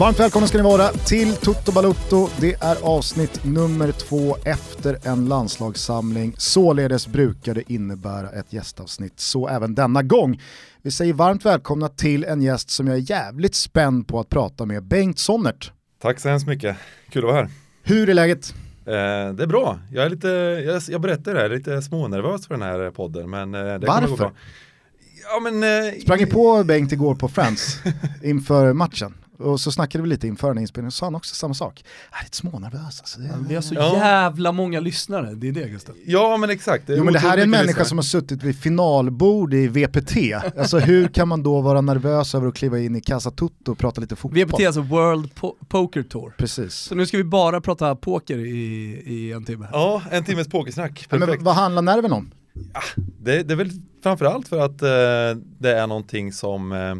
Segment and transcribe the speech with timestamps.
[0.00, 2.28] Varmt välkomna ska ni vara till Toto Balutto.
[2.40, 6.34] Det är avsnitt nummer två efter en landslagssamling.
[6.38, 10.40] Således brukar det innebära ett gästavsnitt, så även denna gång.
[10.82, 14.66] Vi säger varmt välkomna till en gäst som jag är jävligt spänd på att prata
[14.66, 15.72] med, Bengt Sonnert.
[16.02, 16.76] Tack så hemskt mycket,
[17.10, 17.50] kul att vara här.
[17.82, 18.54] Hur är läget?
[18.86, 18.92] Eh,
[19.34, 20.28] det är bra, jag är lite,
[20.66, 23.30] jag, jag berättar det här, lite smånervös för den här podden.
[23.30, 24.08] Men eh, det Varför?
[24.08, 24.32] Gå bra.
[25.32, 27.78] Ja, men, eh, Sprang ni på Bengt igår på Friends
[28.22, 29.14] inför matchen?
[29.40, 31.84] Och så snackade vi lite inför den här inspelningen, så sa han också samma sak.
[32.10, 33.20] Jag är lite smånervös alltså.
[33.20, 33.34] Det är...
[33.48, 33.96] Vi har så Ja.
[33.96, 35.94] jävla många lyssnare, det är det Gustav.
[36.06, 36.84] Ja men exakt.
[36.88, 37.84] Jo men det här är en människa lyssnare.
[37.88, 40.16] som har suttit vid finalbord i VPT.
[40.58, 43.78] Alltså hur kan man då vara nervös över att kliva in i Casa Tutto och
[43.78, 44.44] prata lite fotboll?
[44.44, 46.34] VPT är alltså World po- Poker Tour.
[46.38, 46.74] Precis.
[46.74, 48.52] Så nu ska vi bara prata poker i,
[49.06, 49.68] i en timme.
[49.72, 51.36] Ja, en timmes pokersnack, Ja, perfekt.
[51.38, 52.30] men vad handlar nerven om?
[53.20, 53.70] Det, det är väl
[54.02, 54.88] framförallt för att eh,
[55.58, 56.94] det är någonting som eh,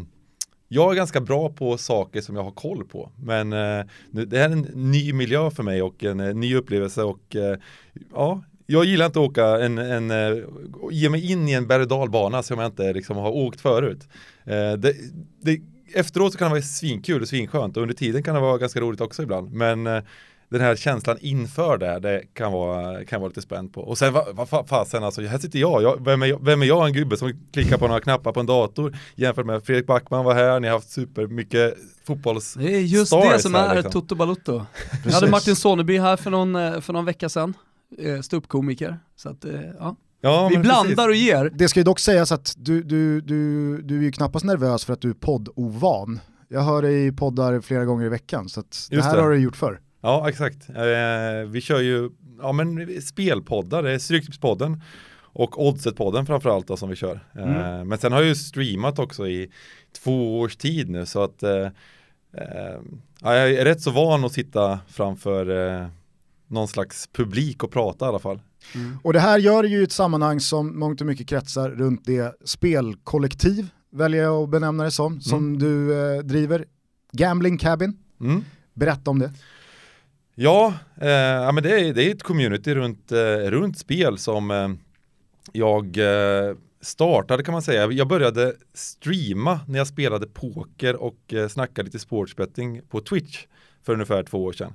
[0.73, 3.11] jag är ganska bra på saker som jag har koll på.
[3.23, 7.03] Men eh, det här är en ny miljö för mig och en eh, ny upplevelse
[7.03, 7.57] och eh,
[8.13, 10.43] ja, jag gillar inte att åka en, en eh,
[10.91, 14.07] ge mig in i en berg och dalbana som jag inte liksom har åkt förut.
[14.43, 14.95] Eh, det,
[15.41, 15.61] det,
[15.93, 18.79] efteråt så kan det vara svinkul och svinskönt och under tiden kan det vara ganska
[18.79, 19.53] roligt också ibland.
[19.53, 20.03] Men eh,
[20.51, 23.81] den här känslan inför det, det kan vara, kan vara lite spänd på.
[23.81, 26.65] Och sen vad fa- fasen alltså, här sitter jag, jag vem, är jag, vem är
[26.65, 30.25] jag en gubbe som klickar på några knappar på en dator jämfört med Fredrik Backman
[30.25, 31.73] var här, ni har haft supermycket
[32.07, 32.53] fotbolls...
[32.53, 33.91] Det är just det som här, är liksom.
[33.91, 34.53] Toto Balutto.
[34.53, 34.65] Jag
[35.03, 35.13] Precis.
[35.13, 37.53] hade Martin Soneby här för någon, eh, för någon vecka sedan,
[37.99, 38.99] eh, ståuppkomiker.
[39.15, 39.95] Så att, eh, ja.
[40.21, 41.51] Ja, Vi blandar och ger.
[41.53, 44.93] Det ska ju dock sägas att du, du, du, du är ju knappast nervös för
[44.93, 46.19] att du är poddovan.
[46.47, 49.21] Jag hör dig i poddar flera gånger i veckan, så att det här det.
[49.21, 49.79] har du gjort förr.
[50.01, 50.69] Ja, exakt.
[50.69, 52.09] Eh, vi kör ju
[52.41, 54.81] ja, men spelpoddar, det är Stryktipspodden
[55.33, 57.19] och Oddset-podden framförallt då, som vi kör.
[57.35, 59.51] Eh, men sen har jag ju streamat också i
[60.03, 61.65] två års tid nu så att eh,
[62.37, 62.79] eh,
[63.21, 65.87] ja, jag är rätt så van att sitta framför eh,
[66.47, 68.39] någon slags publik och prata i alla fall.
[69.03, 73.67] Och det här gör ju ett sammanhang som mångt och mycket kretsar runt det spelkollektiv,
[73.91, 76.65] väljer jag att benämna det som, som du eh, driver.
[77.11, 78.43] Gambling Cabin, Mm.
[78.73, 79.31] berätta om det.
[80.43, 84.51] Ja, eh, ja men det är, det är ett community runt, eh, runt spel som
[84.51, 84.69] eh,
[85.51, 87.91] jag eh, startade kan man säga.
[87.91, 93.45] Jag började streama när jag spelade poker och eh, snackade lite sportsbetting på Twitch
[93.83, 94.73] för ungefär två år sedan.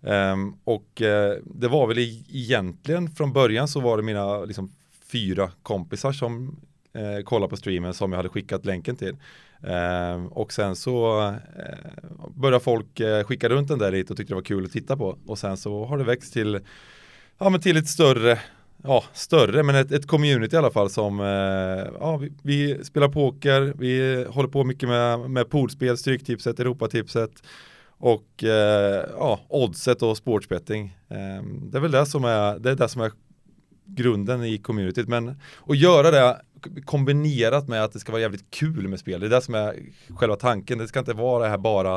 [0.00, 4.72] Um, och uh, det var väl e-, egentligen från början så var det mina liksom,
[5.12, 6.60] fyra kompisar som
[6.96, 9.16] uh, kollade på streamen som jag hade skickat länken till.
[9.62, 14.30] Eh, och sen så eh, började folk eh, skicka runt den där lite och tyckte
[14.30, 15.18] det var kul att titta på.
[15.26, 16.60] Och sen så har det växt till,
[17.38, 18.38] ja, men till ett större,
[18.82, 23.08] ja större, men ett, ett community i alla fall som, eh, ja vi, vi spelar
[23.08, 27.42] poker, vi håller på mycket med, med poolspel, Stryktipset, Europatipset
[27.98, 30.96] och eh, ja, oddset och sportsbetting.
[31.08, 33.12] Eh, det är väl det som är, det är det som är
[33.88, 35.08] grunden i communityt.
[35.08, 35.36] Men
[35.66, 36.40] att göra det
[36.84, 39.20] kombinerat med att det ska vara jävligt kul med spel.
[39.20, 39.76] Det är det som är
[40.08, 40.78] själva tanken.
[40.78, 41.94] Det ska inte vara det här bara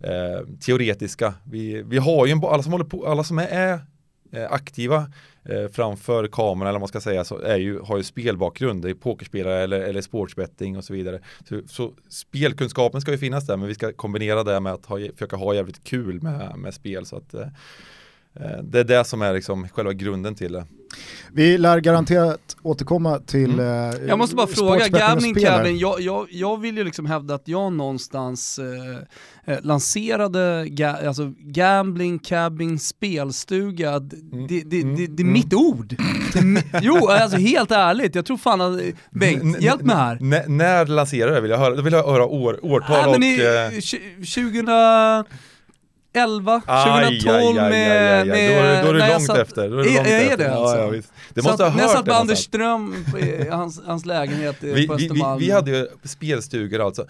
[0.00, 1.34] eh, teoretiska.
[1.44, 3.80] Vi, vi har ju en, alla som håller på, alla som är, är
[4.32, 5.06] eh, aktiva
[5.44, 8.82] eh, framför kameran eller vad man ska säga så är ju, har ju spelbakgrund.
[8.82, 11.20] Det är pokerspelare eller, eller sportsbetting och så vidare.
[11.48, 14.98] Så, så spelkunskapen ska ju finnas där men vi ska kombinera det med att ha,
[14.98, 17.06] försöka ha jävligt kul med, med spel.
[17.06, 17.46] Så att, eh,
[18.62, 20.66] det är det som är liksom själva grunden till det.
[21.32, 23.90] Vi lär garanterat återkomma till Mm.
[23.90, 24.80] eh, Jag måste bara fråga,
[25.50, 25.58] här.
[25.58, 30.88] Cabin, jag, jag, jag vill ju liksom hävda att jag någonstans eh, eh, lanserade ga,
[31.06, 34.16] alltså Gambling Cabin spelstuga, D-
[34.48, 35.94] det, det, det, det är mitt ord.
[36.32, 40.18] Det jo, alltså helt ärligt, jag tror fan att, N- Bengt, hjälp mig här.
[40.20, 43.14] n- när lanserade det vill jag höra, då vill jag höra år, årtal Ja, och...
[43.20, 44.24] eh, tj-
[46.14, 48.26] 2011, aj, 2012 aj, aj, aj, aj.
[48.26, 48.26] med...
[48.26, 49.68] Då är, då är när du jag långt satt- efter.
[49.70, 50.36] Då är, Är- långt är efter.
[50.36, 50.76] det alltså?
[50.76, 51.12] Ja, ja, visst.
[51.34, 52.38] Det satt- måste ha När jag hört satt med Anders.
[52.38, 52.94] Ström
[53.50, 55.38] hans, hans lägenhet vi, på vi, vi, Östermalm.
[55.40, 57.06] vi hade ju spelstugor alltså.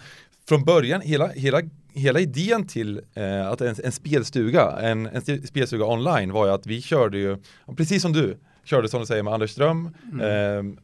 [0.49, 1.61] Från början, hela, hela,
[1.93, 6.51] hela idén till eh, att en, en spelstuga, en, en st- spelstuga online var ju
[6.51, 7.37] att vi körde ju,
[7.77, 10.21] precis som du, körde som du säger med Anders Ström, Mm.
[10.21, 10.75] eh,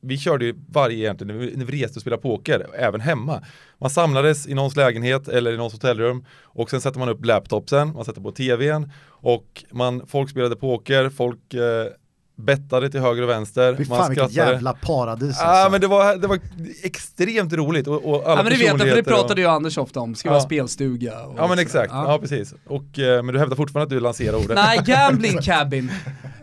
[0.00, 3.42] vi körde ju varje egentligen, när vi, när vi reste och spelade poker, även hemma.
[3.78, 7.92] Man samlades i någons lägenhet eller i någons hotellrum och sen sätter man upp laptopsen,
[7.92, 11.86] man sätter på tvn och man, folk spelade poker, folk eh,
[12.40, 13.76] bettade till höger och vänster.
[13.76, 14.52] Fy man fan vilket skrattade.
[14.52, 15.70] jävla paradis Ja alltså.
[15.70, 16.38] men det var, det var
[16.82, 19.78] extremt roligt och, och alla Ja men det vet jag, för det pratade ju Anders
[19.78, 20.32] ofta om, ska Ja.
[20.32, 21.12] vara spelstuga.
[21.12, 21.62] Ja men sådär.
[21.62, 22.18] exakt, ja.
[22.20, 22.54] precis.
[22.66, 24.54] Och, eh, men du hävdar fortfarande att du lanserar ordet.
[24.54, 25.90] Nej, gambling cabin.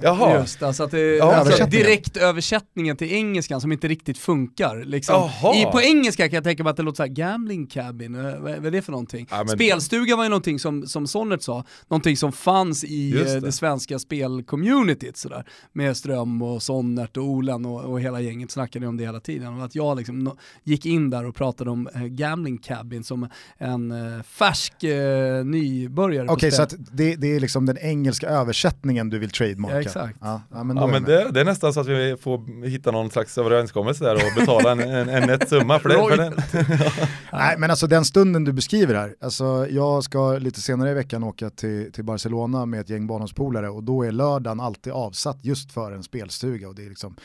[0.02, 0.40] Jaha.
[0.40, 4.84] Just, alltså att det, Ja, alltså direkt översättningen till engelskan som inte riktigt funkar.
[4.86, 5.30] Liksom.
[5.56, 8.22] I, på engelska kan jag tänka mig att det låter så här, gambling cabin, eh,
[8.24, 9.28] vad, vad är det för någonting?
[9.30, 13.24] Ja, men- Spelstuga var ju någonting som, som Sonnert sa, någonting som fanns i eh,
[13.24, 13.40] det.
[13.40, 13.52] det.
[13.52, 15.46] svenska spelcommunityt sådär.
[15.74, 19.58] Med Ström och Sonnert och Olen och, och hela gänget snackade om det hela tiden.
[19.58, 23.30] Och att jag liksom no, gick in där och pratade om eh, gambling cabin som
[23.58, 26.80] en eh, färsk eh, nybörjare Okej, så spel.
[26.82, 29.76] att det, det är liksom den engelska översättningen du vill trademarka?
[29.76, 30.18] Ja, exakt.
[30.22, 33.10] Ja, ja, men, Ja men det, det är nästan så att vi får hitta någon
[33.10, 35.96] slags överenskommelse där och betala en, en, en nätt summa för det.
[35.96, 36.34] För den.
[37.32, 41.24] Nej men alltså den stunden du beskriver här, alltså jag ska lite senare i veckan
[41.24, 45.67] åka till, till Barcelona med ett gäng barndomspolare och då är lördagen alltid avsatt just
[45.72, 47.16] för en spelstuga och det är liksom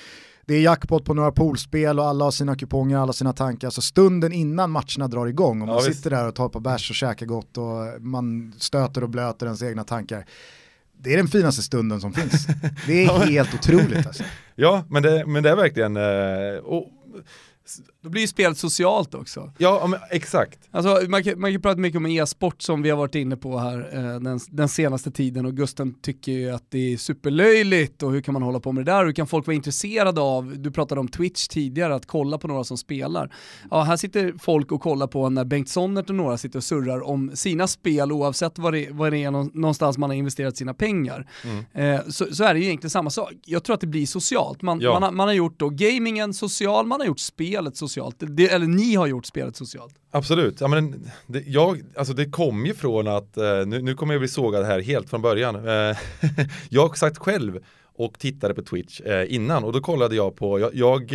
[0.47, 3.71] det är jackpot på några poolspel och alla har sina kuponger, alla sina tankar.
[3.71, 5.97] Så stunden innan matcherna drar igång och man visst.
[5.97, 9.63] sitter där och tar på bärs och käkar gott och man stöter och blöter ens
[9.63, 10.27] egna tankar.
[10.99, 12.47] Det är den finaste stunden som finns.
[12.87, 14.25] Det är helt otroligt alltså.
[14.55, 16.89] Ja men det, men det är verkligen, eh, och,
[18.03, 19.53] Då blir ju spelet socialt också.
[19.59, 20.59] ja men, exakt.
[20.71, 23.59] Alltså, man, kan, man kan prata mycket om e-sport som vi har varit inne på
[23.59, 28.13] här eh, den, den senaste tiden och Gusten tycker ju att det är superlöjligt och
[28.13, 29.05] hur kan man hålla på med det där?
[29.05, 32.65] Hur kan folk vara intresserade av, du pratade om Twitch tidigare, att kolla på några
[32.65, 33.35] som spelar.
[33.71, 37.01] Ja, här sitter folk och kollar på när Bengt Sonnert och några sitter och surrar
[37.09, 40.75] om sina spel oavsett vad det, vad det är nå- någonstans man har investerat sina
[40.75, 41.27] pengar.
[41.73, 43.33] Eh, så, så är det ju egentligen samma sak.
[43.45, 44.63] Jag tror att det blir socialt.
[44.63, 44.93] Man, Ja.
[44.93, 47.92] man, har, man har gjort då gamingen social, man har gjort spelet socialt.
[48.19, 49.95] Det, eller ni har gjort spelet socialt.
[50.11, 54.15] Absolut, ja, men det, jag, alltså det kom ju från att, eh, nu, nu kommer
[54.15, 55.69] jag bli sågad här helt från början.
[55.69, 55.97] Eh,
[56.69, 57.59] jag satt själv
[57.97, 61.13] och tittade på Twitch eh, innan och då kollade jag på, jag, jag,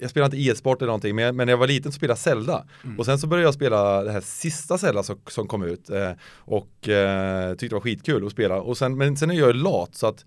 [0.00, 2.18] jag spelar inte e-sport eller någonting, men, men när jag var liten så spelade jag
[2.18, 2.64] Zelda.
[2.98, 6.10] Och sen så började jag spela det här sista Zelda som, som kom ut eh,
[6.36, 8.60] och eh, tyckte det var skitkul att spela.
[8.60, 10.24] Och sen, men sen är jag lat så att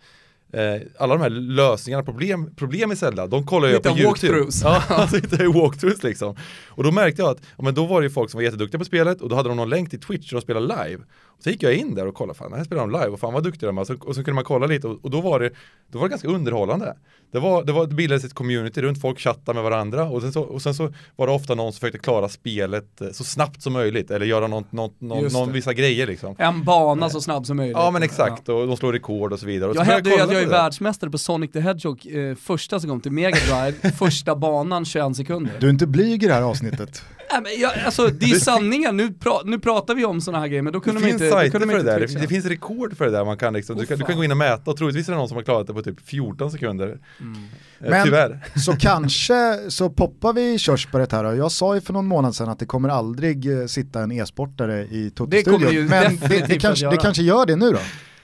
[0.98, 4.08] alla de här lösningarna, problem, problem i Zelda, de kollar jag på YouTube.
[4.08, 4.62] walkthroughs.
[4.64, 5.18] Ja, alltså
[5.54, 6.36] walkthroughs liksom.
[6.68, 8.80] Och då märkte jag att, ja, men då var det ju folk som var jätteduktiga
[8.80, 11.04] på spelet och då hade de någon länk till Twitch där de spelade live.
[11.38, 13.34] Och så gick jag in där och kollade, fan här spelar de live och fan
[13.34, 13.82] vad duktiga de är.
[13.82, 15.52] Och så, och så kunde man kolla lite och, och då var det,
[15.92, 16.96] då var det ganska underhållande.
[17.32, 20.34] Det, var, det, var, det bildades ett community runt, folk chattade med varandra och sen,
[20.34, 23.62] så, och sen så var det ofta någon som försökte klara spelet eh, så snabbt
[23.62, 26.36] som möjligt eller göra någon, någon, någon, någon vissa grejer liksom.
[26.38, 27.78] En bana så snabb som möjligt.
[27.78, 29.70] Ja men exakt, och de slår rekord och så vidare.
[29.70, 29.92] Och Jag så
[30.38, 30.58] jag är det.
[30.62, 35.16] världsmästare på Sonic the Hedgehog eh, första som kom till Mega Drive, första banan 21
[35.16, 35.54] sekunder.
[35.60, 37.02] Du är inte blyg i det här avsnittet.
[37.32, 40.48] Nej, men jag, alltså, det är sanningen, nu, pra, nu pratar vi om sådana här
[40.48, 42.00] grejer men då kunde Det man finns inte, då kunde för man det inte där,
[42.00, 42.14] twitcha.
[42.20, 44.16] det, det finns rekord för det där man kan liksom, Åh, du, kan, du kan
[44.18, 46.08] gå in och mäta och troligtvis är det någon som har klarat det på typ
[46.08, 46.88] 14 sekunder.
[46.90, 48.40] Eh, Men- Tyvärr.
[48.66, 52.50] Så kanske så poppar vi körsbäret här och jag sa ju för någon månad sedan
[52.50, 55.88] att det kommer aldrig eh, sitta en e-sportare i Det kommer det ju Toto-studion.
[55.90, 57.80] Men det, definitivt det, kanske, det kanske gör det nu då?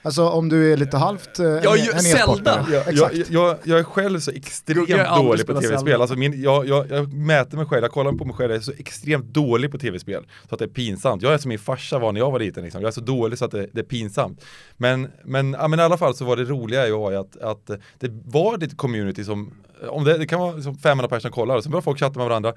[0.06, 2.22] Alltså om du är lite halvt eh, en, Ja, ju- en Zelda.
[2.34, 2.66] e-sportare.
[2.72, 3.16] Jag, Exakt.
[3.16, 6.02] jag, jag, jag är själv så extremt Jag dålig på tv-spel.
[6.02, 8.62] Alltså min, jag, jag, jag mäter mig själv, jag kollar på mig själv, jag är
[8.62, 10.26] så extremt dålig på tv-spel.
[10.50, 11.22] Så att det är pinsamt.
[11.22, 12.64] Jag är som min farsa var när jag var liten.
[12.64, 12.82] Liksom.
[12.82, 14.46] Jag är så dålig så att det, det är pinsamt.
[14.78, 17.68] Men, men, ja, men i alla fall så var det roliga ju att, att
[18.00, 19.54] det var lite community som,
[19.90, 22.19] om det, det kan vara liksom 500 personer som kollar och så börjar folk chatta
[22.19, 22.54] med varandra.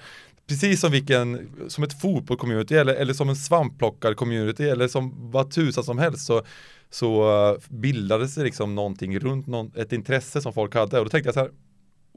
[0.49, 5.85] Precis som vilken, som ett fotbollscommunity eller, eller som en svampplockar-community eller som vad tusan
[5.85, 6.43] som helst så,
[6.91, 11.11] så eh, bildades det liksom någonting runt någon, ett intresse som folk hade och då
[11.11, 11.51] tänkte jag så här,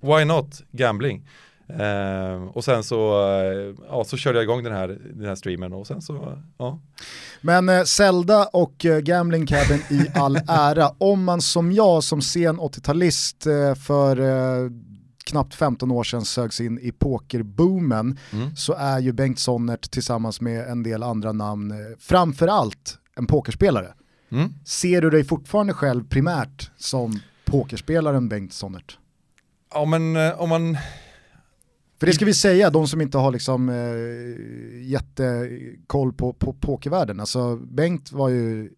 [0.02, 1.28] why not gambling?
[1.80, 5.74] Uh, och sen så, uh, ja, så körde jag igång den här, den här streamen
[5.74, 6.80] och sen så, ja.
[7.42, 12.22] Men eh, Zelda och eh, Gambling Cabin i all ära, om man som jag som
[12.22, 13.44] sen 80-talist
[13.86, 14.16] för
[15.30, 18.56] knappt 15 år sedan sögs in i pokerboomen Mm.
[18.56, 23.94] så är ju Bengt Sonnert tillsammans med en del andra namn eh, framförallt en pokerspelare.
[24.32, 24.54] Mm.
[24.66, 28.98] Ser du dig fortfarande själv primärt som pokerspelaren Bengt Sonnert?
[29.74, 30.78] Ja men eh, om man,
[32.00, 37.20] För det ska vi säga, de som inte har liksom eh, jättekoll på, på pokervärlden.
[37.20, 38.70] Alltså Bengt var ju,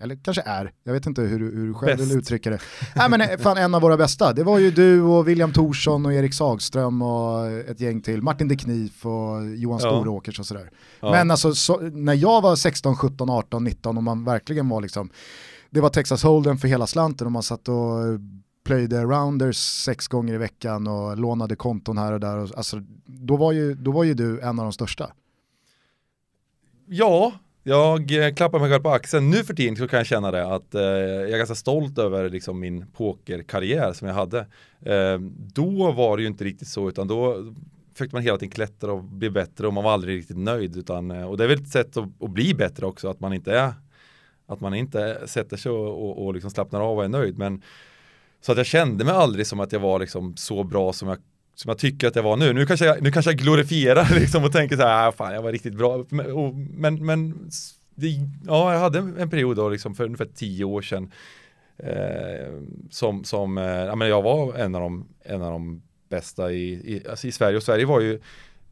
[0.00, 2.10] eller kanske är, jag vet inte hur, du- hur du själv Bäst.
[2.10, 2.58] vill uttrycka det.
[2.96, 6.06] Nej men eh, fan en av våra bästa, det var ju du och William Thorsson
[6.06, 9.88] och Erik Sagström och ett gäng till, Martin de Knif och Johan Ja.
[9.88, 10.70] Storåkers och sådär.
[11.00, 11.10] ja.
[11.10, 15.10] Men alltså så, när jag var 16, 17, 18, 19 och man verkligen var liksom,
[15.70, 17.74] det var Texas Hold'em för hela slanten och man satt och
[18.66, 22.38] plöjde rounders sex gånger i veckan och lånade konton här och där.
[22.38, 25.10] Och, alltså, då, var ju, då var ju du en av de största.
[26.86, 27.32] Ja,
[27.66, 29.30] jag eh, klappar mig själv på axeln.
[29.30, 32.30] Nu för tiden så kan jag känna det att eh, jag är ganska stolt över
[32.30, 34.38] liksom, min pokerkarriär som jag hade.
[34.82, 35.18] Eh,
[35.54, 37.52] då var det ju inte riktigt så utan då
[37.92, 40.76] försökte man hela tiden klättra och bli bättre och man var aldrig riktigt nöjd.
[40.76, 43.32] Utan, eh, och det är väl ett sätt att, att bli bättre också, att man
[43.32, 43.72] inte är
[44.46, 47.38] att man inte sätter sig och, och, och liksom slappnar av och är nöjd.
[47.38, 47.62] Men
[48.40, 51.18] Så att jag kände mig aldrig som att jag var liksom så bra som jag
[51.54, 52.52] som jag tycker att jag var nu.
[52.52, 55.42] Nu kanske jag, nu kanske jag glorifierar liksom och tänker så här, ah, fan jag
[55.42, 56.04] var riktigt bra.
[56.08, 57.50] Men, men
[57.94, 58.08] det,
[58.46, 61.12] ja, jag hade en period då liksom för ungefär tio år sedan
[61.78, 62.52] eh,
[62.90, 66.72] som, som eh, ja, men jag var en av de, en av de bästa i,
[66.72, 68.20] i, alltså i Sverige och Sverige var ju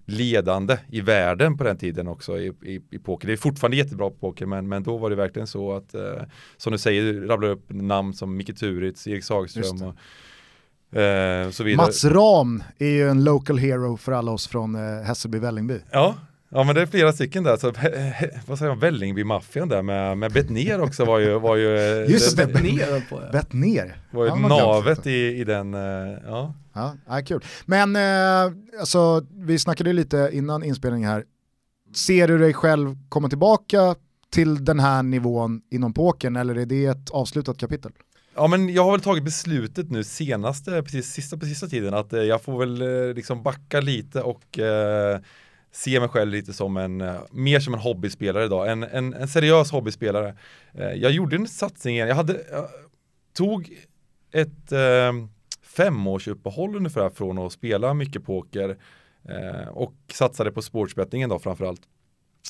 [0.06, 3.26] ledande i världen på den tiden också i, i, i poker.
[3.26, 6.22] Det är fortfarande jättebra på poker men, men då var det verkligen så att eh,
[6.56, 9.94] som du säger, rabblar upp namn som Micke Turitz, Erik Sagström och
[10.92, 11.86] eh, så vidare.
[11.86, 15.78] Mats Ram är ju en local hero för alla oss från eh, Hässelby Vällingby.
[15.90, 16.14] Ja,
[16.54, 17.72] Ja men det är flera stycken där, så
[18.46, 21.68] vad säger jag, Vällingby-maffian där med, med Bettner också var ju, var ju
[22.08, 23.32] Just det, Bettner på ja.
[23.32, 23.96] Bettner.
[24.10, 25.80] Var ju ja, navet i, i den, eh,
[26.26, 26.54] ja.
[26.72, 27.44] Ja, ja kul.
[27.64, 31.24] Men eh, alltså, vi snackade lite innan inspelningen här,
[31.94, 33.94] ser du dig själv komma tillbaka
[34.30, 37.92] till den här nivån inom pokern eller är det ett avslutat kapitel?
[38.34, 42.12] Ja men jag har väl tagit beslutet nu senaste, precis sista på sista tiden att
[42.12, 45.20] eh, jag får väl eh, liksom backa lite och eh,
[45.72, 49.28] se mig själv lite som en, eh, mer som en hobbyspelare idag, en, en, en
[49.28, 50.36] seriös hobbyspelare.
[50.74, 52.68] Eh, jag gjorde en satsning igen, jag hade, jag
[53.32, 53.72] tog
[54.32, 55.12] ett eh,
[55.62, 58.76] femårsuppehåll ungefär från att spela mycket poker
[59.28, 61.82] eh, och satsade på sportsbettingen då framförallt.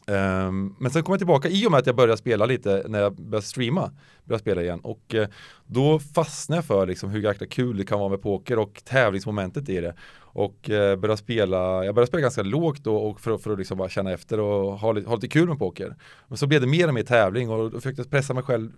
[0.06, 3.00] Um, men sen kom jag tillbaka i och med att jag började spela lite när
[3.00, 3.90] jag började streama,
[4.24, 5.26] började spela igen och uh,
[5.66, 9.68] då fastnade jag för liksom hur jäkla kul det kan vara med poker och tävlingsmomentet
[9.68, 9.94] i det.
[10.18, 13.78] Och uh, började spela, jag började spela ganska lågt då och för, för att liksom
[13.78, 15.96] bara känna efter och ha, ha lite kul med poker.
[16.28, 18.70] Men så blev det mer och mer tävling och då försökte jag pressa mig själv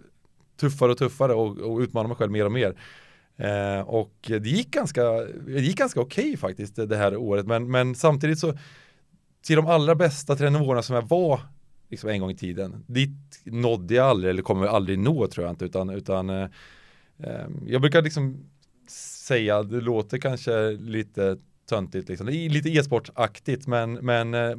[0.60, 2.74] tuffare och tuffare och, och utmana mig själv mer och mer.
[3.40, 5.02] Uh, och det gick ganska,
[5.74, 8.54] ganska okej okay faktiskt det här året men, men samtidigt så
[9.46, 11.40] till de allra bästa, till nivåerna som jag var
[11.88, 12.84] liksom en gång i tiden.
[12.86, 13.10] Dit
[13.44, 16.48] nådde jag aldrig eller kommer aldrig nå tror jag inte utan, utan eh,
[17.18, 18.44] ehm, jag brukar liksom
[19.26, 22.26] säga, det låter kanske lite töntigt liksom.
[22.26, 24.56] Det är lite e-sportaktigt men, men eh,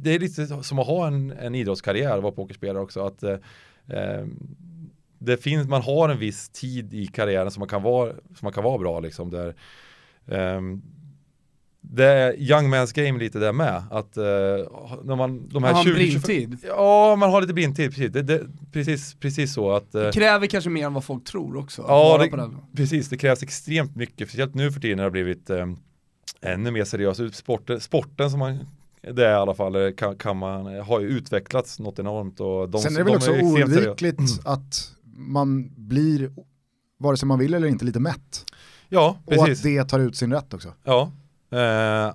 [0.00, 3.06] det är lite som att ha en, en idrottskarriär och vara pokerspelare också.
[3.06, 3.36] Att, eh,
[3.86, 4.38] ehm,
[5.18, 8.52] det finns, man har en viss tid i karriären som man kan vara, som man
[8.52, 9.30] kan vara bra liksom.
[9.30, 9.54] Där,
[10.26, 10.60] eh,
[11.80, 13.82] det är young man's game lite där med.
[13.90, 14.24] Att uh,
[15.04, 16.58] när man, de här man 20, blindtid?
[16.66, 18.12] ja, man har lite blindtid, precis.
[18.12, 18.40] Det, det,
[18.72, 19.94] precis, precis så att...
[19.94, 21.84] Uh, det kräver kanske mer än vad folk tror också.
[21.88, 23.08] Ja, det, precis.
[23.08, 25.78] Det krävs extremt mycket, speciellt nu för tiden när det har blivit um,
[26.40, 27.34] ännu mer seriöst.
[27.34, 28.58] Sporten, sporten som man
[29.02, 32.40] det är i alla fall kan, kan man, har ju utvecklats något enormt.
[32.40, 34.30] Och de, Sen är det väl också oundvikligt mm.
[34.44, 36.30] att man blir,
[36.98, 38.44] vare sig man vill eller inte, lite mätt.
[38.88, 39.42] Ja, precis.
[39.42, 40.72] Och att det tar ut sin rätt också.
[40.84, 41.12] Ja,
[41.50, 42.12] Eh,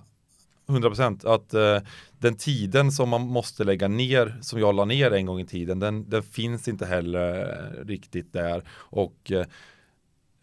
[0.68, 5.26] 100% att eh, den tiden som man måste lägga ner, som jag la ner en
[5.26, 8.64] gång i tiden, den, den finns inte heller eh, riktigt där.
[8.72, 9.46] Och eh,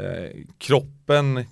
[0.06, 1.44] eh, kroppen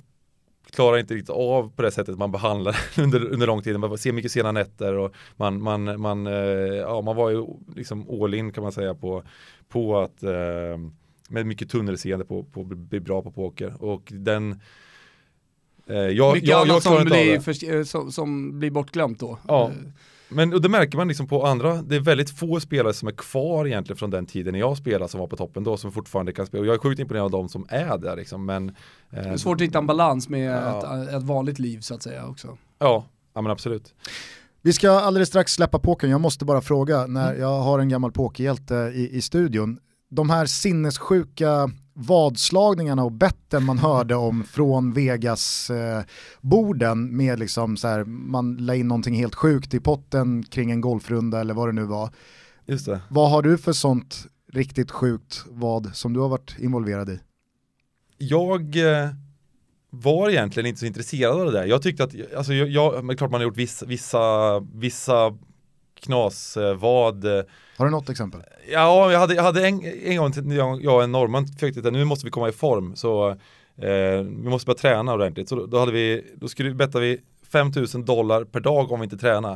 [0.70, 3.80] klarar inte riktigt av på det sättet man behandlar under, under lång tid.
[3.80, 6.32] Man ser mycket sena nätter och man, man, man, eh,
[6.74, 9.22] ja, man var ju liksom all in kan man säga på,
[9.68, 10.78] på att eh,
[11.28, 13.82] med mycket tunnelseende på, på att bli bra på poker.
[13.82, 14.58] Och den Eh,
[15.94, 19.38] jag, Mycket jag, annat som, blir för, eh, som, som, blir bortglömt då.
[19.48, 19.64] Ja.
[19.64, 19.72] Eh.
[20.28, 23.12] Men och det märker man liksom på andra, det är väldigt få spelare som är
[23.12, 26.32] kvar egentligen från den tiden när jag spelade som var på toppen då som fortfarande
[26.32, 26.60] kan spela.
[26.60, 28.46] Och jag är sjukt imponerad av de som är där liksom.
[28.46, 28.74] Men, eh,
[29.10, 31.02] det är svårt att hitta en balans med ja.
[31.02, 32.58] ett, ett, vanligt liv så att säga också.
[32.78, 33.94] Ja, ja men absolut.
[34.62, 37.40] Vi ska alldeles strax släppa pokern, jag måste bara fråga när mm.
[37.40, 39.78] jag har en gammal pokerhjälte i, i studion.
[40.10, 47.88] De här sinnessjuka vadslagningarna och betten man hörde om från Vegas-borden eh, med liksom så
[47.88, 51.72] här, man la in någonting helt sjukt i potten kring en golfrunda eller vad det
[51.72, 52.10] nu var.
[52.66, 53.00] Just det.
[53.08, 57.20] Vad har du för sånt riktigt sjukt vad som du har varit involverad i?
[58.18, 59.08] Jag eh,
[59.90, 61.66] var egentligen inte så intresserad av det där.
[61.66, 65.38] Jag tyckte att, alltså jag, jag men klart man har gjort vissa, vissa, vissa
[66.00, 67.24] knasvad.
[67.76, 68.40] Har du något exempel?
[68.70, 71.92] Ja, jag hade, jag hade en, en gång, jag, jag och en norrman försökte att
[71.92, 73.30] nu måste vi komma i form så
[73.76, 75.48] eh, vi måste börja träna ordentligt.
[75.48, 77.20] Så då, då hade vi, då skulle, bettade vi
[77.52, 79.52] 5000 dollar per dag om vi inte tränar.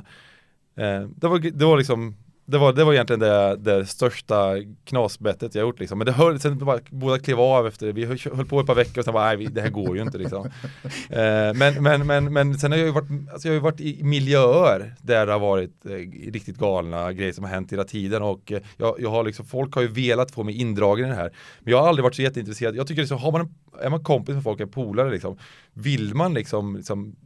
[0.76, 2.14] Eh, det, var, det var liksom
[2.52, 4.54] det var, det var egentligen det, det största
[4.84, 5.98] knasbettet jag gjort liksom.
[5.98, 7.92] Men det höll, sen bara båda klev av efter det.
[7.92, 10.18] Vi höll på ett par veckor och sen bara, nej det här går ju inte
[10.18, 10.46] liksom.
[11.10, 14.02] eh, men, men, men, men sen har jag ju varit, alltså jag har varit i
[14.02, 18.52] miljöer där det har varit eh, riktigt galna grejer som har hänt hela tiden och
[18.52, 21.32] eh, jag, jag har liksom, folk har ju velat få mig indragen i det här.
[21.60, 22.76] Men jag har aldrig varit så jätteintresserad.
[22.76, 25.38] Jag tycker liksom, har man en, är man kompis med folk, en polare liksom,
[25.74, 27.16] vill man liksom, liksom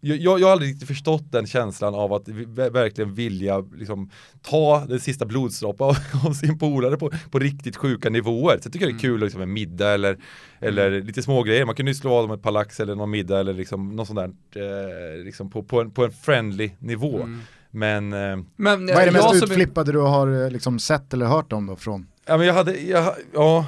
[0.00, 2.28] jag, jag har aldrig riktigt förstått den känslan av att
[2.72, 4.10] verkligen vilja liksom,
[4.42, 8.58] ta den sista blodsdroppen av, av, sin polare på, på riktigt sjuka nivåer.
[8.58, 9.00] Så jag tycker det är mm.
[9.00, 10.18] kul liksom, med middag eller,
[10.60, 11.06] eller mm.
[11.06, 11.64] lite små grejer.
[11.64, 14.06] Man kan ju slå av dem ett par lax eller någon middag eller liksom, något
[14.06, 14.18] sånt
[14.52, 17.16] där eh, liksom på, på, en, på en friendly nivå.
[17.16, 17.40] Mm.
[17.70, 21.52] Men, eh, men, Vad är det mest utflippade du har eh, liksom, sett eller hört
[21.52, 22.06] om då från?
[22.26, 23.66] Ja, men jag hade, jag, ja.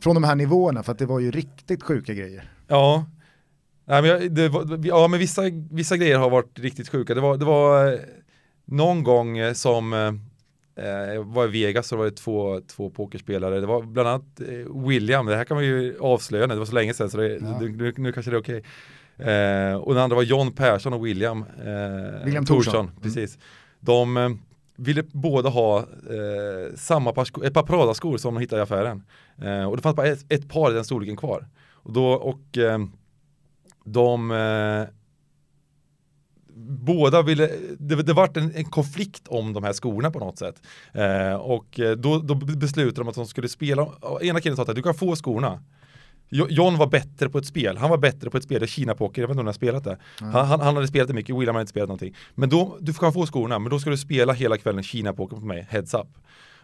[0.00, 2.50] Från de här nivåerna, för att det var ju riktigt sjuka grejer.
[2.68, 3.04] Ja,
[3.90, 7.14] Nej, men jag, det var, ja men vissa, vissa grejer har varit riktigt sjuka.
[7.14, 7.98] Det var, det var eh,
[8.64, 13.60] någon gång eh, som eh, jag var i Vegas så var det två, två pokerspelare.
[13.60, 16.66] Det var bland annat eh, William, det här kan man ju avslöja nu, det var
[16.66, 17.60] så länge sedan så det, ja.
[17.60, 18.62] nu, nu, kanske det är okej.
[19.18, 19.32] Okay.
[19.32, 22.86] Eh, och den andra var John Persson och William, eh, William Thorsson.
[22.86, 23.00] Mm.
[23.02, 23.38] Precis.
[23.80, 24.30] De eh,
[24.76, 29.02] ville båda ha eh, samma par ett par Prada-skor som de hittade i affären.
[29.68, 31.46] och det fanns bara ett, ett par i den storleken kvar.
[31.82, 32.58] Och då, och
[33.84, 34.94] de eh,
[36.64, 40.62] båda ville, det, det vart en, en, konflikt om de här skorna på något sätt.
[40.92, 43.88] Eh, och eh, då, då beslutade de att de skulle spela,
[44.22, 45.62] ena killen sa att du kan få skorna.
[46.32, 49.32] John var bättre på ett spel, han var bättre på ett spel, Kina-poker, jag vet
[49.34, 49.98] inte om han har spelat det.
[50.20, 50.32] Mm.
[50.32, 52.16] Han, han, hade spelat det mycket, William hade inte spelat någonting.
[52.34, 55.44] Men då, du kan få skorna, men då ska du spela hela kvällen Kina-poker på
[55.44, 56.08] mig, heads up.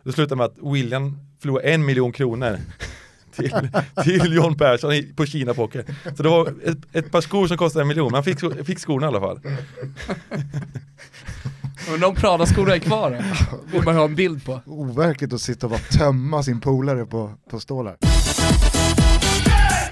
[0.05, 2.59] Det slutade med att William förlorade en miljon kronor
[3.37, 3.69] till,
[4.05, 5.85] till John Persson på Kina Poker.
[6.16, 8.78] Så det var ett, ett par skor som kostade en miljon, men han fick, fick
[8.78, 9.40] skorna i alla fall.
[11.90, 13.25] Men de Prada-skorna är kvar, det
[13.73, 14.61] vill man ha en bild på.
[14.66, 17.97] Overkligt att sitta och bara tömma sin polare på, på stålar.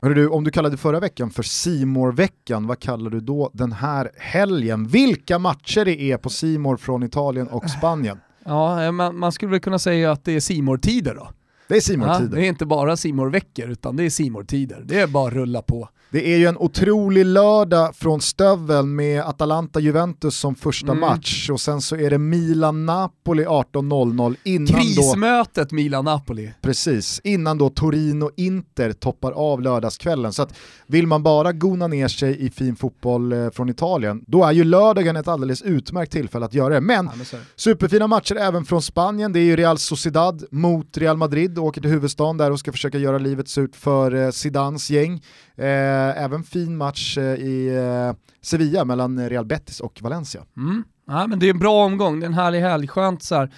[0.03, 3.73] Hörru du, om du kallade förra veckan för simor veckan vad kallar du då den
[3.73, 4.87] här helgen?
[4.87, 8.19] Vilka matcher det är på Simor från Italien och Spanien?
[8.45, 11.31] Ja, man, man skulle väl kunna säga att det är simor tider då.
[11.69, 14.45] Det är simor tider ja, Det är inte bara simor veckor utan det är simor
[14.45, 15.89] tider Det är bara att rulla på.
[16.15, 21.01] Det är ju en otrolig lördag från stöveln med Atalanta-Juventus som första mm.
[21.01, 26.51] match och sen så är det Milan-Napoli 18.00 innan Krismötet Milan-Napoli.
[26.61, 30.33] Precis, innan då Torino-Inter toppar av lördagskvällen.
[30.33, 30.55] Så att
[30.87, 34.65] vill man bara gona ner sig i fin fotboll eh, från Italien, då är ju
[34.65, 36.81] lördagen ett alldeles utmärkt tillfälle att göra det.
[36.81, 41.59] Men ja, superfina matcher även från Spanien, det är ju Real Sociedad mot Real Madrid,
[41.59, 45.23] åker till huvudstaden där och ska försöka göra livet surt för eh, Zidans gäng.
[45.57, 50.45] Eh, även fin match eh, i eh, Sevilla mellan Real Betis och Valencia.
[50.57, 50.85] Mm.
[51.07, 53.53] Ja, men det är en bra omgång, det är en härlig helg, skönt så här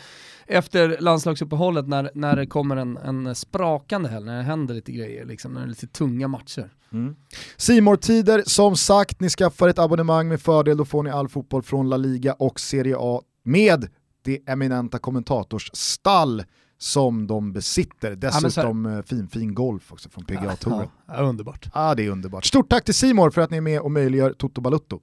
[0.46, 5.24] efter landslagsuppehållet när, när det kommer en, en sprakande helg, när det händer lite grejer,
[5.24, 6.72] liksom, när det är lite tunga matcher.
[6.92, 7.16] Mm.
[7.56, 11.88] Simor-tider, som sagt, ni skaffar ett abonnemang med fördel, då får ni all fotboll från
[11.88, 13.88] La Liga och Serie A med
[14.22, 16.44] det eminenta kommentators-stall
[16.78, 18.16] som de besitter.
[18.16, 20.88] Dessutom ja, fin, fin golf också från PGA-touren.
[21.06, 21.68] Ja, ja, underbart.
[21.74, 22.44] Ja, det är underbart.
[22.44, 25.00] Stort tack till Simor för att ni är med och möjliggör Toto Balutto.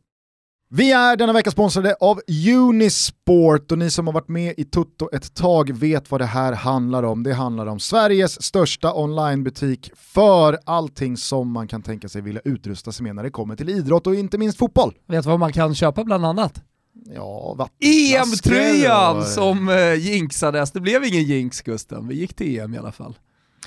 [0.75, 2.21] Vi är denna vecka sponsrade av
[2.57, 6.53] Unisport och ni som har varit med i Tutto ett tag vet vad det här
[6.53, 7.23] handlar om.
[7.23, 12.91] Det handlar om Sveriges största onlinebutik för allting som man kan tänka sig vilja utrusta
[12.91, 14.93] sig med när det kommer till idrott och inte minst fotboll.
[15.07, 16.61] Vet du vad man kan köpa bland annat?
[16.93, 20.71] Ja, EM-tröjan som uh, jinxades.
[20.71, 23.17] Det blev ingen jinx Gusten, vi gick till EM i alla fall.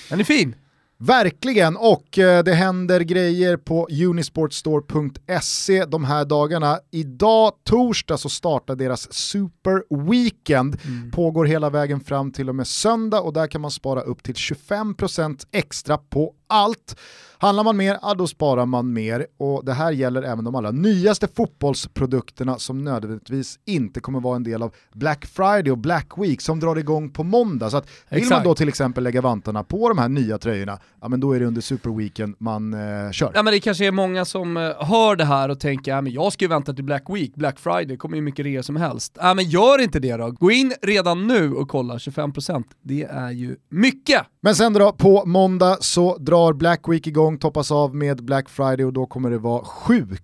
[0.08, 0.54] Den är fin.
[0.98, 6.78] Verkligen, och eh, det händer grejer på unisportstore.se de här dagarna.
[6.90, 10.78] Idag, torsdag, så startar deras Super Weekend.
[10.84, 11.10] Mm.
[11.10, 14.34] Pågår hela vägen fram till och med söndag och där kan man spara upp till
[14.34, 16.96] 25% extra på allt.
[17.38, 19.26] Handlar man mer, ja, då sparar man mer.
[19.38, 24.42] Och det här gäller även de allra nyaste fotbollsprodukterna som nödvändigtvis inte kommer vara en
[24.42, 27.70] del av Black Friday och Black Week som drar igång på måndag.
[27.70, 28.36] Så att vill Exakt.
[28.38, 31.40] man då till exempel lägga vantarna på de här nya tröjorna, ja men då är
[31.40, 33.32] det under Super Weekend man eh, kör.
[33.34, 36.12] Ja men det kanske är många som eh, hör det här och tänker, ja men
[36.12, 39.18] jag ska ju vänta till Black Week, Black Friday, kommer ju mycket rea som helst.
[39.20, 43.30] Ja men gör inte det då, gå in redan nu och kolla 25%, det är
[43.30, 44.22] ju mycket!
[44.42, 48.84] Men sen då, på måndag så drar Black Week igång, toppas av med Black Friday
[48.84, 50.20] och då kommer det vara sjuka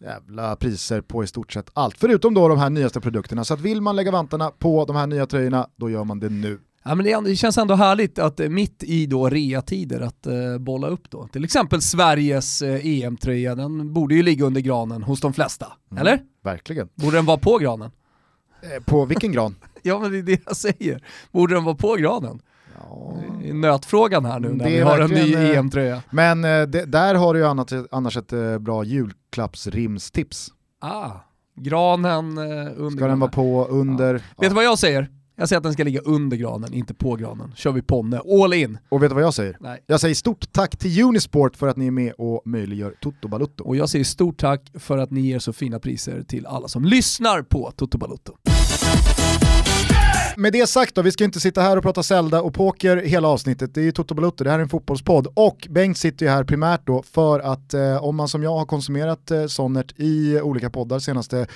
[0.00, 1.96] jävla priser på i stort sett allt.
[1.98, 3.44] Förutom då de här nyaste produkterna.
[3.44, 6.28] Så att vill man lägga vantarna på de här nya tröjorna, då gör man det
[6.28, 6.58] nu.
[6.84, 10.88] Ja, men det, känns ändå härligt att eh, mitt i då rea-tider att uh, bolla
[10.88, 11.28] upp då.
[11.28, 15.66] Till exempel Sveriges uh, EM-tröja, den borde ju ligga under granen hos de flesta.
[15.90, 16.20] Mm, eller?
[16.44, 16.88] Verkligen.
[16.94, 17.90] Borde den vara på granen?
[18.62, 19.54] Eh, på vilken gran?
[19.82, 21.02] ja men det är det jag säger.
[21.32, 22.40] Borde den vara på granen?
[23.52, 26.02] Nötfrågan här nu när vi har en ny eh, EM-tröja.
[26.10, 30.48] Men eh, det, där har du ju annars, annars ett eh, bra julklappsrimstips.
[30.80, 31.10] Ah,
[31.56, 32.38] granen
[32.76, 32.90] under.
[32.90, 34.14] Ska den vara på under?
[34.14, 34.20] Ja.
[34.38, 35.10] Vet du vad jag säger?
[35.38, 37.52] Jag säger att den ska ligga under granen, inte på granen.
[37.56, 38.78] Kör vi ponne, all in!
[38.88, 39.56] Och vet du vad jag säger?
[39.60, 39.84] Nej.
[39.86, 43.64] Jag säger stort tack till Unisport för att ni är med och möjliggör Toto Balutto.
[43.64, 46.84] Och jag säger stort tack för att ni ger så fina priser till alla som
[46.84, 48.32] lyssnar på Toto Balutto.
[50.38, 53.28] Med det sagt då, vi ska inte sitta här och prata Zelda och poker hela
[53.28, 53.74] avsnittet.
[53.74, 55.26] Det är ju Toto Balutto, det här är en fotbollspodd.
[55.34, 58.66] Och Bengt sitter ju här primärt då för att eh, om man som jag har
[58.66, 61.46] konsumerat eh, Sonnert i olika poddar senaste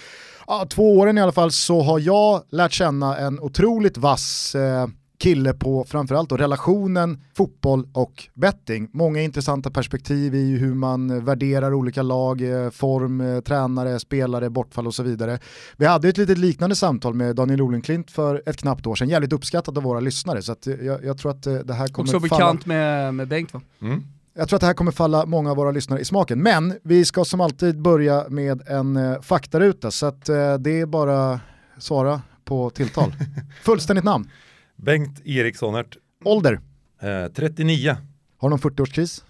[0.47, 4.87] ah, två åren i alla fall så har jag lärt känna en otroligt vass eh,
[5.21, 8.89] kille på framförallt då relationen fotboll och betting.
[8.93, 14.87] Många intressanta perspektiv i hur man värderar olika lag, eh, form, eh, tränare, spelare, bortfall
[14.87, 15.39] och så vidare.
[15.77, 19.33] Vi hade ett litet liknande samtal med Daniel Olenklint för ett knappt år sedan, jävligt
[19.33, 20.43] uppskattat av våra lyssnare.
[20.43, 22.45] Så jag, jag, tror att eh, det här kommer Också falla...
[22.45, 23.61] bekant med, med Bengt va?
[23.83, 24.03] Mm.
[24.35, 26.43] Jag tror att det här kommer falla många av våra lyssnare i smaken.
[26.43, 30.87] Men vi ska som alltid börja med en eh, faktaruta, så att, eh, det är
[30.87, 31.41] bara
[31.79, 33.13] svara på tilltal.
[33.63, 34.31] Fullständigt namn,
[34.83, 36.61] Bengt Erikssonert, ålder,
[37.01, 37.97] eh, 39.
[38.39, 39.25] har någon 40-årskris?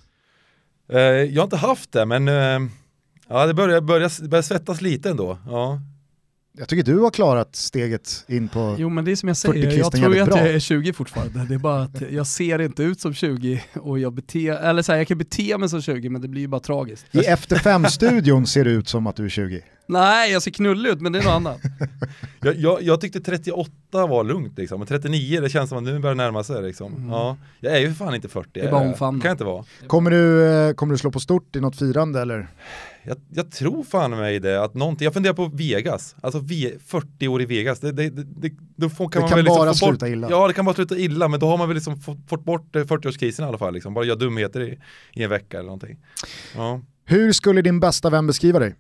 [0.89, 2.71] Eh, jag har inte haft det, men eh,
[3.29, 5.39] ja, det börjar, börjar, börjar svettas lite ändå.
[5.47, 5.81] Ja.
[6.53, 8.77] Jag tycker du har klarat steget in på...
[8.79, 11.47] Jo men det är som jag säger, 40 jag tror att jag är 20 fortfarande.
[11.49, 14.93] Det är bara att jag ser inte ut som 20 och jag beter, eller så
[14.93, 17.07] här, jag kan bete mig som 20 men det blir ju bara tragiskt.
[17.11, 19.63] I Efter Fem-studion ser det ut som att du är 20.
[19.87, 21.61] Nej, jag ser knullig ut men det är något annat.
[22.43, 25.99] Jag, jag, jag tyckte 38 var lugnt liksom, men 39 det känns som att nu
[25.99, 27.09] börjar närma sig liksom.
[27.11, 28.51] Ja, jag är ju för fan inte 40.
[28.53, 29.23] Det är bara omfamna.
[29.23, 29.65] kan jag inte vara.
[29.87, 32.49] Kommer du, eh, kommer du slå på stort i något firande eller?
[33.03, 37.29] Jag, jag tror fan mig det, att någonting, jag funderar på Vegas, alltså v, 40
[37.29, 39.71] år i Vegas, det, det, det, då får, kan Det man kan väl liksom bara
[39.71, 40.31] bort, sluta illa.
[40.31, 42.77] Ja det kan bara sluta illa, men då har man väl liksom fått, fått bort
[42.77, 43.95] eh, 40-årskrisen i alla fall, liksom.
[43.95, 44.79] bara göra dumheter i,
[45.13, 45.99] i en vecka eller någonting.
[46.55, 46.81] Ja.
[47.05, 48.75] Hur skulle din bästa vän beskriva dig?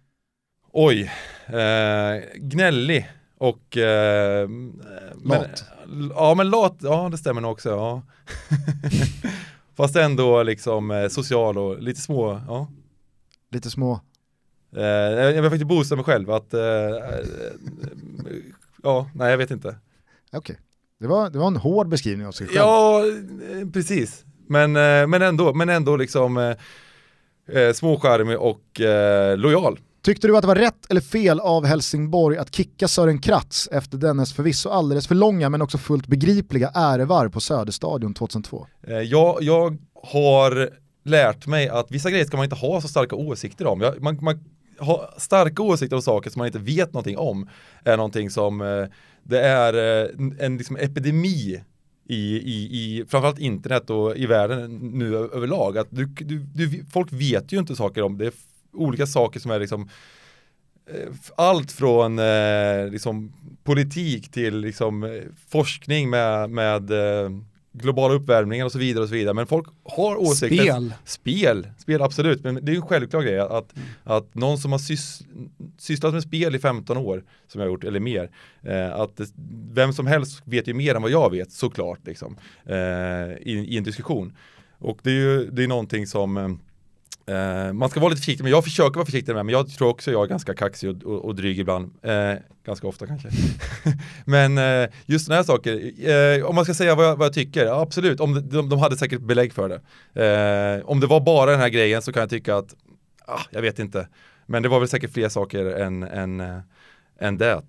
[0.73, 1.11] Oj,
[1.47, 3.77] eh, gnällig och...
[3.77, 4.49] Eh,
[5.25, 5.65] Lat.
[5.87, 7.69] Men, ja men lat, ja det stämmer nog också.
[7.69, 8.03] Ja.
[9.77, 12.69] Fast ändå liksom eh, social och lite små, ja.
[13.51, 14.01] Lite små...
[14.77, 17.27] Eh, jag vill faktiskt boosta mig själv att, eh, eh,
[18.83, 19.77] ja, nej jag vet inte.
[20.33, 20.59] Okej.
[21.01, 22.57] Det, var, det var en hård beskrivning av sig själv.
[22.57, 24.25] Ja, eh, precis.
[24.47, 26.37] Men, eh, men ändå, men ändå liksom
[27.53, 29.79] eh, småskärmig och eh, lojal.
[30.03, 33.99] Tyckte du att det var rätt eller fel av Helsingborg att kicka Sören Kratz efter
[33.99, 38.67] dennes förvisso alldeles för långa men också fullt begripliga ärevarv på Söderstadion 2002?
[38.83, 40.71] Eh, jag, jag har
[41.05, 43.81] lärt mig att vissa grejer ska man inte ha så starka åsikter om.
[43.81, 44.45] Jag, man, man
[44.81, 47.49] ha starka åsikter om saker som man inte vet någonting om
[47.85, 48.87] är någonting som eh,
[49.23, 51.63] det är eh, en, liksom epidemi
[52.09, 55.79] i, i, i framförallt internet och i världen nu överlag.
[55.79, 58.27] Att du, du, du, folk vet ju inte saker om det.
[58.27, 58.33] är
[58.73, 59.89] olika saker som är liksom
[60.91, 63.33] eh, allt från eh, liksom
[63.65, 67.31] politik till liksom eh, forskning med, med eh,
[67.73, 69.35] globala uppvärmningen och så vidare och så vidare.
[69.35, 70.57] Men folk har åsikter.
[70.57, 70.95] Spel.
[71.05, 74.79] Spel, spel absolut, men det är ju en självklar grej att, att någon som har
[74.79, 75.23] sys,
[75.79, 78.31] sysslat med spel i 15 år, som jag har gjort, eller mer,
[78.63, 79.21] eh, att
[79.73, 82.77] vem som helst vet ju mer än vad jag vet, såklart, liksom, eh,
[83.41, 84.37] i, i en diskussion.
[84.79, 86.61] Och det är ju det är någonting som
[87.31, 89.89] eh, man ska vara lite försiktig, men jag försöker vara försiktig med men jag tror
[89.89, 91.93] också jag är ganska kaxig och, och, och dryg ibland.
[92.03, 92.35] Eh,
[92.67, 93.29] ganska ofta kanske.
[94.25, 95.93] men eh, just sådana här saker,
[96.39, 98.69] eh, om man ska säga vad jag, vad jag tycker, ja, absolut, om de, de,
[98.69, 99.81] de hade säkert belägg för det.
[100.81, 102.75] Eh, om det var bara den här grejen så kan jag tycka att,
[103.27, 104.09] ah, jag vet inte.
[104.47, 106.63] Men det var väl säkert fler saker än, än,
[107.21, 107.63] än det,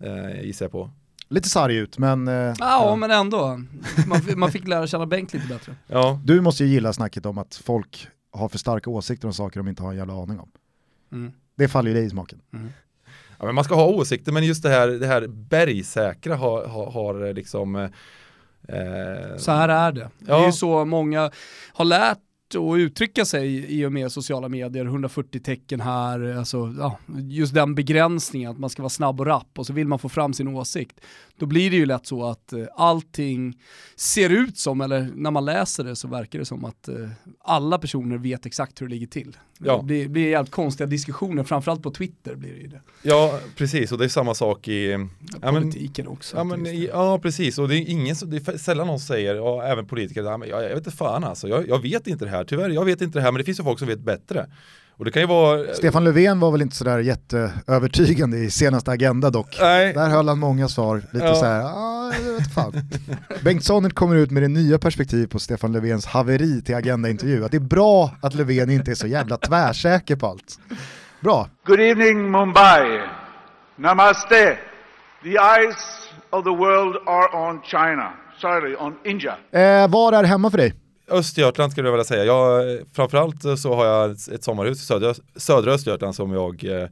[0.00, 0.90] eh, gissar jag på.
[1.28, 2.28] Lite sarg ut men...
[2.28, 3.60] eh, Ja, men ändå.
[4.06, 5.74] Man, fick- man fick lära känna Bengt lite bättre.
[5.86, 9.60] Ja, Du måste ju gilla snacket om att folk har för starka åsikter om saker
[9.60, 10.50] de inte har en jävla aning om.
[11.12, 11.32] Mm.
[11.54, 12.40] Det faller ju dig i smaken.
[13.38, 16.90] Ja, men man ska ha åsikter, men just det här, det här bergsäkra har, har,
[16.90, 20.10] har liksom eh, Så här är det.
[20.18, 20.46] Det är Ja.
[20.46, 21.30] ju så många
[21.72, 22.18] har lärt
[22.54, 27.74] att uttrycka sig i och med sociala medier, 140 tecken här, alltså, ja, just den
[27.74, 30.48] begränsningen att man ska vara snabb och rapp och så vill man få fram sin
[30.48, 31.00] åsikt.
[31.36, 33.58] Då blir det ju lätt så att eh, allting
[33.96, 37.10] ser ut som, eller när man läser det så verkar det som att eh,
[37.40, 39.36] alla personer vet exakt hur det ligger till.
[39.64, 39.76] Ja.
[39.76, 42.80] Det blir, blir jävligt konstiga diskussioner, framförallt på Twitter blir det ju det.
[43.02, 44.90] Ja, precis, och det är samma sak i
[45.42, 46.36] ja, men, Politiken också.
[46.36, 49.62] ja, men, ja, precis, och det är ingen som, det är sällan någon säger, ja,
[49.64, 52.30] även politiker, ja, men jag, jag vet inte fan alltså, jag, jag vet inte det
[52.30, 54.46] här, tyvärr, jag vet inte det här, men det finns ju folk som vet bättre.
[54.96, 59.30] Och det kan ju vara, Stefan Löfven var väl inte sådär jätteövertygande i senaste Agenda
[59.30, 59.56] dock.
[59.60, 61.34] nej, Där höll han många svar, lite Ja.
[61.34, 62.72] såhär, ah, jag vet fan.
[63.44, 67.44] Bengt Sonnert kommer ut med det nya perspektiv på Stefan Löfvens haveri till Agenda-intervju.
[67.44, 70.58] Att det är bra att Löfven inte är så jävla tvärsäker på allt.
[71.20, 73.00] Bra, Good evening, Mumbai.
[73.76, 74.58] Namaste.
[75.22, 75.76] The eyes
[76.30, 78.12] of the world are on China.
[78.40, 79.36] Sorry, on India.
[79.50, 80.74] Eh, var är hemma för dig?
[81.10, 82.24] Östergötland skulle jag vilja säga.
[82.24, 86.88] Jag, framförallt så har jag ett sommarhus i södra, södra Östergötland som jag eh,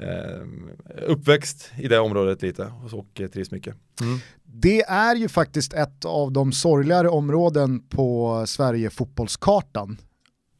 [0.00, 3.74] eh, uppväxt i det området lite och trivs mycket.
[4.00, 4.18] Mm.
[4.44, 9.98] Det är ju faktiskt ett av de sorgligare områden på Sverige fotbollskartan.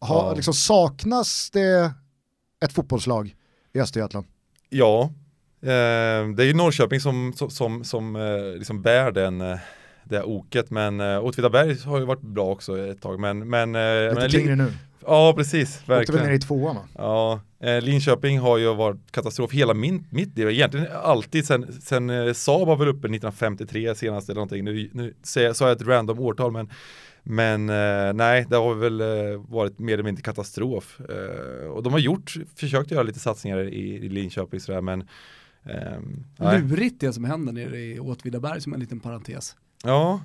[0.01, 0.35] Har, ja.
[0.35, 1.92] liksom, saknas det
[2.64, 3.35] ett fotbollslag
[3.72, 4.27] i Östergötland?
[4.68, 5.03] Ja,
[5.62, 5.68] eh,
[6.37, 9.59] det är ju Norrköping som, som, som, eh, liksom bär den eh,
[10.05, 10.70] det oket.
[10.70, 13.20] Men eh, Åtvidaberg har ju varit bra också ett tag.
[13.20, 14.72] Men, men, eh, Lite tyngre nu.
[15.09, 15.77] Ja, precis.
[15.79, 16.01] Verkligen.
[16.01, 16.83] Åkte väl ner i tvåan va?
[16.94, 20.51] Ja, eh, Linköping har ju varit katastrof hela min, mitt liv.
[20.51, 24.64] Egentligen alltid sen, sen eh, Saab var väl uppe 1953 senast eller någonting.
[24.64, 26.68] Nu, nu sa jag ett random årtal men
[27.23, 31.01] men eh, nej, det har väl eh, varit mer eller mindre katastrof.
[31.01, 35.05] Eh, och de har gjort, försökt göra lite satsningar i, i Linköping sådär men
[35.64, 39.57] eh, Lurigt det som händer nere i Åtvidaberg som en liten parentes.
[39.85, 40.21] Ja.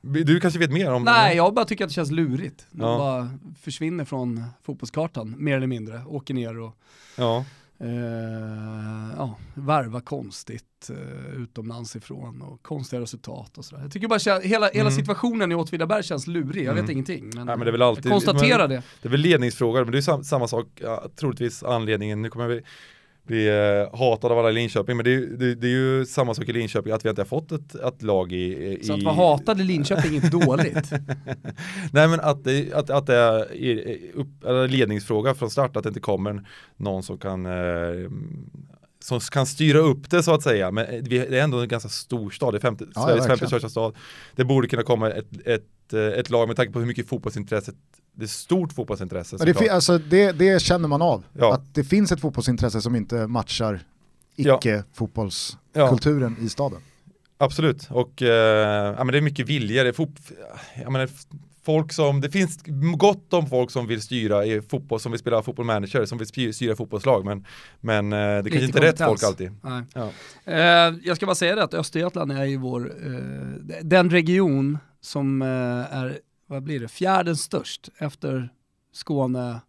[0.00, 1.10] Du kanske vet mer om det?
[1.10, 2.66] Nej, jag bara tycker att det känns lurigt.
[2.70, 2.98] De ja.
[2.98, 6.04] bara försvinner från fotbollskartan, mer eller mindre.
[6.06, 6.76] Åker ner och
[7.16, 7.44] ja.
[7.82, 13.82] Eh, ja, värva konstigt eh, utomlands ifrån och konstiga resultat och sådär.
[13.82, 14.92] Jag tycker bara hela, hela mm.
[14.92, 16.84] situationen i Åtvidaberg känns lurig, jag mm.
[16.84, 17.30] vet ingenting.
[17.34, 18.82] Men, Nej, men det är väl alltid, jag konstaterar det.
[19.02, 22.48] Det är väl ledningsfrågor, men det är sam, samma sak, ja, troligtvis anledningen, nu kommer
[22.48, 22.62] vi
[23.26, 26.34] bli eh, hatad av alla i Linköping, men det är, det, det är ju samma
[26.34, 28.84] sak i Linköping, att vi inte har fått ett, ett lag i, i...
[28.84, 30.90] Så att vara hatad i Linköping är inte dåligt?
[31.92, 34.28] Nej men att det, att, att det är upp,
[34.70, 38.10] ledningsfråga från start, att det inte kommer någon som kan eh,
[39.02, 40.70] som kan styra upp det så att säga.
[40.70, 43.68] Men det är ändå en ganska stor stad, det är femte, ja, Sveriges femte största
[43.68, 43.96] stad.
[44.36, 47.74] Det borde kunna komma ett, ett, ett lag med tanke på hur mycket fotbollsintresset
[48.12, 49.36] det är stort fotbollsintresse.
[49.36, 51.54] Det, alltså, det, det, känner man av, ja.
[51.54, 53.80] att det finns ett fotbollsintresse som inte matchar
[54.36, 56.46] icke-fotbollskulturen ja.
[56.46, 56.80] i staden.
[57.38, 59.82] Absolut, och eh, ja, men det är mycket vilja.
[59.82, 60.10] Det, är fot,
[60.82, 61.08] ja, men
[61.62, 62.58] folk som, det finns
[62.96, 66.54] gott om folk som vill styra i fotboll, som vill spela fotboll manager, som vill
[66.54, 67.46] styra fotbollslag, men,
[67.80, 69.52] men eh, det kanske inte är rätt folk alltid.
[69.94, 70.10] Ja.
[70.44, 73.12] Eh, jag ska bara säga det att Östergötland är ju vår, eh,
[73.82, 76.18] den region som eh, är
[76.50, 78.48] vad blir det, fjärden störst efter
[78.92, 79.60] Skåne,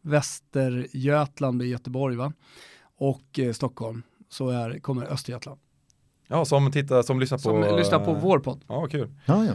[0.00, 2.32] Västergötland blir Göteborg va?
[2.98, 5.60] Och eh, Stockholm så är, kommer Östergötland.
[6.28, 7.42] Ja, som tittar, som lyssnar på...
[7.42, 8.64] Som lyssnar på vår podd.
[8.66, 9.14] Ja, kul.
[9.26, 9.52] Ja, ja.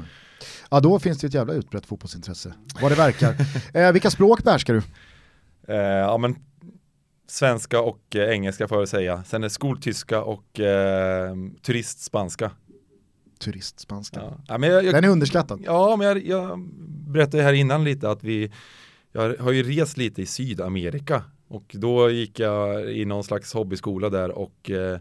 [0.70, 3.36] ja, då finns det ett jävla utbrett fotbollsintresse, vad det verkar.
[3.74, 4.82] eh, vilka språk behärskar du?
[5.74, 6.36] Eh, ja, men
[7.28, 9.24] svenska och eh, engelska får jag säga.
[9.24, 12.52] Sen är skoltyska och eh, turistspanska
[13.46, 14.20] turistspanska.
[14.20, 14.38] Ja.
[14.48, 15.62] Ja, men jag, jag, Den är underskattad.
[15.64, 16.70] Ja, men jag, jag
[17.08, 18.52] berättade här innan lite att vi,
[19.12, 24.10] jag har ju rest lite i Sydamerika och då gick jag i någon slags hobbyskola
[24.10, 25.00] där och eh,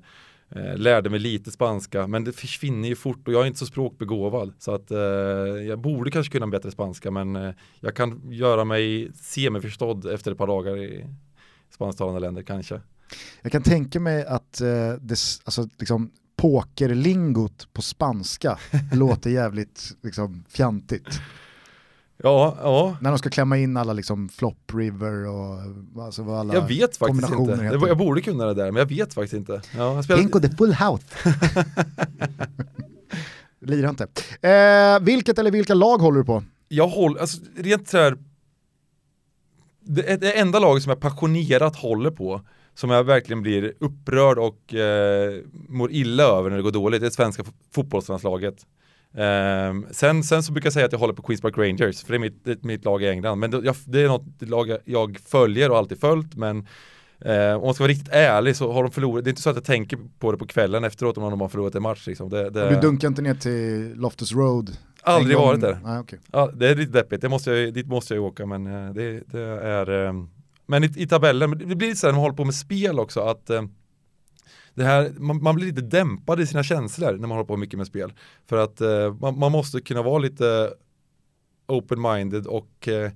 [0.49, 3.67] eh, lärde mig lite spanska men det försvinner ju fort och jag är inte så
[3.67, 4.99] språkbegåvad så att eh,
[5.69, 10.39] jag borde kanske kunna bättre spanska men eh, jag kan göra mig semiförstådd efter ett
[10.39, 11.07] par dagar i
[11.71, 12.81] spansktalande länder kanske.
[13.43, 16.11] Jag kan tänka mig att eh, det, alltså, liksom,
[16.45, 18.59] pokerlingot på spanska
[18.93, 21.21] låter jävligt liksom, fjantigt.
[22.17, 22.97] Ja, ja.
[23.01, 25.59] När de ska klämma in alla liksom flop river och
[26.05, 27.53] alltså vad alla Jag vet faktiskt inte.
[27.53, 27.87] Heter.
[27.89, 29.63] Jag borde kunna det där, men jag vet faktiskt inte.
[29.77, 30.21] Ja, spelar...
[30.21, 31.05] Pinko the full house.
[33.61, 34.07] Lirar inte.
[34.49, 36.45] Eh, vilket eller vilka lag håller du på?
[36.69, 38.17] Jag håller, alltså rent så här,
[39.81, 42.41] det, det enda laget som jag passionerat håller på
[42.75, 47.07] som jag verkligen blir upprörd och eh, mår illa över när det går dåligt, det
[47.07, 48.67] är svenska fotbollslandslaget.
[49.17, 52.13] Um, sen, sen så brukar jag säga att jag håller på Queens Park Rangers, för
[52.13, 53.39] det är mitt, det är mitt lag i England.
[53.39, 56.67] Men det, jag, det är något lag jag följer och alltid följt, men
[57.25, 59.51] Eh, om man ska vara riktigt ärlig så har de förlorat, det är inte så
[59.51, 62.07] att jag tänker på det på kvällen efteråt om de har förlorat en match.
[62.07, 62.31] Liksom.
[62.31, 62.71] Det, det...
[62.71, 64.77] Du dunkar inte ner till Loftus Road?
[65.03, 65.79] Aldrig varit där.
[65.85, 66.19] Ah, okay.
[66.33, 69.23] ja, det är lite deppigt, det måste jag, dit måste jag åka men eh, det,
[69.27, 70.31] det är um,
[70.67, 73.21] men i, i tabellen, det blir så här när man håller på med spel också
[73.21, 73.63] att eh,
[74.75, 77.79] det här, man, man, blir lite dämpad i sina känslor när man håller på mycket
[77.79, 78.13] med spel.
[78.47, 80.73] För att eh, man, man, måste kunna vara lite
[81.67, 83.11] open-minded och eh,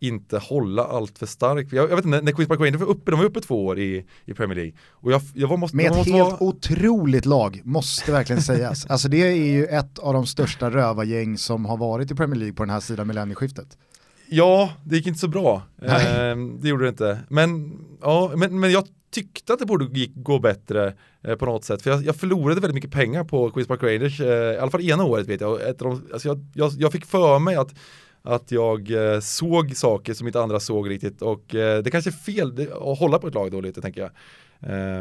[0.00, 1.72] inte hålla allt för starkt.
[1.72, 3.78] Jag, jag, vet inte, när Queens Park Rangers var uppe, de var uppe två år
[3.78, 4.72] i, i Premier League.
[4.90, 6.42] Och jag, jag var, måste, Med ett måste helt vara...
[6.42, 8.86] otroligt lag, måste verkligen sägas.
[8.86, 12.54] alltså det är ju ett av de största rövargäng som har varit i Premier League
[12.54, 13.78] på den här sidan millennieskiftet.
[14.34, 15.62] Ja, det gick inte så bra.
[15.82, 17.18] Eh, det gjorde det inte.
[17.28, 21.64] Men, ja, men, men jag tyckte att det borde gick, gå bättre eh, på något
[21.64, 21.82] sätt.
[21.82, 24.90] För jag, jag, förlorade väldigt mycket pengar på Quiz Park Rangers, eh, i alla fall
[24.90, 25.62] ena året vet jag.
[25.62, 27.74] Ett de, alltså jag, jag, jag fick för mig att
[28.24, 32.12] att jag eh, såg saker som inte andra såg riktigt och eh, det kanske är
[32.12, 34.10] fel att hålla på ett lag då lite tänker jag.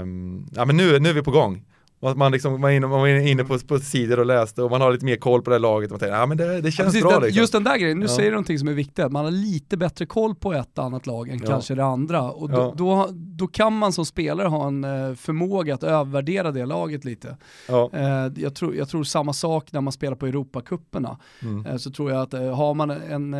[0.01, 1.65] Um, ja men nu, nu är vi på gång
[2.09, 5.05] att man, liksom, man, är inne, på, på sidor och läste och man har lite
[5.05, 7.01] mer koll på det här laget och man tänker, ja men det, det känns Precis,
[7.01, 7.39] bra den, liksom.
[7.39, 8.09] Just den där grejen, nu Ja.
[8.15, 11.05] säger du någonting som är viktigt, att man har lite bättre koll på ett annat
[11.05, 11.47] lag än Ja.
[11.49, 12.21] kanske det andra.
[12.31, 12.73] Och då, Ja.
[12.77, 17.37] då, då kan man som spelare ha en eh, förmåga att övervärdera det laget lite.
[17.67, 17.89] Ja.
[17.93, 21.17] Eh, jag, tror, jag tror samma sak när man spelar på Europacupperna.
[21.41, 21.65] Mm.
[21.65, 23.33] Eh, så tror jag att har man en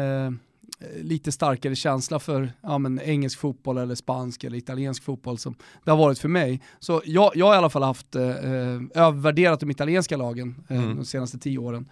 [1.02, 5.92] lite starkare känsla för ja, men engelsk fotboll eller spansk eller italiensk fotboll som det
[5.92, 6.62] har varit för mig.
[6.80, 10.84] Så jag, jag har i alla fall haft eh, eh, övervärderat de italienska lagen eh,
[10.84, 10.96] Mm.
[10.96, 11.90] de senaste tio åren.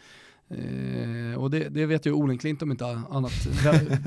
[0.51, 3.97] Eh, och det, det vet ju Olen Klint om inte annat väl,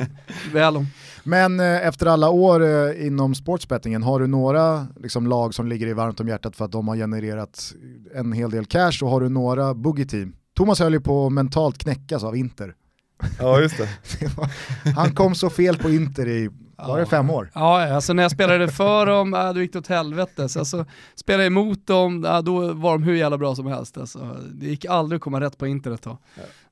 [0.53, 0.87] väl om.
[1.25, 5.87] Men eh, efter alla år eh, inom sportsbettingen, har du några liksom, lag som ligger
[5.87, 7.75] i varmt om hjärtat för att de har genererat
[8.15, 10.33] en hel del cash och har du några boogie-team?
[10.57, 12.75] Thomas höll ju på att mentalt knäckas av Inter.
[13.39, 13.89] Ja, just det.
[14.97, 17.51] Han kom så fel på Inter i, var det fem år?
[17.55, 20.49] Ja, alltså när jag spelade för dem, äh, då gick det åt helvete.
[20.49, 23.99] Så alltså, spelade jag emot dem, äh, då var de hur jävla bra som helst.
[23.99, 26.19] Alltså, det gick aldrig att komma rätt på internet då.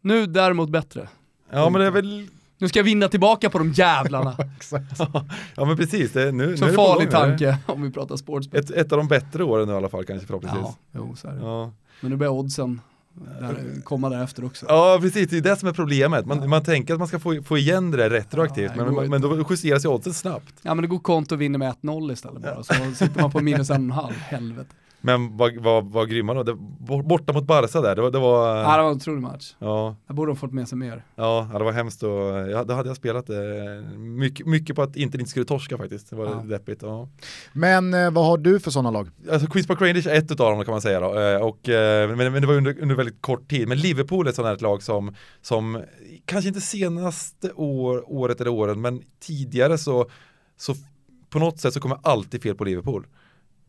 [0.00, 1.08] Nu däremot bättre.
[1.52, 4.36] Ja men det är väl, Nu ska jag vinna tillbaka på de jävlarna.
[5.54, 7.28] ja men precis, det, nu, Så nu är det farlig gång, eller?
[7.28, 8.60] tanke om vi pratar sportspel.
[8.60, 10.62] Ett, ett av de bättre åren nu i alla fall kanske förhoppningsvis.
[10.64, 11.40] Ja, jo, så är det.
[11.40, 11.72] Ja.
[12.00, 12.80] Men nu börjar oddsen
[13.40, 14.66] där, komma därefter också.
[14.68, 16.26] Ja precis, det är det som är problemet.
[16.26, 19.10] Man, man tänker att man ska få, få igen det där retroaktivt, Ja, det men,
[19.10, 20.54] men då justeras ju oddsen snabbt.
[20.62, 22.62] Ja men det går konto och vinner med 1-0 istället bara.
[22.62, 24.70] Så sitter man på minus en och en halv, helvete.
[25.02, 26.54] Men vad, vad, vad grymma då, det,
[27.04, 29.54] borta mot Barca där, det var, det var Ja, det var en otrolig match.
[29.58, 31.04] ja, Där borde de fått med sig mer.
[31.14, 32.10] ja, det var hemskt och
[32.50, 33.36] ja, då hade jag spelat eh,
[33.98, 36.10] mycket, mycket på att inte inte skulle torska faktiskt.
[36.10, 36.32] Det var Ja.
[36.44, 36.82] deppigt.
[36.82, 37.08] Ja.
[37.52, 39.10] Men eh, vad har du för sådana lag?
[39.32, 41.18] Alltså Queens Park Rangers är ett utav dem kan man säga då.
[41.20, 43.68] Eh, Och, eh, men, men det var under, under väldigt kort tid.
[43.68, 45.82] Men Liverpool är ett sånt här ett lag som, som
[46.24, 50.06] kanske inte senaste år, året eller åren, men tidigare så,
[50.56, 50.74] så
[51.30, 53.06] på något sätt så kommer alltid fel på Liverpool.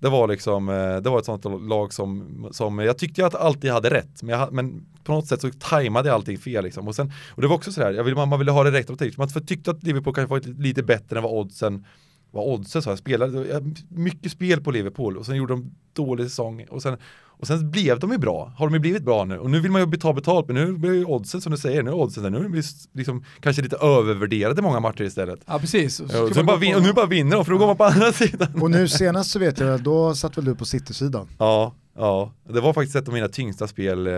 [0.02, 3.72] Det var liksom, eh, det var ett sånt lag som, som jag tyckte att alltid
[3.72, 6.88] hade rätt, men, jag, men på något sätt så tajmade jag allting fel liksom.
[6.88, 9.18] Och, sen, och det var också sådär, jag vill, man, man ville ha det rätt
[9.18, 11.86] Man tyckte att Liverpool kanske var lite bättre än vad oddsen
[12.32, 16.26] vad oddsen sa, jag spelade jag- mycket spel på Liverpool och sen gjorde de dålig
[16.30, 19.38] säsong och sen, och sen blev de ju bra, har de ju blivit bra nu
[19.38, 21.84] och nu vill man ju ta betalt men nu blir ju oddsen som du säger,
[21.84, 22.62] nu är oddsen där, nu är de
[22.94, 25.40] liksom kanske lite övervärderade många matcher istället.
[25.46, 25.96] Ja precis.
[25.96, 27.78] Så Ja, och, bara vin, på- och nu bara vinner de för då går man
[27.78, 28.62] på andra sidan.
[28.62, 31.28] Och nu senast så vet jag, då satt väl du på City-sidan?
[31.38, 34.14] Ja, ja, det var faktiskt ett av mina tyngsta spel eh,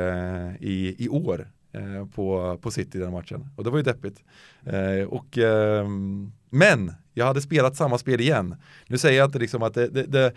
[0.59, 3.47] i, i år eh, på, på City den matchen.
[3.55, 4.17] Och det var ju deppigt.
[4.65, 8.55] Eh, och, ehm, men jag hade spelat samma spel igen.
[8.87, 10.33] Nu säger jag inte liksom att det, det, det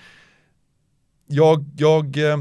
[1.27, 2.39] jag, jag, eh,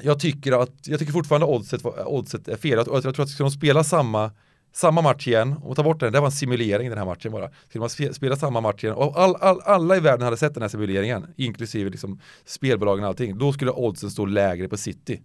[0.00, 2.78] jag tycker att, jag tycker fortfarande oddset, oddset är fel.
[2.78, 4.30] Och jag tror att ska de spela samma
[4.72, 7.50] samma match igen och ta bort den, det var en simulering den här matchen bara.
[7.68, 10.54] Skulle man spe- spela samma match igen och all, all, alla i världen hade sett
[10.54, 15.22] den här simuleringen, inklusive liksom spelbolagen och allting, då skulle oddsen stå lägre på City.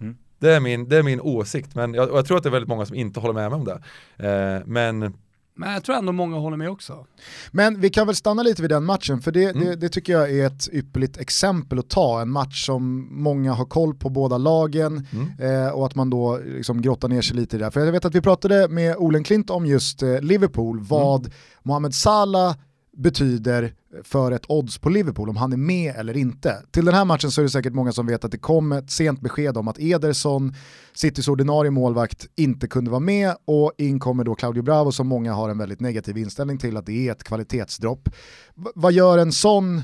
[0.00, 0.16] Mm.
[0.38, 2.68] Det, är min, det är min åsikt, men jag, jag tror att det är väldigt
[2.68, 3.82] många som inte håller med mig om det.
[4.28, 5.14] Eh, men
[5.58, 7.06] Men jag tror ändå många håller med också.
[7.50, 9.64] Men vi kan väl stanna lite vid den matchen, för det, Mm.
[9.66, 12.20] det, det tycker jag är ett ypperligt exempel att ta.
[12.20, 15.64] En match som många har koll på båda lagen Mm.
[15.66, 17.70] eh, och att man då liksom grottar ner sig lite i det där.
[17.70, 21.32] För jag vet att vi pratade med Olen Klint om just eh, Liverpool, vad Mm.
[21.62, 22.56] Mohamed Salah
[22.96, 26.62] betyder för ett odds på Liverpool, om han är med eller inte.
[26.70, 28.90] Till den här matchen så är det säkert många som vet att det kom ett
[28.90, 30.54] sent besked om att Ederson,
[30.94, 35.32] Citys ordinarie målvakt, inte kunde vara med och in kommer då Claudio Bravo som många
[35.32, 38.08] har en väldigt negativ inställning till att det är ett kvalitetsdropp.
[38.54, 39.76] V- vad gör en sån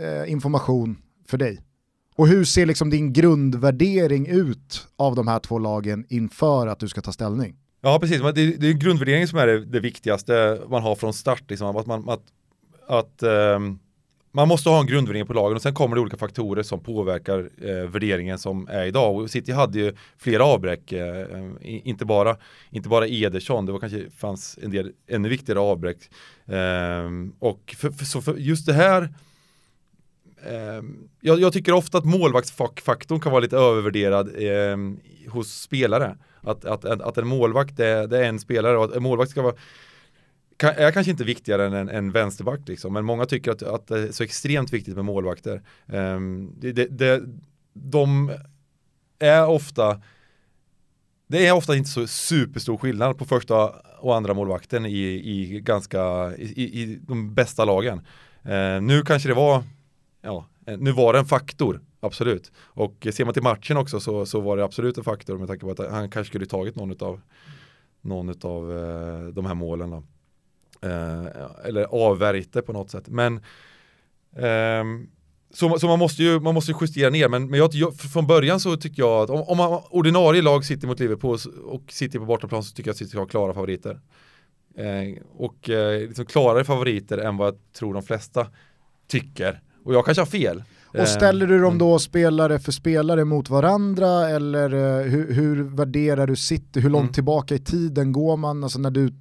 [0.00, 0.96] eh, information
[1.28, 1.62] för dig?
[2.16, 6.88] Och hur ser liksom din grundvärdering ut av de här två lagen inför att du
[6.88, 7.56] ska ta ställning?
[7.80, 8.20] Ja, precis.
[8.20, 11.42] Det, det är grundvärderingen som är det, det viktigaste man har från start.
[11.48, 11.76] Liksom.
[11.76, 12.22] Att man, att,
[12.86, 13.78] att, ehm,
[14.32, 17.50] man måste ha en grundvärdering på lagen och sen kommer det olika faktorer som påverkar
[17.62, 19.16] eh, värderingen som är idag.
[19.16, 22.36] Och City hade ju flera avbräck, eh, ehm, inte, bara,
[22.70, 25.98] inte bara Ederson, det var kanske fanns en del ännu viktigare avbräck.
[26.46, 29.14] Eh, och för, för, så för just det här
[30.46, 36.16] ehm, jag, jag tycker ofta att målvaktsfaktorn kan vara lite övervärderad ehm, hos spelare.
[36.40, 39.42] Att, att, att, en målvakt är, det är en spelare och att en målvakt ska
[39.42, 39.54] vara
[40.58, 43.98] är kanske inte viktigare än en, en vänsterback liksom, men många tycker att, att det
[43.98, 45.62] är så extremt viktigt med målvakter.
[45.86, 47.22] Um, det, det, det,
[47.72, 48.32] de
[49.18, 50.00] är ofta
[51.26, 56.32] det är ofta inte så superstor skillnad på första och andra målvakten i, i ganska,
[56.36, 58.00] i, i de bästa lagen.
[58.46, 59.64] Uh, nu kanske det var,
[60.22, 62.52] ja, eh, nu var det en faktor, absolut.
[62.58, 65.66] Och ser man till matchen också så, så var det absolut en faktor med tanke
[65.66, 67.20] på att han kanske skulle tagit någon av
[68.00, 69.90] någon av eh, de här målen.
[69.90, 70.02] Då.
[70.86, 73.08] Eh, eller avvärjt det på något sätt.
[73.08, 73.40] Men
[74.36, 75.06] ehm,
[75.54, 78.26] så, så man, måste ju, man måste ju justera ner, men, men jag, jag, från
[78.26, 82.18] början så tycker jag att om, om man, ordinarie lag sitter mot Liverpool och sitter
[82.18, 84.00] på bortaplan så tycker jag att City har klara favoriter.
[84.76, 88.46] Eh, och eh, liksom klarare favoriter än vad jag tror de flesta
[89.08, 89.60] tycker.
[89.84, 90.62] Och jag kanske har fel.
[91.00, 96.26] Och ställer du dem då spelare för spelare mot varandra eller eh, hur, hur värderar
[96.26, 96.80] du City?
[96.80, 97.12] Hur långt mm.
[97.12, 99.12] tillbaka i tiden går man alltså när du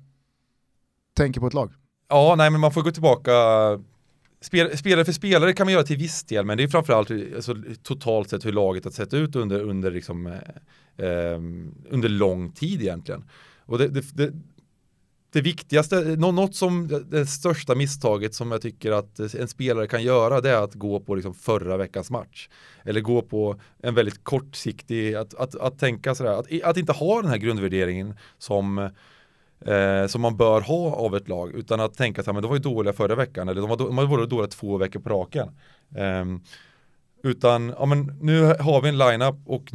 [1.15, 1.73] tänker på ett lag?
[2.09, 3.31] Ja, nej men man får gå tillbaka
[4.41, 7.55] Spel, spelare för spelare kan man göra till viss del, men det är framförallt alltså,
[7.83, 11.39] totalt sett hur laget har sett ut under, under, liksom, eh, eh
[11.89, 13.23] under lång tid egentligen.
[13.65, 14.33] Och det, det, det,
[15.31, 20.41] det viktigaste, något som det största misstaget som jag tycker att en spelare kan göra
[20.41, 22.49] det är att gå på liksom förra veckans match.
[22.83, 27.21] Eller gå på en väldigt kortsiktig, att, att, att tänka sådär, att, att inte ha
[27.21, 28.89] den här grundvärderingen som
[29.61, 32.61] eh, som man bör ha av ett lag utan att tänka att de var ju
[32.61, 35.47] dåliga förra veckan eller de var, de var dåliga två veckor på raken.
[35.95, 36.25] Eh,
[37.23, 39.71] utan ja, men nu har vi en lineup och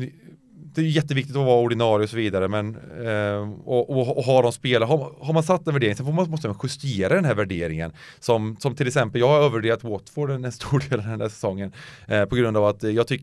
[0.74, 2.76] det är jätteviktigt att vara ordinarie och så vidare men
[3.06, 6.30] eh, och, och, och ha de spelare, har, har, man satt en värdering så man,
[6.30, 10.52] måste man justera den här värderingen som, som till exempel jag har övervärderat Watford en
[10.52, 11.72] stor del av den här säsongen
[12.08, 13.22] eh, på grund av att jag, tyck,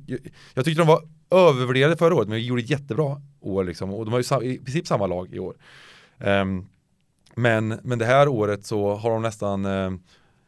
[0.53, 1.01] jag tyckte de var
[1.31, 4.57] övervärderade förra året men vi gjorde ett jättebra år liksom och de har ju i
[4.57, 5.55] princip samma lag i år.
[6.19, 6.69] Um,
[7.35, 9.99] men, men det här året så har de nästan ehm,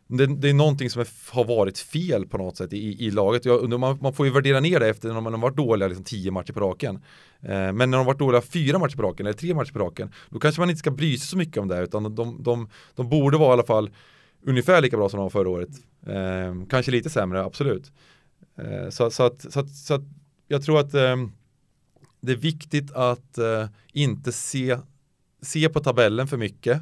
[0.07, 3.45] det, det, är någonting som är, har varit fel på något sätt i, i laget.
[3.45, 6.03] Jag, man, man, får ju värdera ner det efter när man har varit dåliga liksom,
[6.03, 6.95] tio matcher på raken.
[7.41, 9.79] Eh, men när de har varit dåliga fyra matcher på raken eller tre matcher på
[9.79, 12.43] raken då kanske man inte ska bry sig så mycket om det utan de, de,
[12.43, 13.89] de, de borde vara i alla fall
[14.45, 15.69] ungefär lika bra som de var förra året.
[16.05, 17.91] Eh, kanske lite sämre, absolut.
[18.57, 20.03] Eh, så, så, att, så, att, så att
[20.47, 21.31] jag tror att ehm,
[22.21, 24.77] det är viktigt att eh, inte se
[25.41, 26.81] se på tabellen för mycket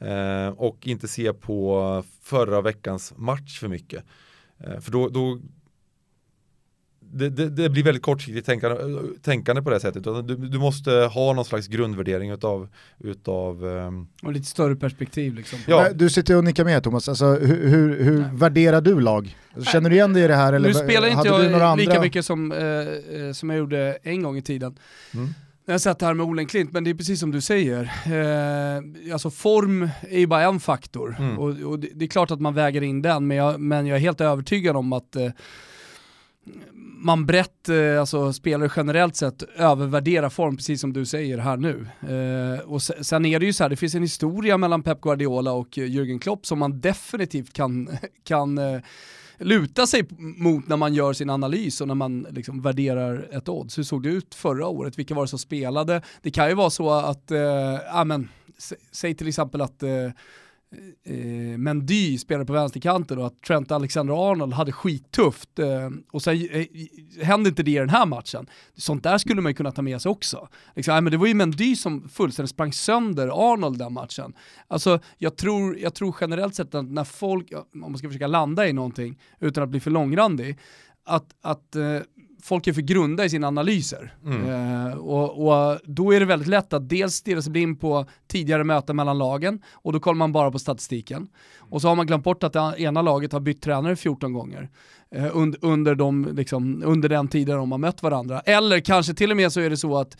[0.00, 4.04] eh, och inte se på förra veckans match för mycket.
[4.58, 5.40] Eh, för då, då
[7.12, 8.78] det, det, det, blir väldigt kortsiktigt tänkande,
[9.22, 10.04] tänkande på det sättet.
[10.04, 12.68] Du, du måste ha någon slags grundvärdering utav,
[12.98, 14.08] utav um...
[14.22, 15.58] Och lite större perspektiv liksom.
[15.66, 15.92] Ja.
[15.92, 19.36] Du sitter och nickar med Thomas, alltså, hur, hur, hur värderar du lag?
[19.72, 20.52] Känner du igen dig i det här?
[20.52, 22.00] Eller nu spelar inte jag lika andra?
[22.00, 24.78] mycket som, eh, eh, som jag gjorde en gång i tiden.
[25.14, 25.34] Mm.
[25.68, 27.82] Jag sett det här med Olen Klint, men det är precis som du säger.
[28.06, 31.16] Eh, alltså form är ju bara en faktor.
[31.18, 31.38] Mm.
[31.38, 33.96] Och, och det, det, är klart att man väger in den, men jag, men jag
[33.96, 35.30] är helt övertygad om att eh,
[36.98, 41.86] man brett, eh, alltså spelare generellt sett, övervärderar form, precis som du säger här nu.
[42.00, 45.52] Eh, och sen är det ju så här, det finns en historia mellan Pep Guardiola
[45.52, 47.88] och Jürgen Klopp som man definitivt kan,
[48.24, 48.80] kan eh,
[49.38, 53.78] luta sig mot när man gör sin analys och när man liksom värderar ett odds.
[53.78, 54.98] Hur såg det ut förra året?
[54.98, 56.02] Vilka var det som spelade?
[56.22, 58.28] Det kan ju vara så att, eh, amen,
[58.58, 60.10] sä säg till exempel att eh,
[61.04, 66.66] eh, Mendy spelade på vänsterkanten och att Trent Alexander-Arnold hade skittufft eh, och sen eh,
[67.22, 68.46] hände inte det i den här matchen.
[68.76, 70.48] Sånt där skulle man ju kunna ta med sig också.
[70.74, 74.32] Liksom, men det var ju Mendy som fullständigt sprang sönder Arnold den matchen.
[74.68, 78.68] Alltså jag tror, jag tror generellt sett att när folk, om man ska försöka landa
[78.68, 80.58] i någonting utan att bli för långrandig,
[81.04, 82.00] att, att eh,
[82.42, 84.14] folk är för grunda i sina analyser.
[84.24, 84.48] Mm.
[84.48, 88.64] Eh, och, och, då är det väldigt lätt att dels stirra sig blind på tidigare
[88.64, 91.28] möten mellan lagen och då kollar man bara på statistiken.
[91.58, 94.68] Och så har man glömt bort att det ena laget har bytt tränare 14 gånger
[95.10, 98.40] eh, under, under, de, liksom, under den tiden de har mött varandra.
[98.40, 100.16] Eller kanske till och med så är det så att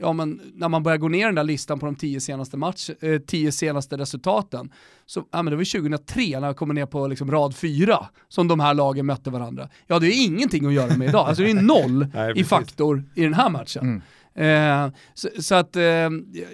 [0.00, 2.90] ja, men när man börjar gå ner den där listan på de tio senaste, match,
[3.00, 4.72] eh, tio senaste resultaten,
[5.06, 8.48] så ja, men det var 2003 när jag kommer ner på liksom rad fyra som
[8.48, 9.68] de här lagen mötte varandra.
[9.86, 11.28] Ja, det är ingenting att göra med idag.
[11.28, 13.82] Alltså det är noll Nej, i faktor i den här matchen.
[13.82, 14.02] Mm.
[14.38, 15.82] Eh, så, så, att eh,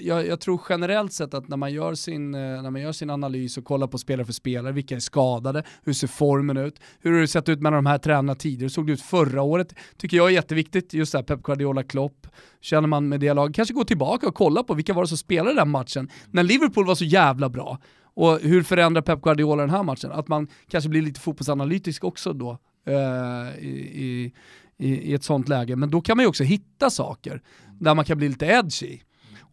[0.01, 3.11] jag, jag, tror generellt sett att när man, gör sin, eh, när man gör sin
[3.11, 7.13] analys och kollar på spelare för spelare, vilka är skadade, hur ser formen ut, hur
[7.13, 9.75] har det sett ut mellan de här tränarna tidigare, hur såg det ut förra året,
[9.97, 12.27] tycker jag är jätteviktigt, just det här Pep Guardiola Klopp,
[12.61, 15.19] känner man med det laget, kanske gå tillbaka och kolla på vilka var det som
[15.19, 17.79] spelade den matchen, när Liverpool var så jävla bra.
[18.17, 20.13] Och hur förändrar Pep Guardiola den här matchen?
[20.13, 22.59] Att man kanske blir lite fotbollsanalytisk också då.
[22.87, 24.33] Eh, I,
[24.79, 25.77] i, i, ett sånt läge.
[25.77, 27.43] Men då kan man ju också hitta saker
[27.79, 29.01] där man kan bli lite edgy.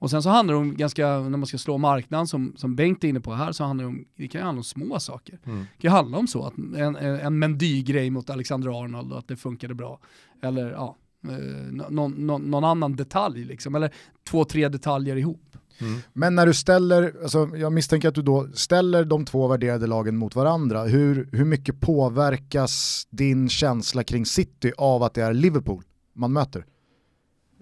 [0.01, 3.03] Och sen så handlar det om, ganska, när man ska slå marknaden som, som Bengt
[3.03, 5.39] är inne på här, så handlar det om, det kan ju handla om små saker.
[5.45, 5.65] Mm.
[5.77, 9.35] Det kan handla om så, att en, en Mendy-grej mot Alexander Arnold och att det
[9.35, 9.99] funkade bra.
[10.43, 10.97] Eller ja,
[11.29, 13.93] eh, någon, någon, någon, annan detalj liksom, eller
[14.29, 15.57] två, tre detaljer ihop.
[15.79, 15.99] Mm.
[16.13, 20.17] Men när du ställer, alltså jag misstänker att du då ställer de två värderade lagen
[20.17, 25.83] mot varandra, hur, hur mycket påverkas din känsla kring City av att det är Liverpool
[26.13, 26.65] man möter?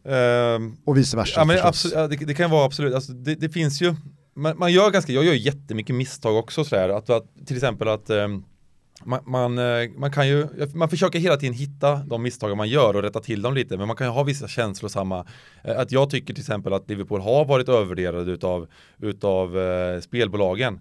[0.03, 1.39] Um, och vice versa.
[1.39, 3.95] Ja, men absolut, ja, det, det, kan vara absolut, alltså, det, det, finns ju,
[4.35, 8.09] man, man, gör ganska, jag gör jättemycket misstag också sådär, att, att till exempel att
[8.09, 8.45] um,
[9.05, 12.95] man, man, eh, man, kan ju, man försöker hela tiden hitta de misstag man gör
[12.95, 15.25] och rätta till dem lite, men man kan ju ha vissa känslosamma,
[15.63, 18.67] eh, att jag tycker till exempel att Liverpool har varit övervärderade utav,
[19.01, 20.79] utav eh, spelbolagen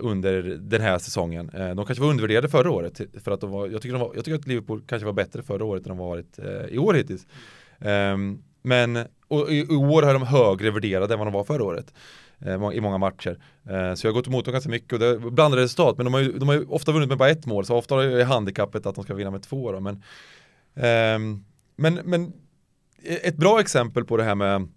[0.00, 1.50] under den här säsongen.
[1.76, 4.24] De kanske var undervärderade förra året, för att de var, jag, tycker de var, jag
[4.24, 6.38] tycker att Liverpool kanske var bättre förra året än de varit
[6.68, 7.26] i år hittills.
[7.80, 11.64] Um, men och i, i år har de högre värderade än vad de var förra
[11.64, 11.94] året
[12.38, 13.38] eh, i många matcher.
[13.64, 16.04] Eh, så jag har gått emot dem ganska mycket och det är blandade resultat, men
[16.04, 18.24] de har, ju, de har ju ofta vunnit med bara ett mål, så ofta är
[18.24, 19.72] handikappet att de ska vinna med två.
[19.72, 20.02] Då, men,
[20.74, 21.44] ehm,
[21.76, 22.32] men, men
[23.02, 24.68] e-, ett bra exempel på det här med,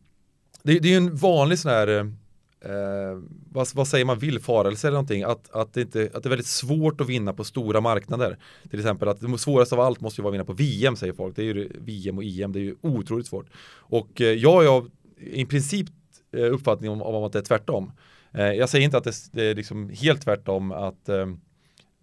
[0.64, 2.04] det är ju en vanlig sån här eh,
[2.62, 6.30] eh, vad, vad, säger man, villfarelse eller någonting, att, att, det inte, att det är
[6.30, 8.38] väldigt svårt att vinna på stora marknader.
[8.70, 11.14] Till exempel att det svåraste av allt måste ju vara att vinna på VM säger
[11.14, 11.36] folk.
[11.36, 13.48] Det är ju VM och EM, det är ju otroligt svårt.
[13.78, 14.84] Och eh, jag är
[15.18, 15.88] i princip
[16.32, 17.92] eh, uppfattning om, om att det är tvärtom.
[18.32, 21.28] Eh, jag säger inte att det, det, är liksom helt tvärtom att eh,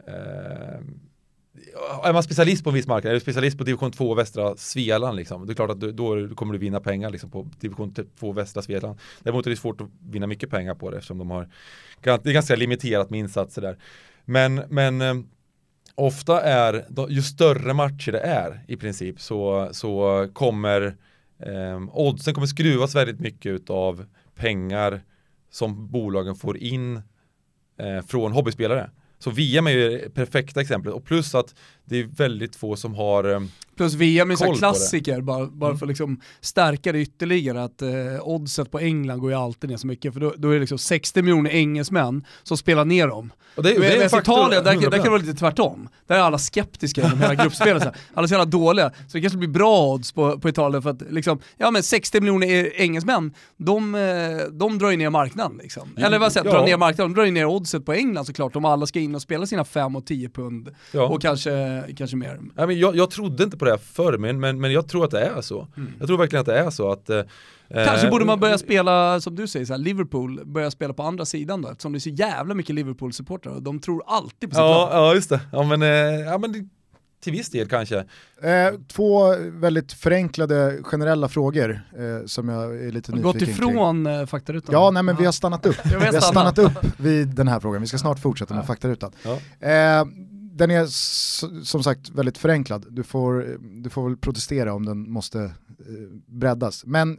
[0.07, 0.81] eh
[2.05, 5.17] är man specialist på en viss marknad, är du specialist på division 2 västra Svealand
[5.17, 8.33] liksom, det är klart att du, då kommer du vinna pengar liksom på division 2
[8.33, 8.99] västra Svealand.
[9.23, 11.49] Däremot är det svårt att vinna mycket pengar på det eftersom de har,
[12.03, 13.79] det är ganska limiterat med insatser där.
[14.25, 15.15] Men, men eh,
[15.95, 20.97] ofta är, ju större matcher det är i princip så, så kommer
[21.39, 25.03] eh, oddsen kommer skruvas väldigt mycket av pengar
[25.51, 27.03] som bolagen får in
[27.79, 28.91] eh, från hobbyspelare.
[29.19, 31.55] Så VM är ju det perfekta exemplet och plus att
[31.87, 33.41] det är väldigt få som har eh,
[33.77, 35.79] Plus VM är en klassiker, bara, bara mm.
[35.79, 37.89] för att liksom stärka det ytterligare, att eh,
[38.23, 40.79] oddset på England går ju alltid ner så mycket, för då, då är det liksom
[40.79, 43.33] 60 miljoner engelsmän som spelar ner dem.
[43.57, 45.89] Och det, det är Italien, där, där kan det vara lite tvärtom.
[46.07, 47.83] Där är alla skeptiska i de hela gruppspelet.
[48.15, 48.91] alla är så jävla dåliga.
[48.91, 52.21] Så det kanske blir bra odds på, på Italien för att liksom, ja men 60
[52.21, 54.01] miljoner engelsmän, de, eh,
[54.53, 55.97] de drar ju ner marknaden liksom.
[55.97, 56.53] Eller vad säger ja.
[56.53, 59.15] drar ner marknaden, de drar ju ner oddset på England såklart, om alla ska in
[59.15, 60.75] och spela sina 5 och 10 pund.
[60.93, 61.03] Ja.
[61.03, 62.41] Och kanske, kanske mer.
[62.57, 65.11] Ja, men jag, jag trodde inte på det förr, men, men, men jag tror att
[65.11, 65.69] det är så.
[65.77, 65.93] Mm.
[65.99, 67.23] Jag tror verkligen att det är så att eh,
[67.69, 71.25] Kanske borde man börja spela, som du säger, så här, Liverpool, börja spela på andra
[71.25, 74.61] sidan då, eftersom det är så jävla mycket Liverpool-supportrar och de tror alltid på sitt
[74.61, 74.89] ja, lag.
[74.93, 75.41] Ja, just det.
[75.53, 75.89] Ja, men, eh,
[76.21, 76.71] ja, men
[77.27, 77.99] till viss del kanske.
[78.43, 84.15] Eh, två väldigt förenklade generella frågor eh, som jag är lite nyfiken Gått ifrån kring.
[84.15, 84.73] Eh, faktarutan?
[84.73, 85.77] Ja, nej men vi har stannat upp.
[85.85, 89.13] vi har stannat upp vid den här frågan, vi ska snart fortsätta med faktarutan.
[89.23, 89.39] Ja.
[90.57, 90.87] Den är
[91.65, 95.53] som sagt väldigt förenklad, du får, du får väl protestera om den måste eh,
[96.27, 96.87] breddas.
[96.87, 97.19] Men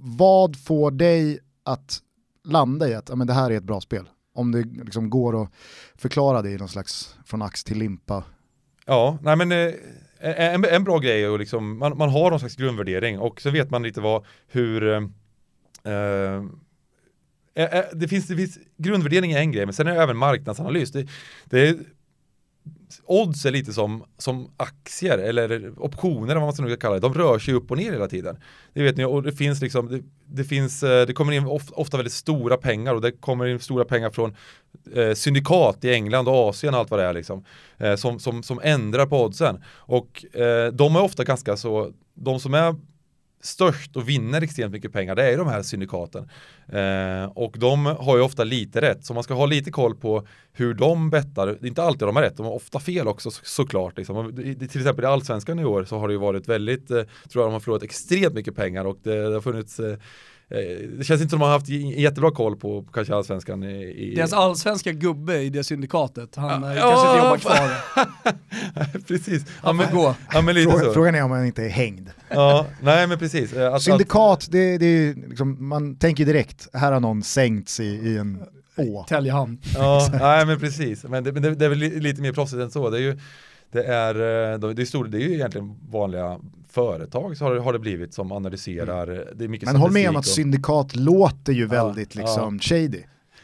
[0.00, 1.98] vad får dig att
[2.44, 4.08] landa i att ja, men det här är ett bra spel?
[4.34, 5.50] Om det liksom går att
[5.96, 8.24] förklara det i någon slags från ax till limpa.
[8.86, 9.74] Ja, nej men eh,
[10.20, 13.50] en, en bra grej är att liksom, man, man har någon slags grundvärdering och så
[13.50, 15.02] vet man lite vad, hur eh,
[15.94, 16.42] eh,
[17.54, 20.92] eh, det, finns, det finns grundvärdering är en grej, men sen är det även marknadsanalys.
[20.92, 21.08] Det,
[21.44, 21.76] det är
[23.04, 27.00] odds är lite som, som aktier eller optioner vad man ska kalla det.
[27.00, 28.36] De rör sig upp och ner hela tiden.
[28.72, 31.74] Det vet ni och det finns liksom det, det finns eh, det kommer in ofta,
[31.74, 34.36] ofta väldigt stora pengar och det kommer in stora pengar från
[34.94, 37.44] eh, syndikat i England och Asien och allt vad det är liksom
[37.78, 42.40] eh, som, som, som ändrar på oddsen och eh, de är ofta ganska så de
[42.40, 42.74] som är
[43.40, 46.28] störst och vinner extremt mycket pengar, det är de här syndikaten.
[46.68, 50.26] Eh, och de har ju ofta lite rätt, så man ska ha lite koll på
[50.52, 51.46] hur de bettar.
[51.46, 53.96] Det är inte alltid de har rätt, de har ofta fel också så, såklart.
[53.96, 54.36] Liksom.
[54.36, 57.46] Till exempel i allsvenskan i år så har det ju varit väldigt, eh, tror jag
[57.46, 59.96] de har förlorat extremt mycket pengar och det, det har funnits Eh,
[60.48, 61.68] det känns inte som att de har haft
[61.98, 63.62] jättebra koll på, kanske allsvenskan.
[63.62, 64.14] I, i...
[64.14, 68.98] Deras allsvenska gubbe i det syndikatet, han ja, kanske inte jobbar kvar.
[69.08, 69.44] precis.
[69.62, 70.14] Han får gå.
[70.32, 70.92] Ja, men lite frågan, så.
[70.92, 72.10] frågan är om han inte är hängd.
[72.28, 73.54] ja, nej men precis.
[73.54, 78.18] Att, Syndikat, det, det är liksom, man tänker direkt, här har någon sänkts i, i
[78.18, 78.42] en
[78.76, 79.04] å.
[79.08, 79.58] Täljehamn.
[79.74, 81.04] ja, nej men precis.
[81.04, 82.90] Men det, men det, det är väl lite mer proffsigt än så.
[82.90, 83.18] Det är ju
[83.70, 86.38] det är, eh, det är, stor, det är ju egentligen vanliga
[86.68, 89.08] företag så har, har det blivit som analyserar.
[89.08, 89.24] Mm.
[89.34, 90.26] Det är mycket Men håll med om att och...
[90.26, 92.60] syndikat låter ju väldigt ja, liksom ja.
[92.60, 93.02] shady.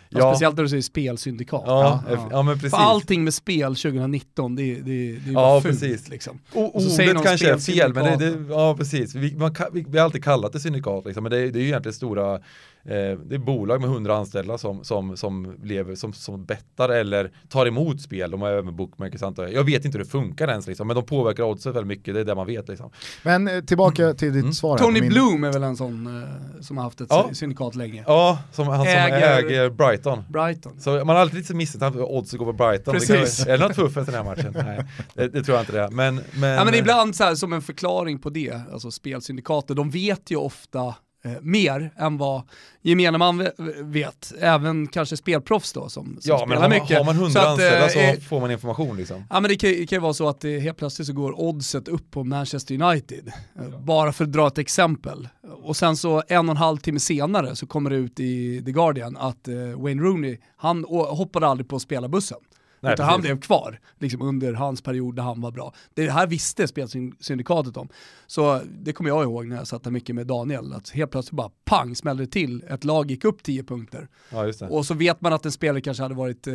[0.08, 0.32] Ja.
[0.32, 1.62] Speciellt när du säger spelsyndikat.
[1.66, 2.28] Ja, ja.
[2.30, 2.42] ja.
[2.42, 2.70] men precis.
[2.70, 5.80] För allting med spel 2019, det, det, det är ja, fult.
[5.80, 6.08] Precis.
[6.08, 6.38] Liksom.
[6.52, 9.14] Och, ordet kanske är fel, men det, det, ja precis.
[9.14, 11.68] Vi, man, vi, vi har alltid kallat det syndikat, liksom, men det, det är ju
[11.68, 12.40] egentligen stora
[12.86, 17.30] Eh, det är bolag med 100 anställda som, som, som lever, som, som bettar eller
[17.48, 18.30] tar emot spel.
[18.30, 19.52] De har även bookmakers antar jag.
[19.52, 22.20] Jag vet inte hur det funkar ens liksom, men de påverkar oddset väldigt mycket, det
[22.20, 22.90] är det man vet liksom.
[23.22, 24.52] Men eh, tillbaka till ditt mm.
[24.52, 24.78] svar.
[24.78, 25.10] Tony min...
[25.10, 27.30] Bloom är väl en sån eh, som har haft ett ja.
[27.32, 28.04] syndikat länge.
[28.06, 30.24] Ja, som, han äger, som äger Brighton.
[30.28, 30.80] Brighton.
[30.80, 32.94] Så man har alltid lite misstänkt att oddset går på Brighton.
[32.94, 33.44] Precis.
[33.44, 34.52] Det är det något tuffet den här matchen?
[34.66, 35.90] Nej, det, det, tror jag inte det är.
[35.90, 39.90] Men, men, ja, men ibland så här, som en förklaring på det, alltså spelsyndikater, de
[39.90, 40.94] vet ju ofta eh,
[41.40, 42.42] mer än vad
[42.82, 43.50] gemene man ve-
[43.82, 44.32] vet.
[44.40, 46.98] Även kanske spelproffs då som, som Ja, spelar man, mycket.
[46.98, 49.24] har man Så hundra att, anställda så eh, får man information liksom.
[49.30, 51.40] Ja men det kan, det kan ju vara så att det, helt plötsligt så går
[51.40, 53.32] oddset upp på Manchester United.
[53.58, 55.28] Eh, Bara för att dra ett exempel.
[55.62, 58.72] Och sen så en och en halv timme senare så kommer det ut i The
[58.72, 62.38] Guardian att eh, Wayne Rooney, han hoppade aldrig på spelarbussen.
[62.84, 63.30] Nej, utan han precis.
[63.32, 65.74] blev kvar liksom under hans period där han var bra.
[65.94, 67.88] Det här visste spelsyndikatet om.
[68.26, 71.36] Så det kommer jag ihåg när jag satt där mycket med Daniel, att helt plötsligt
[71.36, 74.08] bara pang smällde det till, ett lag gick upp 10 punkter.
[74.30, 74.68] Ja.
[74.68, 76.54] Och så vet man att en spelare kanske hade varit eh,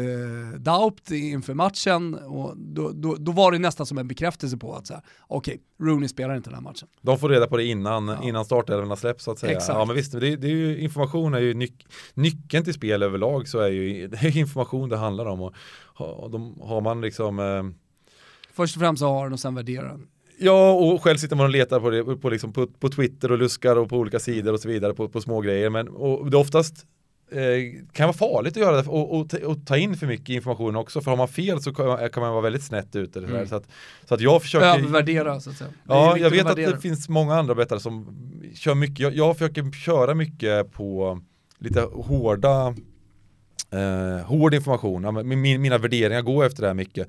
[0.58, 4.92] doubt inför matchen och då, då, då var det nästan som en bekräftelse på att
[5.28, 6.88] okej, Rooney spelar inte den här matchen.
[7.02, 9.58] De får reda på det innan, innan startelvorna släpps så att säga.
[9.58, 9.78] Exakt.
[9.80, 13.48] Ja men visst, det, det är ju, information är ju nyc- nyckeln till spel överlag
[13.48, 15.42] så är ju det är information det handlar om.
[15.42, 15.54] Och,
[16.06, 17.64] och de, har man liksom eh,
[18.54, 20.08] Först och främst så har den och sen värderar den.
[20.42, 23.38] Ja, och själv sitter man och letar på, det, på, liksom, på, på Twitter och
[23.38, 25.70] luskar och på olika sidor och så vidare på, på små grejer.
[25.70, 26.86] Men och det är oftast
[27.32, 30.30] eh, kan vara farligt att göra det och, och, ta- och ta in för mycket
[30.30, 31.02] information också.
[31.02, 33.20] För har man fel så kan, kan man vara väldigt snett ute.
[33.20, 33.48] Mm.
[33.48, 33.64] Så, att,
[34.06, 35.70] så att jag försöker Övervärdera så att säga.
[35.88, 36.72] Ja, jag vet att värdera.
[36.72, 38.16] det finns många andra bettare som
[38.56, 39.00] kör mycket.
[39.00, 41.20] Jag, jag försöker köra mycket på
[41.58, 42.76] lite hårda
[43.72, 45.04] eh, hård information.
[45.04, 47.08] Ja, Min, mina värderingar går efter det här mycket.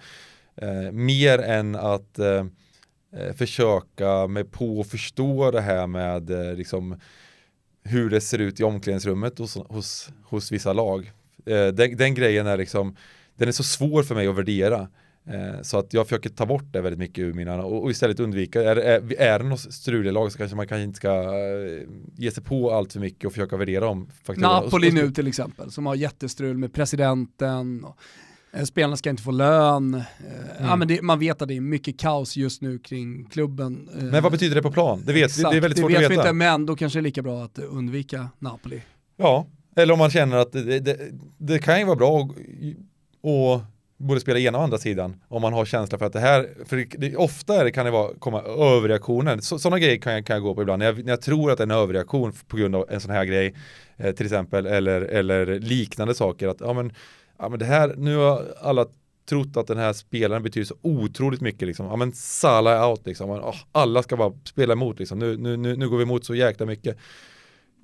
[0.57, 2.47] Eh, mer än att eh,
[3.17, 7.01] eh försöka med på att förstå det här med eh, liksom,
[7.85, 11.13] hur det ser ut i omklädningsrummet hos, hos, hos vissa lag.
[11.47, 12.97] Eh, den, den grejen är liksom,
[13.37, 14.89] den är så svår för mig att värdera.
[15.27, 18.63] Eh, så att jag försöker ta bort det väldigt mycket ur mina och, istället undvika,
[18.63, 22.31] är, är, är det något struligt lag så kanske man kanske inte ska eh, ge
[22.31, 24.61] sig på allt för mycket och försöka värdera om faktorerna.
[24.61, 27.85] Napoli nu till exempel, som har jättestrul med presidenten.
[27.85, 27.97] Och,
[28.53, 29.95] eh, spelarna ska inte få lön.
[29.95, 30.05] Mm.
[30.61, 33.89] ja, men det, man vet att det är mycket kaos just nu kring klubben.
[33.93, 35.03] Men vad betyder det på plan?
[35.07, 36.99] Det, vet, det, exakt, det är väldigt svårt det vet vi inte, men då kanske
[36.99, 38.83] det är lika bra att undvika Napoli.
[39.17, 39.47] Ja,
[39.77, 40.99] eller om man känner att det, det,
[41.39, 42.31] det kan ju vara bra att
[43.23, 43.61] och
[44.01, 46.77] både spela ena och andra sidan om man har känsla för att det här, för
[46.77, 50.27] det, det, ofta är det, kan det vara, komma överreaktioner, så, sådana grejer kan jag,
[50.27, 52.33] kan jag gå på ibland, när jag, när jag tror att det är en överreaktion
[52.49, 53.55] på grund av en sån här grej,
[53.97, 56.93] eh, till exempel, eller, eller liknande saker, att ja men,
[57.39, 58.87] ja men det här, nu har alla
[59.29, 61.87] trott att den här spelaren betyder så otroligt mycket liksom.
[61.87, 63.53] Ja men Salah är out liksom.
[63.73, 65.19] Alla ska bara spela emot liksom.
[65.19, 66.97] Nu, nu, nu, nu går vi emot så jäkla mycket.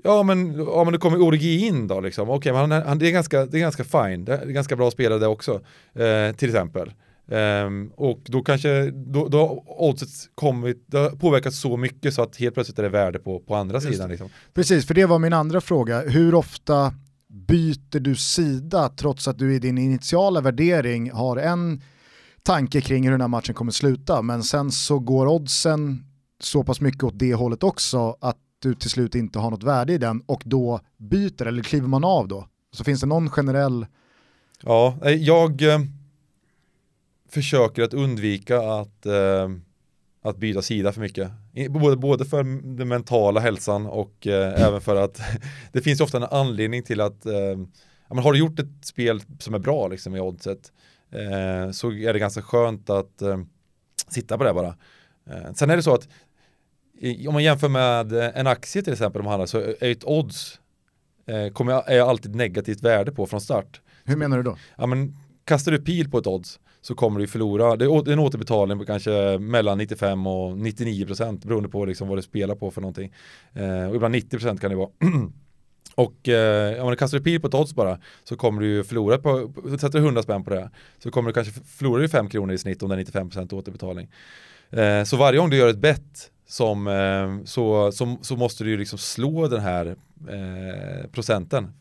[0.05, 2.31] Ja men, ja, men det kommer Origi in då liksom.
[2.31, 4.25] Okej, men han, han, det, är ganska, det är ganska fine.
[4.25, 5.61] Det är ganska bra spelare det också.
[5.95, 6.93] Eh, till exempel.
[7.29, 12.23] Ehm, och då kanske, då, då har oddset kommit, det har påverkat så mycket så
[12.23, 14.11] att helt plötsligt är det värde på, på andra Just sidan.
[14.11, 14.29] Liksom.
[14.55, 16.01] Precis, för det var min andra fråga.
[16.01, 16.95] Hur ofta
[17.29, 21.83] byter du sida trots att du i din initiala värdering har en
[22.43, 26.05] tanke kring hur den här matchen kommer sluta, men sen så går oddsen
[26.41, 28.37] så pass mycket åt det hållet också att
[28.69, 32.05] du till slut inte har något värde i den och då byter, eller kliver man
[32.05, 32.49] av då?
[32.73, 33.87] Så finns det någon generell,
[34.63, 35.79] Ja, eh, jag eh,
[37.29, 39.51] försöker att undvika att, eh,
[40.23, 41.31] att byta sida för mycket.
[41.71, 42.43] Både, både för
[42.77, 45.21] den mentala hälsan och eh, även för att
[45.73, 47.35] det finns ofta en anledning till att eh,
[48.09, 50.73] ja, men har du gjort ett spel som är bra liksom, i oddset
[51.11, 53.39] eh, så är det ganska skönt att eh,
[54.09, 54.77] sitta på det bara.
[55.31, 56.09] Eh, sen är det så att
[57.29, 60.05] om man jämför med eh, en aktie till exempel om man handlar så är ett
[60.05, 60.61] odds
[61.27, 64.57] eh, kommer jag, är jag alltid negativt värde på från start hur menar du då?
[64.77, 67.77] ja, men kastar du pil på ett odds så kommer du förlora.
[67.77, 72.19] Det är en återbetalning på kanske mellan 95 och 99 procent beroende på liksom vad
[72.19, 73.13] du spelar på för någonting.
[73.53, 74.89] Eh, och ibland 90 procent kan det vara.
[75.95, 79.53] och eh, om du kastar pil på ett odds bara så kommer du förlora på,
[79.81, 82.59] sätter du 100 spänn på det så kommer du kanske förlora ju 5 kronor i
[82.59, 84.09] snitt om det är 95 procent återbetalning.
[84.71, 88.71] Eh, så varje gång du gör ett bett som, eh, så, som, så måste du
[88.71, 89.87] ju liksom slå den här
[90.29, 91.73] eh, procenten.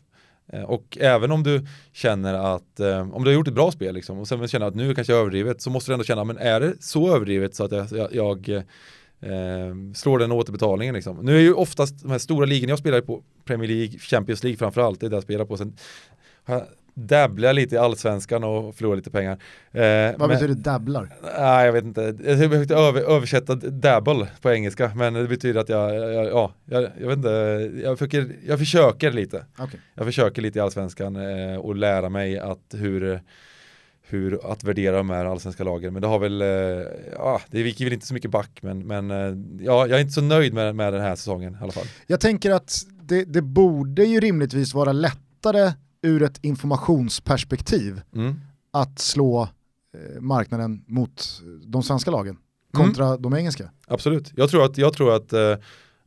[0.52, 3.94] Eh, Och även om du känner att, eh, om du har gjort ett bra spel
[3.94, 6.24] liksom, och sen känner att nu kanske jag kanske överdrivet, så måste du ändå känna,
[6.24, 8.48] men är det så överdrivet så att jag, jag, jag
[9.20, 11.16] eh, slår den återbetalningen liksom.
[11.16, 14.42] Nu är ju oftast de här stora ligorna, jag spelar ju på Premier League, Champions
[14.42, 15.56] League framförallt, det är det jag spelar på.
[15.56, 15.76] Sen
[16.96, 19.38] dabblar lite i allsvenskan och förlorar lite pengar.
[19.72, 21.08] Eh, Vad betyder dabblar?
[21.38, 22.16] Nej, jag vet inte.
[22.24, 26.82] Jag försökte över, översätta dabble på engelska, men det betyder att jag, jag ja, jag,
[27.00, 27.28] jag vet inte,
[27.84, 29.44] jag försöker, jag försöker lite.
[29.58, 29.80] Okej.
[29.94, 33.20] Jag försöker lite i allsvenskan eh, och lära mig att hur,
[34.08, 35.92] hur att värdera de här allsvenska lagen.
[35.92, 36.48] Men det har väl, eh,
[37.16, 40.12] ja, det gick väl inte så mycket back, men, men eh, ja, jag är inte
[40.12, 41.86] så nöjd med, med den här säsongen i alla fall.
[42.06, 45.72] Jag tänker att det, det borde ju rimligtvis vara lättare
[46.02, 48.34] ur ett informationsperspektiv Mm.
[48.70, 52.38] att slå eh, marknaden mot de svenska lagen
[52.72, 53.70] kontra de engelska.
[53.86, 54.32] Absolut.
[54.36, 55.56] Jag tror att, jag tror att, eh,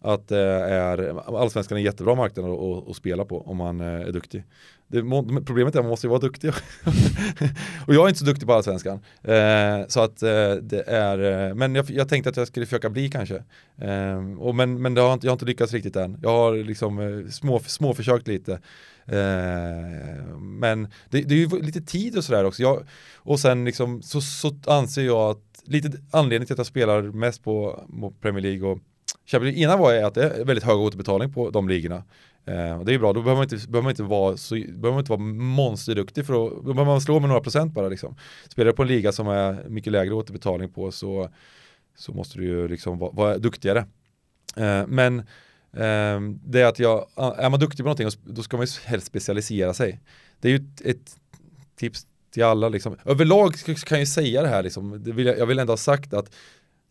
[0.02, 3.88] att det är, allsvenskan är en jättebra marknad att, att, spela på om man eh,
[3.88, 4.44] är duktig.
[4.88, 5.02] Det,
[5.46, 6.50] problemet är att man måste vara duktig.
[7.88, 9.00] och jag är inte så duktig på allsvenskan.
[9.24, 12.90] Eh, så att eh, det är, eh, men jag, jag, tänkte att jag skulle försöka
[12.90, 13.44] bli kanske.
[13.78, 16.18] Eh, och men men har inte, jag har inte lyckats riktigt än.
[16.22, 18.60] Jag har liksom eh, små, små försökt lite.
[19.12, 22.62] Eh, men det, det, är ju lite tid och sådär också.
[22.62, 27.02] Jag, och sen liksom, så, så anser jag att lite anledning till att jag spelar
[27.02, 28.80] mest på, på Premier League och
[29.26, 32.04] Champions League ena var att det är väldigt hög återbetalning på de ligorna.
[32.46, 35.00] Eh, det är bra, då behöver man inte, behöver man inte, vara, så, behöver man
[35.00, 38.16] inte vara monsterduktig för att, då behöver man slå med några procent bara liksom.
[38.50, 41.30] Spelar du på en liga som är mycket lägre återbetalning på så,
[41.98, 43.80] så måste du ju liksom vara, vara duktigare.
[44.56, 45.24] Eh, men
[45.74, 49.08] Ehm, det är att jag, är man duktig på någonting då ska man ju helst
[49.08, 50.00] specialisera sig.
[50.40, 51.20] Det är ju ett, ett
[51.76, 52.96] tips till alla liksom.
[53.06, 55.78] Överlag kan jag ju säga det här liksom, det vill jag, jag vill ändå ha
[55.78, 56.36] sagt att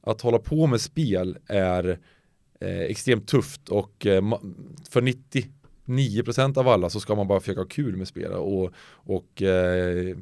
[0.00, 1.98] att hålla på med spel är
[2.60, 4.22] eh, extremt tufft och eh,
[4.90, 9.42] för 99% av alla så ska man bara försöka ha kul med spel och, och
[9.42, 10.16] eh,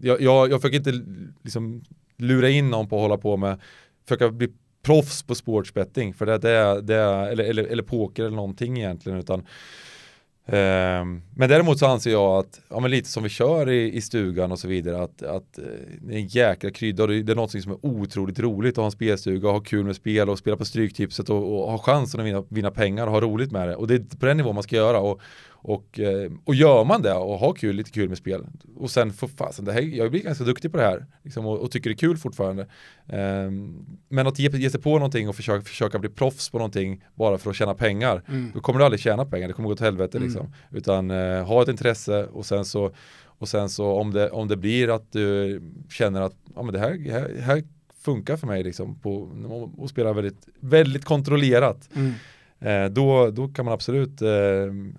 [0.00, 1.04] jag, jag, jag försöker inte
[1.42, 1.84] liksom
[2.16, 3.60] lura in någon på att hålla på med,
[4.04, 4.48] försöka bli
[4.88, 9.38] proffs på sportsbetting för det, det, det eller, eller, eller poker eller någonting egentligen utan
[10.46, 14.00] eh, men däremot så anser jag att, ja men lite som vi kör i, i
[14.00, 15.64] stugan och så vidare, att, att eh,
[16.00, 18.84] det är en jäkla krydda och det är något som är otroligt roligt att ha
[18.84, 22.20] en spelstuga och ha kul med spel och spela på stryktipset och, och ha chansen
[22.20, 23.76] att vinna, vinna pengar och ha roligt med det.
[23.76, 25.00] Och det är på den nivån man ska göra.
[25.00, 25.20] Och,
[25.60, 28.46] och, eh, och gör man det och har kul, lite kul med spel
[28.76, 31.58] och sen får fasen, det här, jag blir ganska duktig på det här liksom, och,
[31.58, 32.66] och, tycker det är kul fortfarande.
[33.06, 37.04] Um, men att ge, ge sig på någonting och försöka, försöka bli proffs på någonting
[37.14, 38.50] bara för att tjäna pengar, mm.
[38.54, 40.28] då kommer du aldrig tjäna pengar, det kommer gå till helvete mm.
[40.28, 40.52] liksom.
[40.70, 42.90] Utan uh, ha ett intresse och sen så,
[43.24, 46.78] och sen så om, det, om det blir att du känner att ja, men det
[46.78, 47.62] här, här, här
[48.00, 49.12] funkar för mig liksom på,
[49.76, 51.88] och spela väldigt, väldigt kontrollerat.
[51.94, 52.12] Mm.
[52.60, 54.28] Eh, då, då kan man absolut, eh,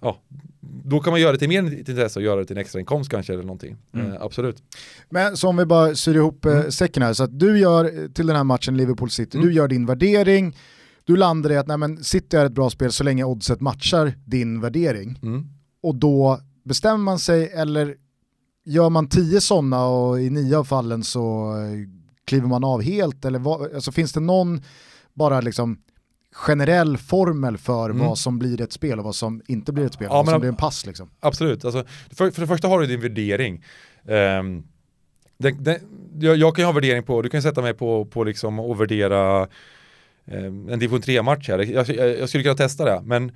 [0.01, 0.22] ja,
[0.60, 3.12] då kan man göra det till mer intresse och göra det till en extra inkomst
[3.12, 3.78] kanske eller någonting.
[3.93, 4.12] Mm.
[4.12, 4.64] Eh, absolut.
[5.10, 6.72] Men så om vi bara syr ihop mm.
[6.72, 9.47] säcken här, så att du gör till den här matchen Liverpool City, mm.
[9.47, 10.57] du gör din värdering,
[11.03, 14.14] du landar i att nej, men City är ett bra spel så länge oddset matchar
[14.26, 15.20] din värdering.
[15.24, 15.45] Mm.
[15.84, 17.95] Och då bestämmer man sig eller
[18.66, 21.53] gör man tio sådana och i nio av fallen så
[22.26, 24.62] kliver man av helt eller vad, alltså finns det någon
[25.14, 25.78] bara liksom
[26.32, 28.07] generell formel för mm.
[28.07, 30.39] vad som blir ett spel och vad som inte blir ett spel, ja, vad som
[30.39, 31.09] blir en pass liksom.
[31.19, 33.63] Absolut, alltså, för, för det första har du din värdering.
[34.03, 34.67] Um,
[35.38, 35.77] den, den,
[36.19, 38.80] jag, jag, kan ju ha värdering på, du kan sätta mig på, på liksom att
[38.80, 39.47] värdera
[40.25, 41.59] um, en division 3-match här.
[41.59, 43.32] Jag, jag, jag, skulle kunna testa det, men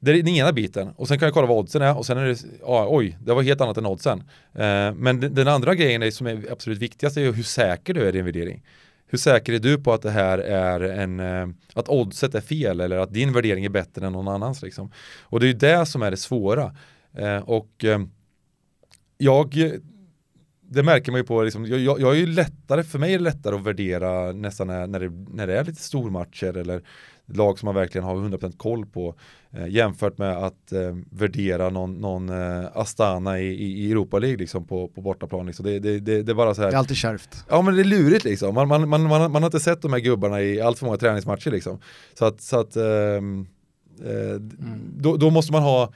[0.00, 2.18] det är den ena biten och sen kan jag kolla vad oddsen är och sen
[2.18, 4.18] är det, ja, oj, det var helt annat än oddsen.
[4.18, 8.02] Uh, men den, den, andra grejen är, som är absolut viktigast är hur säker du
[8.02, 8.62] är i din värdering
[9.10, 12.80] hur säker är du på att det här är en, eh, att oddset är fel
[12.80, 14.92] eller att din värdering är bättre än någon annans liksom.
[15.22, 16.76] Och det är ju det som är det svåra.
[17.12, 18.00] Eh, och eh,
[19.18, 19.70] jag,
[20.60, 23.24] det märker man ju på, liksom, jag, jag är ju lättare, för mig är det
[23.24, 26.82] lättare att värdera nästan när, när, det, när det är lite stormatcher eller
[27.36, 29.14] lag som man verkligen har 100% koll på
[29.50, 34.66] eh, jämfört med att eh, värdera någon, någon eh, Astana i, i Europa League liksom
[34.66, 35.46] på, på bortaplan.
[35.46, 35.66] Liksom.
[35.66, 36.70] Det, det, det, det, är bara så här.
[36.70, 37.44] Det är alltid kärvt.
[37.48, 38.54] Ja men det är lurigt liksom.
[38.54, 40.98] Man, man, man, man, man har inte sett de här gubbarna i allt för många
[40.98, 41.78] träningsmatcher liksom.
[42.18, 43.46] Så att, så att ehm,
[44.04, 44.94] eh, mm.
[44.96, 45.92] då, då måste man ha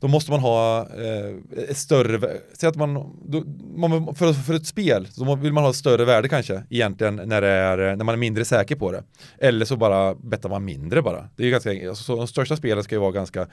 [0.00, 2.94] då måste man ha eh, ett större, säg att man,
[3.24, 3.44] då,
[3.76, 7.40] man för, för ett spel så vill man ha ett större värde kanske egentligen när,
[7.40, 9.02] det är, när man är mindre säker på det.
[9.38, 11.28] Eller så bara bettar man mindre bara.
[11.36, 13.46] Det är ganska, alltså, så, de största spelen ska ju vara ganska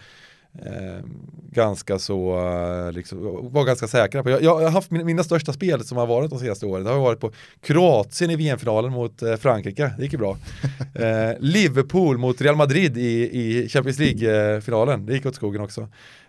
[0.59, 1.05] Eh,
[1.51, 4.29] ganska så, eh, liksom, var ganska säkra på.
[4.29, 6.83] Jag, jag har haft mina, mina, största spel som har varit de senaste åren.
[6.83, 7.31] Det har varit på
[7.61, 10.37] Kroatien i VM-finalen mot eh, Frankrike, det gick ju bra.
[10.95, 15.87] Eh, Liverpool mot Real Madrid i, i Champions League-finalen, det gick åt skogen också.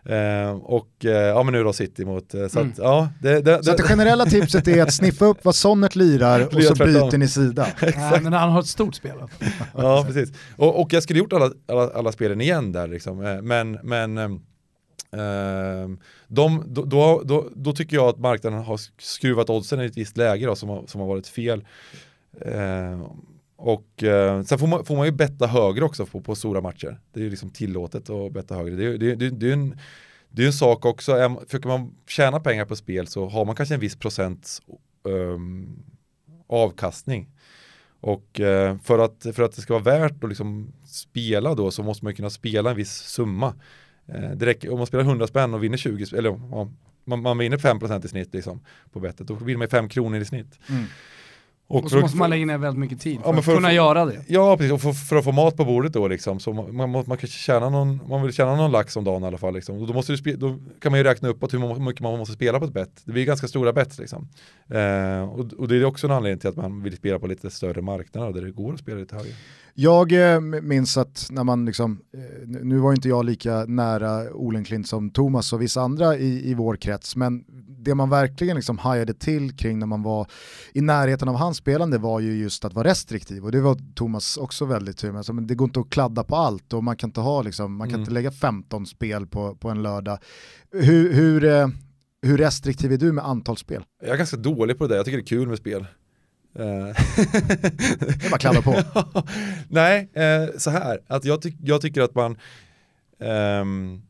[0.09, 2.71] Eh, och eh, ja men nu då City mot, så, mm.
[2.73, 5.97] att, ja, det, det, så det, det generella tipset är att sniffa upp vad Sonnet
[5.97, 7.67] lirar och så byter ni sida.
[7.81, 9.17] ja, men han har ett stort spel.
[9.77, 10.33] ja precis.
[10.57, 13.19] Och, och jag skulle gjort alla, alla, alla spelen igen där liksom.
[13.43, 14.41] Men, men
[15.15, 15.97] Uh,
[16.29, 20.17] de, då, då, då, då, tycker jag att marknaden har skruvat oddsen i ett visst
[20.17, 21.65] läge då, som, har, som har varit fel.
[22.47, 23.07] Uh,
[23.57, 27.01] och eh, sen får man, får man ju betta högre också på, på stora matcher.
[27.13, 28.77] Det är ju liksom tillåtet att betta högre.
[28.77, 29.79] Det, det, det, det är en,
[30.29, 33.75] det är en sak också, försöker man tjäna pengar på spel så har man kanske
[33.75, 34.63] en viss procent
[35.03, 35.83] um, ehm,
[36.47, 37.29] avkastning.
[38.01, 41.83] Och uh, för, att, för att det ska vara värt att liksom spela då så
[41.83, 43.55] måste man kunna spela en viss summa.
[44.15, 47.39] Uh, det räcker, om man spelar 100 spänn och vinner 20, eller om man, man
[47.39, 48.61] vinner 5% i snitt liksom,
[48.93, 50.59] på bettet, då vinner man 5 kronor i snitt.
[50.69, 50.85] Mm.
[51.69, 53.69] Och, för så måste man lägga ner väldigt mycket tid för, Ja, för att kunna
[53.69, 54.25] få- göra det.
[54.27, 54.73] Ja, precis.
[54.73, 56.41] Och för, för att få mat på bordet då liksom.
[56.41, 59.27] Så man, man, man kanske tjäna någon, man vill tjäna någon lax om dagen i
[59.27, 59.81] alla fall liksom.
[59.83, 62.59] Och då, måste du då kan man ju räkna upp hur mycket man måste spela
[62.59, 63.03] på ett bett.
[63.05, 64.29] Det blir ganska stora bett liksom.
[64.71, 67.51] Eh, och, och det är också en anledning till att man vill spela på lite
[67.51, 69.33] större marknader där det går att spela lite högre.
[69.79, 74.89] Jag eh, minns att när man liksom, eh, nu- var inte jag lika nära Olenklint
[74.89, 77.45] som Thomas och vissa andra i, i vår krets, men
[77.79, 80.27] det man verkligen liksom hajade till kring när man var
[80.73, 84.37] i närheten av hans spelande var ju just att vara restriktiv och det var Thomas
[84.37, 85.19] också väldigt tydlig med.
[85.19, 87.77] Alltså, men det går inte att kladda på allt och man kan inte ha liksom,
[87.77, 88.01] man kan Mm.
[88.01, 90.19] inte lägga 15 spel på, på en lördag.
[90.73, 91.69] Hur, hur, eh,
[92.23, 93.85] hur restriktiv är du med antal spel?
[94.03, 95.87] Jag är ganska dålig på det där, jag tycker det är kul med spel.
[96.59, 96.95] Eh,
[97.99, 98.75] Det är bara kladda på.
[99.69, 102.37] Nej, eh, så här, att jag, tyck- jag tycker att man
[103.21, 104.03] ehm,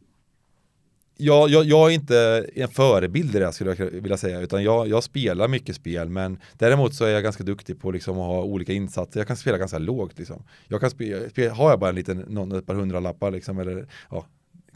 [1.18, 4.62] jag, jag, jag är inte en förebild i det här skulle jag vilja säga, utan
[4.62, 8.26] jag, jag spelar mycket spel, men däremot så är jag ganska duktig på liksom att
[8.26, 9.20] ha olika insatser.
[9.20, 10.42] Jag kan spela ganska lågt liksom.
[10.68, 14.26] Jag kan spela, har jag bara en liten, någon, ett par hundralappar liksom, eller ja,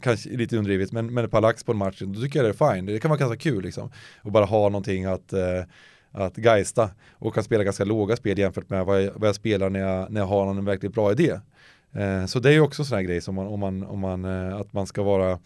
[0.01, 2.63] kanske lite undrivet, men, men ett par lax på en match, då tycker jag det
[2.65, 2.85] är fine.
[2.85, 3.91] Det kan vara ganska kul liksom.
[4.21, 5.63] Och bara ha någonting att eh,
[6.11, 9.69] att geista och kan spela ganska låga spel jämfört med vad jag, vad jag spelar
[9.69, 11.39] när jag, när jag har någon verkligt bra idé.
[11.91, 13.99] Eh, så det är ju också en sån här grej som man, om man, om
[13.99, 15.39] man, eh, att man ska vara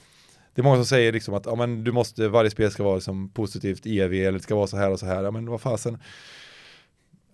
[0.55, 2.95] det är många som säger liksom att ja, men du måste, varje spel ska vara
[2.95, 5.24] liksom positivt EV eller det ska vara så här och så här.
[5.24, 5.97] Ja, men vad fasen.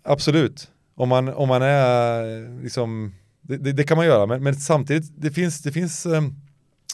[0.03, 0.71] Absolut.
[0.95, 4.55] Om man, om man är eh, liksom, det, det, det kan man göra, men, men
[4.55, 6.35] samtidigt, det finns, det finns ehm,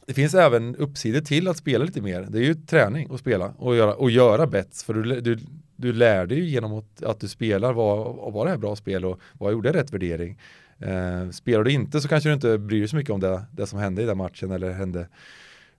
[0.08, 2.28] det finns även uppsidor till att spela lite mer.
[2.30, 4.84] Det är ju träning att spela och göra, och göra bets.
[4.84, 5.40] För du, du,
[5.76, 9.06] du lär dig ju genom att, att du spelar, vad, var det här bra spel
[9.06, 10.38] och vad gjorde jag rätt värdering?
[10.80, 13.68] Eh, spelar du inte så kanske du inte bryr dig så mycket om det, det
[13.68, 15.08] som hände i den matchen eller hände.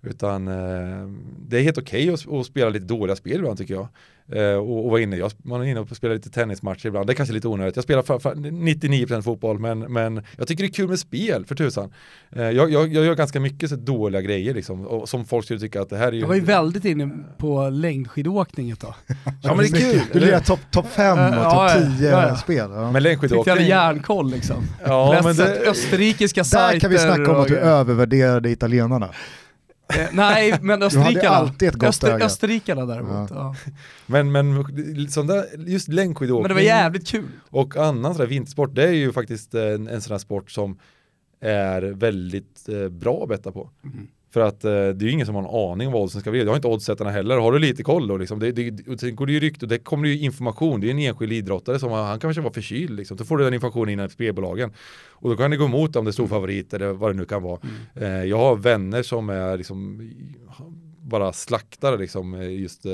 [0.03, 1.09] Utan eh,
[1.49, 3.89] det är helt okej att, att spela lite dåliga spel ibland tycker jag.
[4.33, 7.07] Eh, och, och vara inne, jag, man är inne och spelar lite tennismatcher ibland.
[7.07, 7.77] Det är kanske lite onödigt.
[7.77, 11.47] Jag spelar för, för 99% fotboll men, men jag tycker det är kul med spel
[11.47, 11.93] för tusan.
[12.31, 14.87] Eh, jag, jag, jag gör ganska mycket så dåliga grejer liksom.
[14.87, 16.21] Och, som folk skulle tycka att det här är ju...
[16.21, 18.95] Jag var ju väldigt inne på längdskidåkning ett tag.
[19.43, 20.01] Ja men det är kul.
[20.13, 22.37] Du lirar topp top 5 och Ja, topp ja, 10 ja, ja.
[22.37, 22.57] spel.
[22.57, 22.67] Ja.
[22.67, 23.67] Men Tyckte jag hade längdskidåkning...
[23.67, 24.65] järnkoll liksom.
[24.87, 25.71] Ja men det...
[25.71, 26.73] österrikiska sajter.
[26.73, 29.09] Där kan vi snacka om att du och- övervärderade italienarna.
[29.95, 31.37] Eh, nej, men hade österrikarna.
[31.37, 32.25] alltid ett gott öga.
[32.25, 33.31] österrikarna däremot.
[33.31, 33.55] Ja.
[34.07, 34.65] Men, men
[35.11, 37.29] sån där, just längdskidåkning Men det var jävligt kul.
[37.51, 40.79] och annan sån där vintersport, det är ju faktiskt en, en sån här sport som
[41.41, 43.71] är väldigt eh, bra att betta på.
[44.31, 46.31] För att eh, det är ju ingen som har en aning om vad oddsen ska
[46.31, 46.45] bli.
[46.45, 47.39] Det har inte oddsättarna heller.
[47.39, 49.69] Har du lite koll då liksom, det, det, och sen går det ju rykte och
[49.69, 50.81] det kommer ju information.
[50.81, 53.17] Det är en enskild idrottare som han kanske var förkyld liksom.
[53.17, 54.73] Då får du den informationen innan spelbolagen.
[55.09, 57.25] Och då kan det gå emot om det är stor favorit eller vad det nu
[57.25, 57.61] kan vara.
[57.95, 60.01] Eh, jag har vänner som är liksom
[61.09, 62.93] bara slaktare liksom eh, just eh,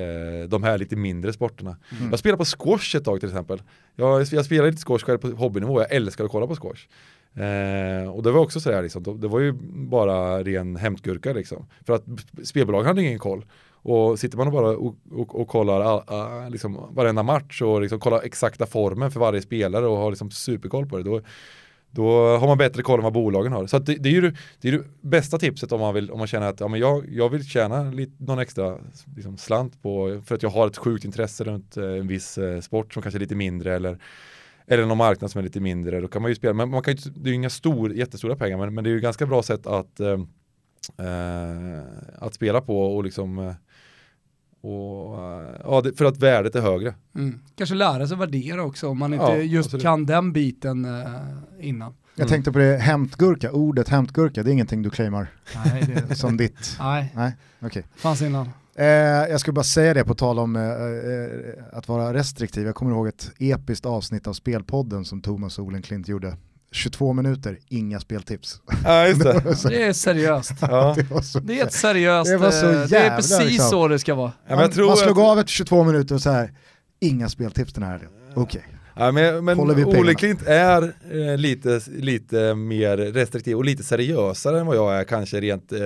[0.00, 1.76] eh, de här lite mindre sporterna.
[2.10, 3.62] Jag spelar på squash ett tag till exempel.
[3.94, 6.86] Jag, jag spelar lite squash själv på hobbynivå, jag älskar att kolla på squash.
[7.34, 11.66] Eh, och det var också sådär liksom, det var ju bara ren hämtgurka liksom.
[11.86, 12.04] För att
[12.44, 13.44] spelbolagen hade ingen koll.
[13.84, 18.00] Och sitter man och bara och, och, och kollar all, liksom, varenda match och liksom
[18.00, 21.20] kollar exakta formen för varje spelare och har liksom superkoll på det, då,
[21.90, 23.66] då har man bättre koll än vad bolagen har.
[23.66, 26.18] Så att det, det är ju det, är det bästa tipset om man, vill, om
[26.18, 28.78] man känner att ja, men jag, jag vill tjäna lite, någon extra
[29.16, 32.60] liksom, slant på, för att jag har ett sjukt intresse runt eh, en viss eh,
[32.60, 33.98] sport som kanske är lite mindre eller
[34.66, 36.94] eller någon marknad som är lite mindre, då kan man ju spela, men man kan
[36.94, 39.26] ju, det är ju inga stor, jättestora pengar, men, men det är ju ett ganska
[39.26, 40.08] bra sätt att, eh,
[40.98, 41.82] eh,
[42.18, 43.54] att spela på och liksom eh,
[44.62, 46.94] och, eh, ja, det, för att värdet är högre.
[47.14, 47.40] Mm.
[47.56, 49.82] Kanske lära sig värdera också om man inte Ja, just absolut.
[49.82, 51.10] kan den biten eh,
[51.60, 51.94] innan.
[52.14, 55.26] Jag tänkte på det, hämtgurka, ordet hämtgurka, det är ingenting du claimar
[55.64, 56.76] Nej, det som ditt.
[56.80, 57.84] nej, Nej, okej.
[57.96, 58.50] fanns innan.
[58.76, 58.86] Eh,
[59.30, 62.66] jag skulle bara säga det på tal om eh, eh, att vara restriktiv.
[62.66, 66.36] Jag kommer ihåg ett episkt avsnitt av Spelpodden som Thomas Olenklint gjorde.
[66.74, 68.60] 22 minuter, inga speltips.
[68.84, 69.56] Ja, just det.
[69.56, 70.52] så- Det är seriöst.
[70.60, 70.96] Ja.
[70.96, 73.70] det Det är ett seriöst, Det var så eh, det är jävla, precis liksom.
[73.70, 74.32] så det ska vara.
[74.48, 76.52] Ja, men jag tror man slog att- av efter 22 minuter och så här,
[77.00, 78.10] inga speltips den här helgen.
[78.34, 78.64] Okej.
[78.96, 79.60] Ja, men men.
[79.60, 85.04] Ole Klint är eh, lite, lite mer restriktiv och lite seriösare än vad jag är
[85.04, 85.78] kanske rent eh,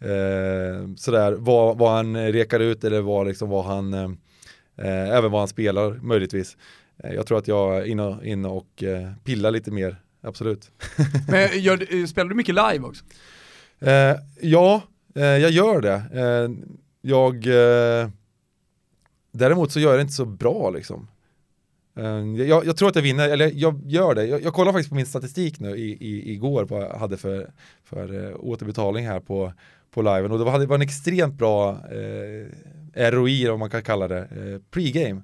[0.00, 4.10] eh, sådär vad, vad han rekar ut eller vad, liksom, vad han eh,
[4.76, 6.56] eh, även vad han spelar möjligtvis.
[7.04, 10.70] Eh, jag tror att jag är inne, och- inne och eh, pillar lite mer, absolut.
[11.30, 13.04] Men gör, spelar du mycket live också?
[13.80, 14.82] Eh, ja,
[15.14, 16.02] eh, jag gör det.
[16.12, 16.50] Eh,
[17.00, 18.08] jag, eh,
[19.32, 21.08] däremot så gör jag det inte så bra liksom.
[21.98, 24.26] Eh, jag, jag tror att jag vinner, eller jag gör det.
[24.26, 27.50] Jag, jag kollar faktiskt på min statistik nu i, i, igår vad jag hade för,
[27.84, 29.52] för eh, återbetalning här på,
[29.90, 32.46] på liven och det var, det var en extremt bra eh,
[33.10, 35.22] ROI, om man kan kalla det, eh, pregame.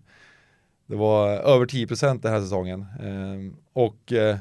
[0.86, 2.80] Det var över 10% den här säsongen.
[2.80, 4.36] Eh, och, eh,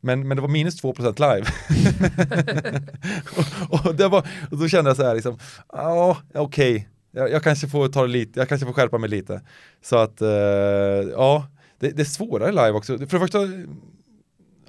[0.00, 1.46] men, men det var minus 2% live.
[3.70, 6.86] och, och, det var, och då kände jag så här, liksom, ah, ja okej, okay.
[7.10, 9.40] jag, jag, kanske får ta det lite, jag kanske får skärpa mig lite.
[9.82, 10.28] Så att, eh,
[11.12, 11.46] ja,
[11.78, 12.98] det, det är svårare live också.
[12.98, 13.38] För det första,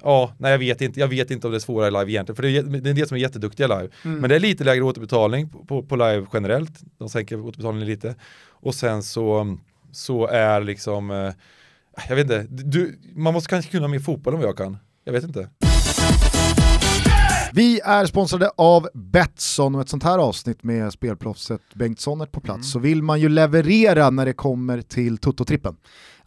[0.02, 1.00] Ja, nej jag vet inte.
[1.00, 2.36] Jag vet inte om det är svårare live egentligen.
[2.36, 3.88] För det är, det är en del som är jätteduktiga live.
[4.04, 4.20] Mm.
[4.20, 6.72] Men det är lite lägre återbetalning på, på, på, live generellt.
[6.98, 8.14] De sänker återbetalningen lite.
[8.48, 9.58] Och sen så,
[9.92, 11.32] så är liksom, eh,
[12.08, 14.76] jag vet inte, du, man måste kanske kunna mer fotboll än vad jag kan.
[15.04, 15.48] Jag vet inte.
[17.52, 22.40] Vi är sponsrade av Betsson och ett sånt här avsnitt med spelproffset Bengt Sonnert på
[22.40, 22.62] plats mm.
[22.62, 25.76] så vill man ju leverera när det kommer till Toto-trippen.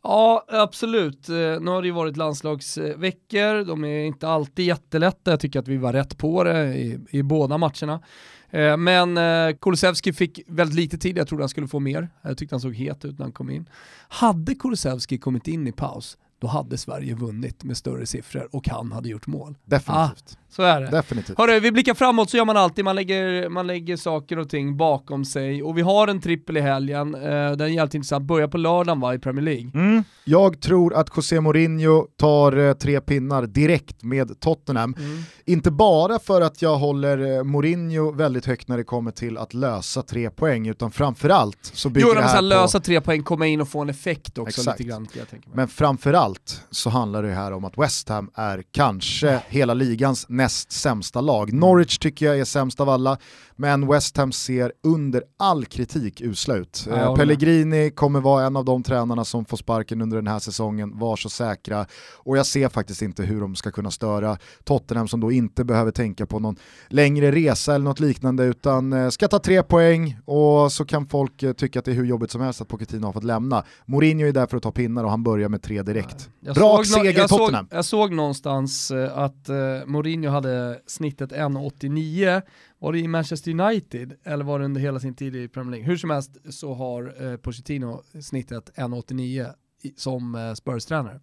[0.04, 1.30] Ja, absolut.
[1.30, 5.68] Eh, nu har det ju varit landslagsveckor, de är inte alltid jättelätta, jag tycker att
[5.68, 8.02] vi var rätt på det i, i båda matcherna.
[8.50, 12.10] Eh, men eh, Kulusevski fick väldigt lite tid, jag trodde han skulle få mer.
[12.22, 13.70] Jag tyckte han såg het ut när han kom in.
[14.08, 18.92] Hade Kulusevski kommit in i paus, då hade Sverige vunnit med större siffror och han
[18.92, 19.56] hade gjort mål.
[19.66, 20.38] Definitivt.
[20.38, 20.88] Ah, så är det.
[20.88, 21.38] Definitivt.
[21.38, 24.78] Hörru, vi blickar framåt så gör man alltid, man lägger, man lägger saker och ting
[24.78, 28.48] bakom sig och vi har en trippel i helgen, eh, den är jävligt intressant, börjar
[28.48, 29.72] på lördagen va, i Premier League.
[29.74, 30.04] Mm.
[30.24, 34.96] Jag tror att José Mourinho tar eh, tre pinnar direkt med Tottenham.
[34.98, 35.24] Mm.
[35.46, 39.54] Inte bara för att jag håller eh, Mourinho väldigt högt när det kommer till att
[39.54, 42.42] lösa tre poäng, utan framförallt så bygger jo, det här på...
[42.42, 44.80] lösa tre poäng, komma in och få en effekt också Exakt.
[44.80, 45.08] lite grann.
[45.14, 49.74] Jag tänker Men framförallt så handlar det här om att West Ham är kanske hela
[49.74, 51.50] ligans näst sämsta lag.
[51.50, 51.60] Mm.
[51.60, 53.18] Norwich tycker jag är sämst av alla,
[53.62, 56.88] men West Ham ser under all kritik usla ut.
[56.90, 61.00] Ja, Pellegrini kommer vara en av de tränarna som får sparken under den här säsongen,
[61.00, 61.86] var så säkra.
[62.14, 65.92] Och jag ser faktiskt inte hur de ska kunna störa Tottenham som då inte behöver
[65.92, 66.56] tänka på någon
[66.88, 71.44] längre resa eller något liknande utan eh, ska ta tre poäng och så kan folk
[71.44, 73.64] eh, tycka att det är hur jobbigt som helst att Pochettino har fått lämna.
[73.86, 76.30] Mourinho är där för att ta pinnar och han börjar med tre direkt.
[76.56, 77.66] Bra seger Tottenham!
[77.66, 79.50] Såg, jag såg någonstans eh, att
[79.86, 82.42] Mourinho hade snittet 1,89
[82.82, 85.88] var det i Manchester United eller var det under hela sin tid i Premier League?
[85.88, 89.54] Hur som helst så har eh, Pochettino snittet 1,89
[89.96, 91.20] som eh, Spurs-tränare.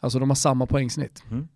[0.00, 1.24] Alltså de har samma poängsnitt.
[1.30, 1.48] Mm.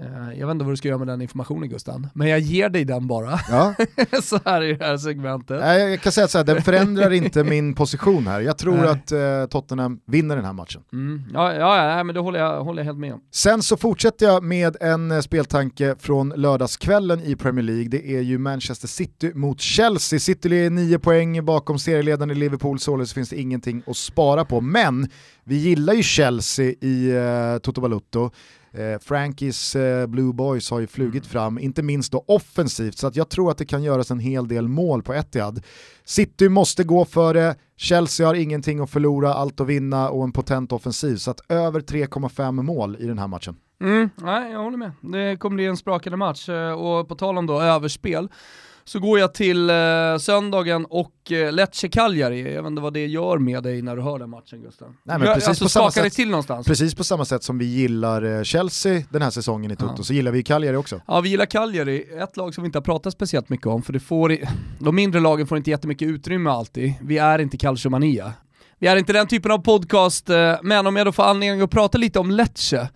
[0.00, 2.68] Eh, jag vet inte vad du ska göra med den informationen Gusten, men jag ger
[2.68, 3.40] dig den bara.
[3.50, 3.74] Ja.
[4.22, 5.60] så här i det här segmentet.
[5.60, 8.40] Jag kan säga så här, den förändrar inte min position här.
[8.40, 8.88] Jag tror Nej.
[8.88, 10.82] att eh, Tottenham vinner den här matchen.
[10.92, 11.22] Mm.
[11.34, 13.20] Ja, ja, ja, men det håller jag, håller jag helt med om.
[13.32, 17.88] Sen så fortsätter jag med en eh, speltanke från lördagskvällen i Premier League.
[17.88, 20.18] Det är ju Manchester City mot Chelsea.
[20.18, 24.60] City är nio poäng bakom serieledaren i Liverpool, således finns det ingenting att spara på.
[24.60, 25.08] Men
[25.44, 28.30] vi gillar ju Chelsea i uh, Toto Balutto.
[28.72, 31.32] Eh, Frankies eh, Blue Boys har ju flugit mm.
[31.32, 34.48] fram, inte minst då offensivt, så att jag tror att det kan göras en hel
[34.48, 35.62] del mål på Etihad.
[36.04, 40.32] City måste gå för det, Chelsea har ingenting att förlora, allt att vinna och en
[40.32, 43.56] potent offensiv, så att över 3,5 mål i den här matchen.
[43.80, 44.92] Mm, nej, jag håller med.
[45.00, 48.28] Det kommer bli en sprakande match och på tal om då överspel
[48.88, 49.76] så går jag till eh,
[50.18, 54.02] söndagen och eh, Lecce Cagliari, jag vet inte vad det gör med dig när du
[54.02, 54.88] hör den matchen Gustav.
[55.02, 56.66] Nej, men precis alltså, på samma sätt, till någonstans?
[56.66, 60.02] Precis på samma sätt som vi gillar eh, Chelsea den här säsongen i Toto, ja.
[60.02, 61.00] så gillar vi Cagliari också.
[61.06, 63.92] Ja, vi gillar Cagliari, ett lag som vi inte har pratat speciellt mycket om, för
[63.92, 64.36] det får,
[64.78, 66.94] de mindre lagen får inte jättemycket utrymme alltid.
[67.02, 68.32] Vi är inte Calciomania.
[68.78, 71.70] Vi är inte den typen av podcast, eh, men om jag då får anledning att
[71.70, 72.88] prata lite om Lecce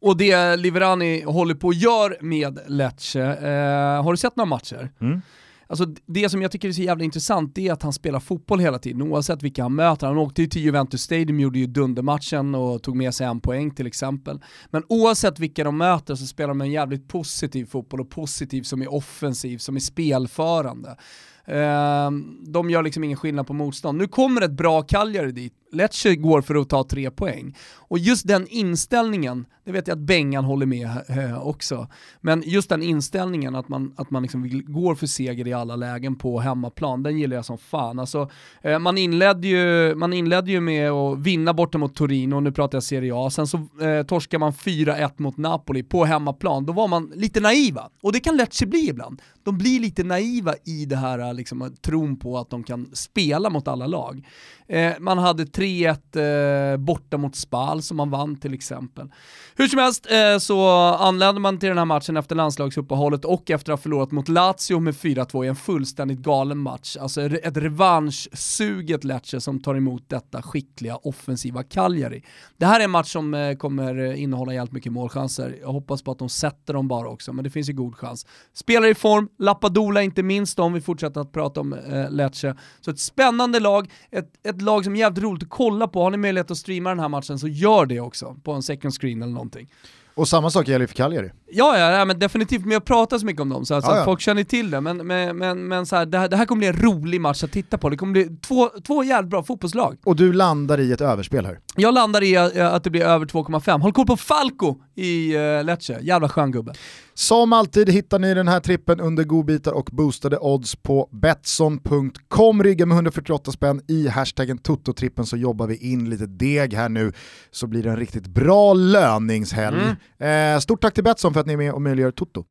[0.00, 4.90] och det Liverani håller på att göra med Lecce, eh, har du sett några matcher?
[5.00, 5.22] Mm.
[5.70, 8.60] Alltså det som jag tycker är så jävla intressant det är att han spelar fotboll
[8.60, 10.06] hela tiden oavsett vilka han möter.
[10.06, 13.70] Han åkte ju till Juventus Stadium, gjorde ju dundermatchen och tog med sig en poäng
[13.70, 14.40] till exempel.
[14.70, 18.82] Men oavsett vilka de möter så spelar de en jävligt positiv fotboll och positiv som
[18.82, 20.96] är offensiv, som är spelförande.
[21.44, 23.98] Ehm, de gör liksom ingen skillnad på motstånd.
[23.98, 27.56] Nu kommer ett bra Cagliari dit, Lecce går för att ta tre poäng.
[27.90, 31.88] Och just den inställningen, det vet jag att Bengan håller med eh, också,
[32.20, 36.16] men just den inställningen att man, att man liksom går för seger i alla lägen
[36.16, 37.98] på hemmaplan, den gillar jag som fan.
[37.98, 38.30] Alltså,
[38.62, 42.76] eh, man, inledde ju, man inledde ju med att vinna borta mot Torino, nu pratar
[42.76, 46.88] jag Serie A, sen så eh, torskar man 4-1 mot Napoli på hemmaplan, då var
[46.88, 47.90] man lite naiva.
[48.02, 49.22] Och det kan Lecce bli ibland.
[49.44, 53.68] De blir lite naiva i det här liksom, tron på att de kan spela mot
[53.68, 54.26] alla lag.
[54.68, 59.08] Eh, man hade 3-1 eh, borta mot Spal som man vann till exempel.
[59.56, 63.72] Hur som helst eh, så anlände man till den här matchen efter landslagsuppehållet och efter
[63.72, 66.96] att ha förlorat mot Lazio med 4-2 i en fullständigt galen match.
[67.00, 72.24] Alltså ett revanschsuget Lecce som tar emot detta skickliga offensiva Cagliari.
[72.56, 75.56] Det här är en match som eh, kommer innehålla jävligt mycket målchanser.
[75.60, 78.26] Jag hoppas på att de sätter dem bara också, men det finns ju god chans.
[78.52, 82.56] Spelar i form, Lappadola inte minst om vi fortsätter att prata om eh, Lecce.
[82.80, 86.02] Så ett spännande lag, ett, ett lag som är jävligt roligt att kolla på.
[86.02, 88.94] Har ni möjlighet att streama den här matchen så gör det också på en second
[88.94, 89.68] screen eller någonting.
[90.14, 91.30] Och samma sak gäller för Cagliari.
[91.52, 93.98] Ja, ja, ja men definitivt, men jag pratar så mycket om dem så alltså, Ja,
[93.98, 94.04] ja.
[94.04, 94.80] folk känner till det.
[94.80, 97.44] Men, men, men, men så här, det, här, det här kommer bli en rolig match
[97.44, 97.88] att titta på.
[97.88, 99.96] Det kommer bli två, två jävligt bra fotbollslag.
[100.04, 101.58] Och du landar i ett överspel här.
[101.76, 103.80] Jag landar i eh, att det blir över 2,5.
[103.80, 106.72] Håll koll på Falco i uh, Lecce, jävla skön gubbe.
[107.14, 112.62] Som alltid hittar ni den här trippen under godbitar och boostade odds på Betsson.com.
[112.62, 117.12] Rigga med 148 spänn i hashtaggen Toto-trippen så jobbar vi in lite deg här nu
[117.50, 119.96] så blir det en riktigt bra löningshelg.
[120.18, 122.44] Eh, stort tack till Betsson för att ni är med och möjliggör Toto.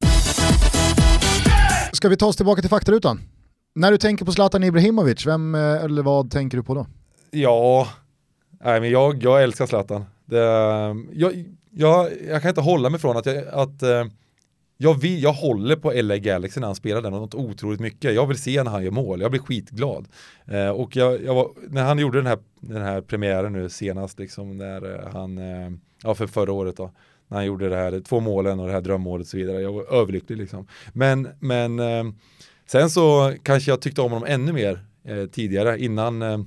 [1.94, 3.22] Ska vi ta oss tillbaka till faktarutan?
[3.76, 6.88] När du tänker på Zlatan Ibrahimovic, vem eh, eller vad tänker du på då?
[7.32, 7.88] Ja,
[8.64, 10.06] nej, men jag, jag älskar Zlatan.
[10.26, 10.38] Det,
[11.12, 14.06] jag, jag, jag kan inte hålla mig från att, jag, att eh,
[14.78, 18.14] jag, vill, jag håller på LA Galaxy när han spelar den något otroligt mycket.
[18.14, 20.08] Jag vill se när han gör mål, jag blir skitglad.
[20.46, 24.20] Eh, och jag, jag var, när han gjorde den här, den här premiären nu senast,
[24.20, 25.72] liksom, när eh, han, eh,
[26.04, 26.92] ja för förra året då,
[27.30, 29.62] när han gjorde det här, två målen och det här drömmålet och så vidare.
[29.62, 30.68] Jag var överlycklig liksom.
[30.94, 32.04] Men, men eh,
[32.68, 36.40] sen så kanske jag tyckte om honom ännu mer eh, tidigare, innan eh,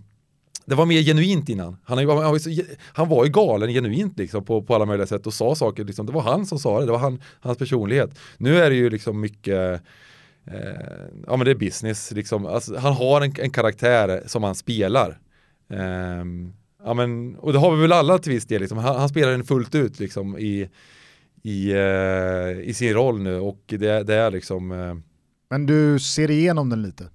[0.66, 1.76] det var mer genuint innan.
[1.84, 2.50] Han, han, var, så,
[2.92, 5.84] han var ju galen genuint liksom på, på alla möjliga sätt och sa saker.
[5.84, 6.06] Liksom.
[6.06, 8.18] Det var han som sa det, det var han, hans personlighet.
[8.36, 9.82] Nu är det ju liksom mycket,
[10.44, 10.60] eh,
[11.26, 12.46] ja men det är business liksom.
[12.46, 15.18] Alltså, han har en, en karaktär som han spelar.
[15.70, 16.52] Ehm,
[16.84, 18.78] ja men, och det har vi väl alla till viss del, liksom.
[18.78, 20.68] han, han spelar den fullt ut liksom i,
[21.42, 24.94] i, eh, i sin roll nu och det, det är liksom eh,
[25.50, 27.08] Men du ser igenom den lite.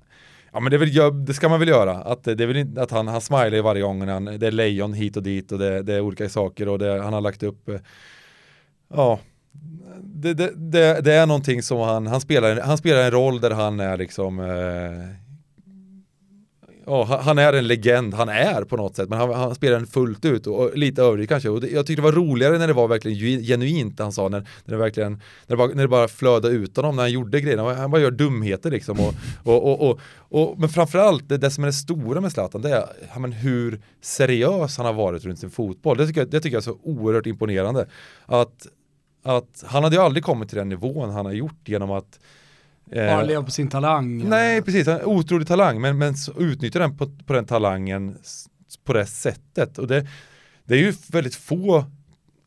[0.51, 1.93] Ja men det, väl, det ska man väl göra.
[1.93, 4.07] Att, det är väl inte, att han, han smilar varje gång.
[4.07, 7.01] Han, det är lejon hit och dit och det, det är olika saker och det,
[7.03, 7.80] han har lagt upp eh,
[8.93, 9.20] Ja
[10.03, 13.51] det, det, det, det är någonting som han, han spelar, han spelar en roll där
[13.51, 15.26] han är liksom eh,
[16.89, 19.88] Ja, han- är en legend, han är på något sätt, men han, han spelar den
[19.88, 21.49] fullt ut och, och lite överdrivet kanske.
[21.49, 24.39] Och det, jag tyckte det var roligare när det var verkligen genuint, han sa, när,
[24.39, 27.41] när det verkligen, när det bara, när det bara flödade ut honom, när han gjorde
[27.41, 27.73] grejerna.
[27.73, 28.99] Han bara gör dumheter liksom.
[28.99, 29.13] Och,
[29.43, 32.69] och, och, och, och, men framförallt, det, det som är det stora med Zlatan, det
[32.69, 35.97] är ja, men hur seriös han har varit runt sin fotboll.
[35.97, 37.88] Det tycker jag, det tycker jag är så oerhört imponerande.
[38.25, 38.67] Att,
[39.23, 42.19] att han hade ju aldrig kommit till den nivån han har gjort genom att
[42.91, 44.29] bara leva på sin talang.
[44.29, 44.88] Nej, precis.
[44.88, 48.17] En otrolig talang, men, men så utnyttja den på, på den talangen
[48.83, 49.77] på det sättet.
[49.77, 50.07] Och det,
[50.65, 51.85] det är ju väldigt få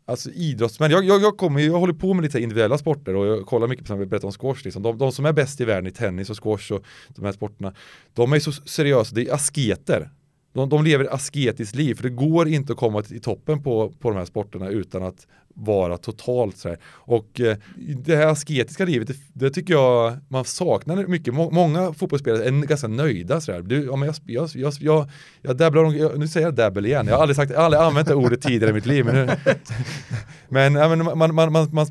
[0.05, 0.91] alltså, idrottsmän.
[0.91, 3.87] Jag, jag, jag, kommer, jag håller på med lite individuella sporter och jag kollar mycket
[3.87, 4.65] på vi berättade om squash.
[4.65, 4.83] Liksom.
[4.83, 7.75] De, de som är bäst i världen i tennis och squash och de här sporterna,
[8.15, 10.11] de är så seriösa, det är asketer.
[10.53, 13.93] De, de lever asketiskt liv, för det går inte att komma till i toppen på,
[13.99, 16.79] på de här sporterna utan att vara totalt så här.
[16.87, 17.57] Och eh,
[18.05, 21.35] det här asketiska livet, det, det tycker jag man saknar mycket.
[21.35, 23.61] Må, många fotbollsspelare är ganska nöjda så här.
[23.63, 25.09] Du, ja, men jag, jag, jag, jag,
[25.43, 28.09] jag dabblar, om- jag, nu säger jag dabble igen, jag har aldrig, sagt, aldrig använt
[28.09, 29.05] det ordet tidigare i mitt liv.
[29.05, 29.33] Men, nu,
[30.49, 31.87] men, ja, men man, man, man, man,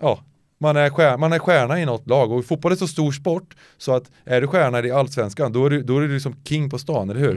[0.00, 0.20] ja,
[0.60, 3.56] man är, stjärna, man är stjärna i något lag och fotboll är så stor sport
[3.78, 6.70] så att är du stjärna i allsvenskan då är du, då är du liksom king
[6.70, 7.34] på stan, eller hur?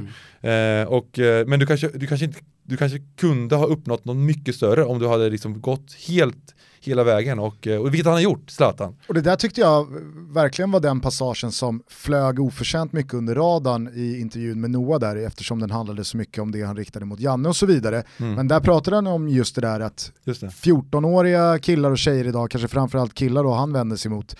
[0.52, 4.18] Eh, och, eh, men du kanske, du, kanske inte, du kanske kunde ha uppnått något
[4.18, 6.56] mycket större om du hade liksom gått helt
[6.88, 8.96] hela vägen och, eh, och vilket han har gjort, Zlatan.
[9.08, 9.88] Och det där tyckte jag
[10.34, 15.16] verkligen var den passagen som flög oförtjänt mycket under radarn i intervjun med Noah där
[15.16, 18.04] eftersom den handlade så mycket om det han riktade mot Janne och så vidare.
[18.18, 20.48] Men där pratade han om just det där att Just det.
[20.48, 24.36] 14-åriga killar och tjejer idag, kanske framförallt killar då han vänder sig mot,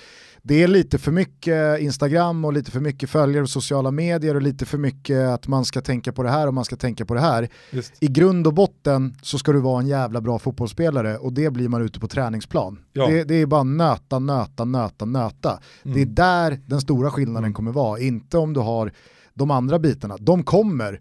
[0.46, 4.42] det är lite för mycket Instagram och lite för mycket följare och sociala medier och
[4.42, 7.14] lite för mycket att man ska tänka på det här och man ska tänka på
[7.14, 7.50] det här.
[7.72, 7.94] Just.
[8.00, 11.70] I grund och botten så ska du vara en jävla bra fotbollsspelare och det blir
[11.70, 12.80] man ute på träningsplan.
[12.94, 13.08] Ja.
[13.08, 15.60] Det, det är bara nöta, nöta, nöta, nöta.
[15.84, 17.54] Det är där den stora skillnaden Mm.
[17.54, 18.92] kommer vara, inte om du har
[19.34, 20.18] de andra bitarna.
[20.20, 21.00] De kommer,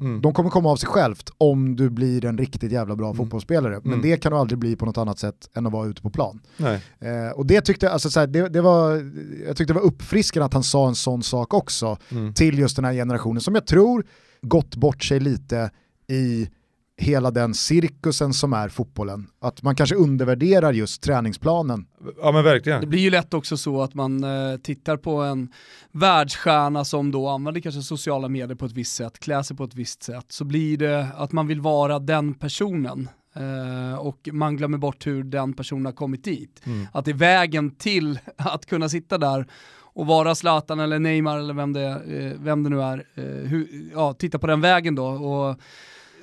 [0.00, 0.20] Mm.
[0.20, 3.80] de kommer komma av sig självt om du blir en riktigt jävla bra fotbollsspelare.
[3.82, 4.02] Men Mm.
[4.02, 6.40] det kan du aldrig bli på något annat sätt än att vara ute på plan.
[6.98, 8.90] Eh, och det tyckte alltså, så här, det, det var,
[9.46, 12.34] jag tyckte det var uppfriskande att han sa en sån sak också Mm.
[12.34, 14.04] till just den här generationen som jag tror
[14.42, 15.70] gått bort sig lite
[16.08, 16.48] i
[16.96, 19.26] hela den cirkusen som är fotbollen.
[19.40, 21.86] Att man kanske undervärderar just träningsplanen.
[22.18, 22.88] Ja men Det verkligen.
[22.90, 25.48] blir ju lätt också så att man eh, tittar på en
[25.92, 29.74] världsstjärna som då använder kanske sociala medier på ett visst sätt, klär sig på ett
[29.74, 33.08] visst sätt, så blir det att man vill vara den personen.
[33.36, 36.60] Eh, och man glömmer bort hur den personen har kommit dit.
[36.64, 36.86] Mm.
[36.92, 39.46] Att det är vägen till att kunna sitta där
[39.96, 43.04] och vara Zlatan eller Neymar eller vem det, eh, vem det nu är.
[43.46, 45.06] Hur, ja, titta på den vägen då.
[45.06, 45.56] Och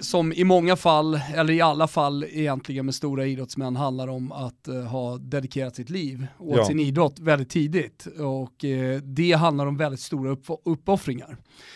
[0.02, 4.68] som i många fall, eller i alla fall egentligen med stora idrottsmän, handlar om att
[4.70, 6.66] uh, ha dedikerat sitt liv åt Ja.
[6.66, 8.08] sin idrott väldigt tidigt.
[8.20, 11.28] Och uh, det handlar om väldigt stora upp uppoffringar.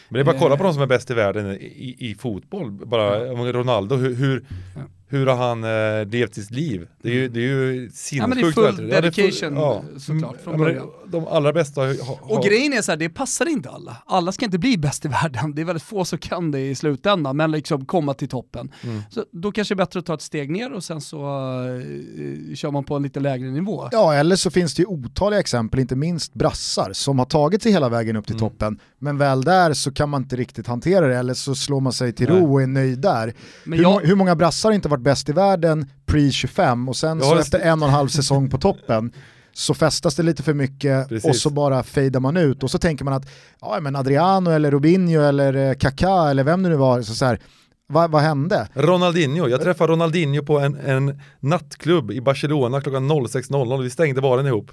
[0.09, 0.67] Men det är bara att kolla på Eh.
[0.67, 2.71] de som är bäst i världen i, i, fotboll.
[2.71, 4.45] Bara om Ronaldo, hur, hur,
[4.75, 4.81] Ja.
[5.15, 6.87] Hur har han eh, levt sitt liv?
[7.01, 8.55] Det är ju, det är ju Ja, men det är sinnessjukt.
[8.55, 8.89] full verkligen.
[8.89, 10.87] Ja, det är full- dedication, såklart, från Ja, början.
[11.07, 13.97] De allra bästa har, har, Och grejen är så här, det passar inte alla.
[14.05, 15.55] Alla ska inte bli bäst i världen.
[15.55, 18.71] Det är väldigt få som kan det i slutändan, men liksom komma till toppen.
[18.83, 19.01] Mm.
[19.09, 22.55] Så då kanske det är bättre att ta ett steg ner och sen så eh,
[22.55, 23.89] kör man på en lite lägre nivå.
[23.91, 27.71] Ja, eller så finns det ju otaliga exempel, inte minst brassar, som har tagit sig
[27.71, 28.49] hela vägen upp till Mm.
[28.49, 31.93] toppen, men väl där så kan man inte riktigt hantera det, eller så slår man
[31.93, 32.39] sig till Nej.
[32.39, 33.33] ro och är nöjd där.
[33.63, 37.21] Men hur, jag, hur många brassar har inte varit bäst i världen pre-25 och sen
[37.21, 39.11] så efter en och en halv säsong på toppen
[39.53, 41.29] så festas det lite för mycket Precis.
[41.29, 43.29] och så bara fejdar man ut och så tänker man att
[43.61, 47.25] ja, men Adriano eller Robinho eller eh, Kaká eller vem det nu var, så så
[47.25, 47.39] här,
[47.87, 48.67] vad, vad hände?
[48.73, 54.47] Ronaldinho, jag träffade Ronaldinho på en, en nattklubb i Barcelona klockan 06.00, vi stängde baren
[54.47, 54.71] ihop.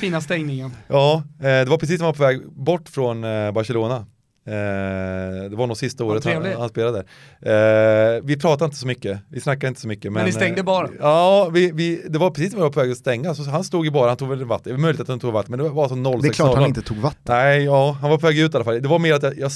[0.00, 0.70] Fina stängningen.
[0.88, 4.06] Ja, eh, det var precis när han var på väg bort från eh, Barcelona.
[4.48, 7.04] Eh, det var nog sista året han, han spelade
[7.42, 8.16] där.
[8.16, 10.12] Eh, vi pratade inte så mycket, vi snackade inte så mycket.
[10.12, 10.96] Men, ni stängde eh, baren?
[11.00, 13.64] Ja, vi, vi, det var precis när vi var på väg att stänga, så han
[13.64, 15.64] stod i baren, han tog väl vatten, det är möjligt att han tog vatten, men
[15.64, 16.22] det var alltså 06.00.
[16.22, 17.36] Det är klart han inte tog vatten.
[17.36, 18.82] Nej, ja, han var på väg ut i alla fall.
[18.82, 19.52] Det var mer att jag, jag,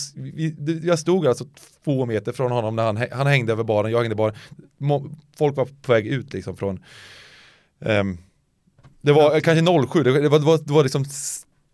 [0.83, 1.45] jag stod alltså
[1.85, 4.35] två meter från honom när han, han hängde över baren, jag hängde i baren.
[5.39, 6.85] Folk var på väg ut liksom från
[7.85, 8.19] ehm,
[9.01, 11.05] Det var eh, kanske 07, det, det, var, det, var, det var liksom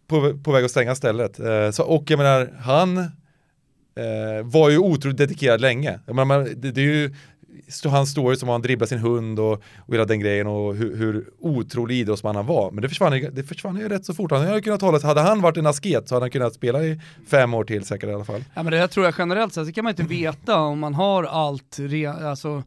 [0.09, 1.41] på, på väg att stänga stället.
[1.41, 5.99] Eh, så, och jag menar, han eh, var ju otroligt dedikerad länge.
[6.07, 7.15] Jag menar, man- det, det är ju
[7.85, 9.53] han står ju som han dribblar sin hund och,
[9.87, 12.71] och hela den grejen och hur, hur otrolig idrottsman han var.
[12.71, 14.31] Men det försvann, ju- det försvann ju rätt så fort.
[14.31, 17.01] Han hade kunnat hålla hade han varit en asket så hade han kunnat spela i
[17.31, 18.45] fem år till säkert i alla fall.
[18.55, 20.95] Ja men det där tror jag generellt sett, det kan man inte veta om man
[20.95, 22.63] har allt, re, alltså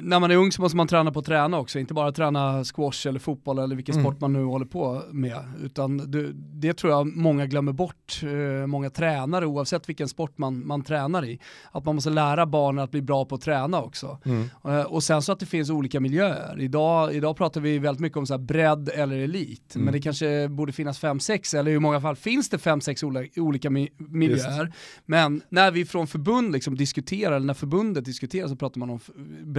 [0.00, 2.64] när man är ung så måste man träna på att träna också, inte bara träna
[2.64, 4.04] squash eller fotboll eller vilken Mm.
[4.04, 5.38] sport man nu håller på med.
[5.62, 10.66] Utan det, det tror jag många glömmer bort, eh, många tränare oavsett vilken sport man,
[10.66, 11.38] man tränar i.
[11.72, 14.18] Att man måste lära barnen att bli bra på att träna också.
[14.24, 14.48] Mm.
[14.64, 16.60] Eh, Och sen så att det finns olika miljöer.
[16.60, 19.84] Idag, idag pratar vi väldigt mycket om så här bredd eller elit, Mm.
[19.84, 23.02] men det kanske borde finnas fem sex eller i många fall finns det fem sex
[23.02, 24.72] ola- olika mi- miljöer.
[25.06, 28.96] Men när vi från förbund liksom diskuterar, eller när förbundet diskuterar så pratar man om
[28.96, 29.10] f-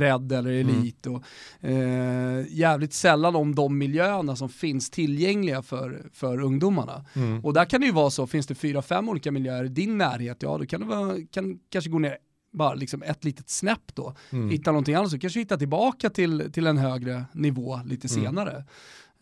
[0.01, 0.79] bredd eller Mm.
[0.81, 1.23] elit och
[1.69, 7.05] eh, jävligt sällan om de miljöerna som finns tillgängliga för, för ungdomarna.
[7.15, 7.45] Mm.
[7.45, 9.97] Och där kan det ju vara så, finns det fyra, fem olika miljöer i din
[9.97, 12.17] närhet, ja då kan vara, kan kanske gå ner
[12.53, 14.49] bara liksom ett litet snäpp då, Mm.
[14.49, 18.23] hitta någonting annat så kanske hitta tillbaka till, till en högre nivå lite Mm.
[18.23, 18.63] senare.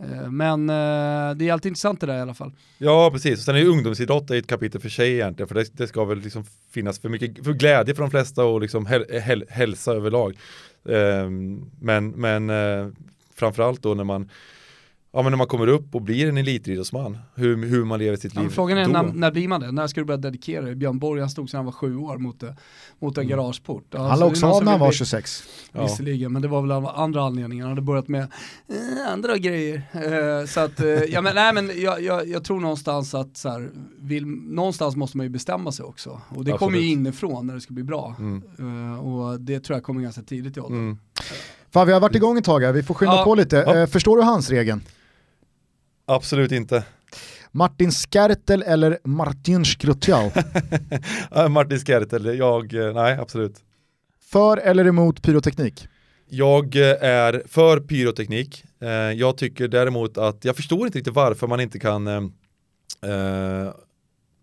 [0.03, 2.51] Eh, Men eh, det är alltid intressant det där i alla fall.
[2.77, 3.39] Ja, precis.
[3.39, 6.19] Och sen är ju ungdomsidrott ett kapitel för sig egentligen, för det, det ska väl
[6.19, 10.37] liksom finnas för mycket för glädje för de flesta och liksom häl, häl, hälsa överlag.
[10.85, 12.87] Ehm, men men eh,
[13.33, 14.29] framförallt då när man,
[15.11, 18.35] ja, men när man kommer upp och blir en elitidrottsman, hur, hur man lever sitt
[18.35, 18.91] Ja, liv frågan är då.
[18.91, 19.71] när, när blir man det?
[19.71, 20.75] När ska du börja dedikera dig?
[20.75, 22.49] Björn Borg han stod sedan han var sju år mot, eh,
[22.99, 23.85] mot en garageport.
[23.91, 25.43] Ja, Han är också av när han var bli- 26.
[25.71, 25.83] Ja.
[25.83, 27.63] Visserligen, men det var väl av andra anledningar.
[27.65, 28.21] Han hade börjat med
[28.67, 29.81] eh, andra grejer.
[29.93, 33.49] Eh, så att, eh, ja, men, nej, men jag, jag, jag tror någonstans att så
[33.49, 33.69] här,
[33.99, 36.21] vill, någonstans måste man ju bestämma sig också.
[36.29, 36.97] Och det kommer ju Absolut.
[36.99, 38.15] inifrån när det ska bli bra.
[38.19, 38.43] Mm.
[38.93, 40.79] Eh, och det tror jag kommer ganska tidigt i åldern.
[40.79, 40.97] Mm.
[41.73, 43.23] Fan vi har varit igång ett tag här, vi får skynda Ja.
[43.23, 43.55] på lite.
[43.67, 43.75] Ja.
[43.77, 44.81] Eh, förstår du hans regeln?
[46.09, 46.83] Absolut inte.
[47.51, 50.31] Martin Skertel eller Martin Skrutjau?
[51.31, 53.55] Ja, Martin Skertel, jag, eh, nej absolut.
[54.31, 55.87] För eller emot pyroteknik?
[56.29, 58.63] Jag eh, är för pyroteknik.
[58.81, 62.21] Eh, Jag tycker däremot att, jag förstår inte riktigt varför man inte kan eh,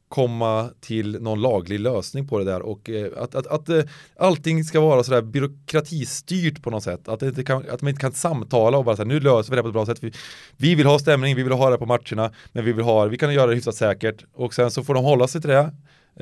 [0.08, 3.82] komma till någon laglig lösning på det där och eh, att, att, att eh,
[4.16, 7.08] allting ska vara sådär byråkratistyrt på något sätt.
[7.08, 9.56] Att, det inte kan, att man inte kan samtala och bara säga nu löser vi
[9.56, 10.02] det på ett bra sätt.
[10.02, 10.12] Vi,
[10.56, 13.18] vi vill ha stämning, vi vill ha det på matcherna, men vi vill ha vi
[13.18, 15.72] kan göra det hyfsat säkert och sen så får de hålla sig till det.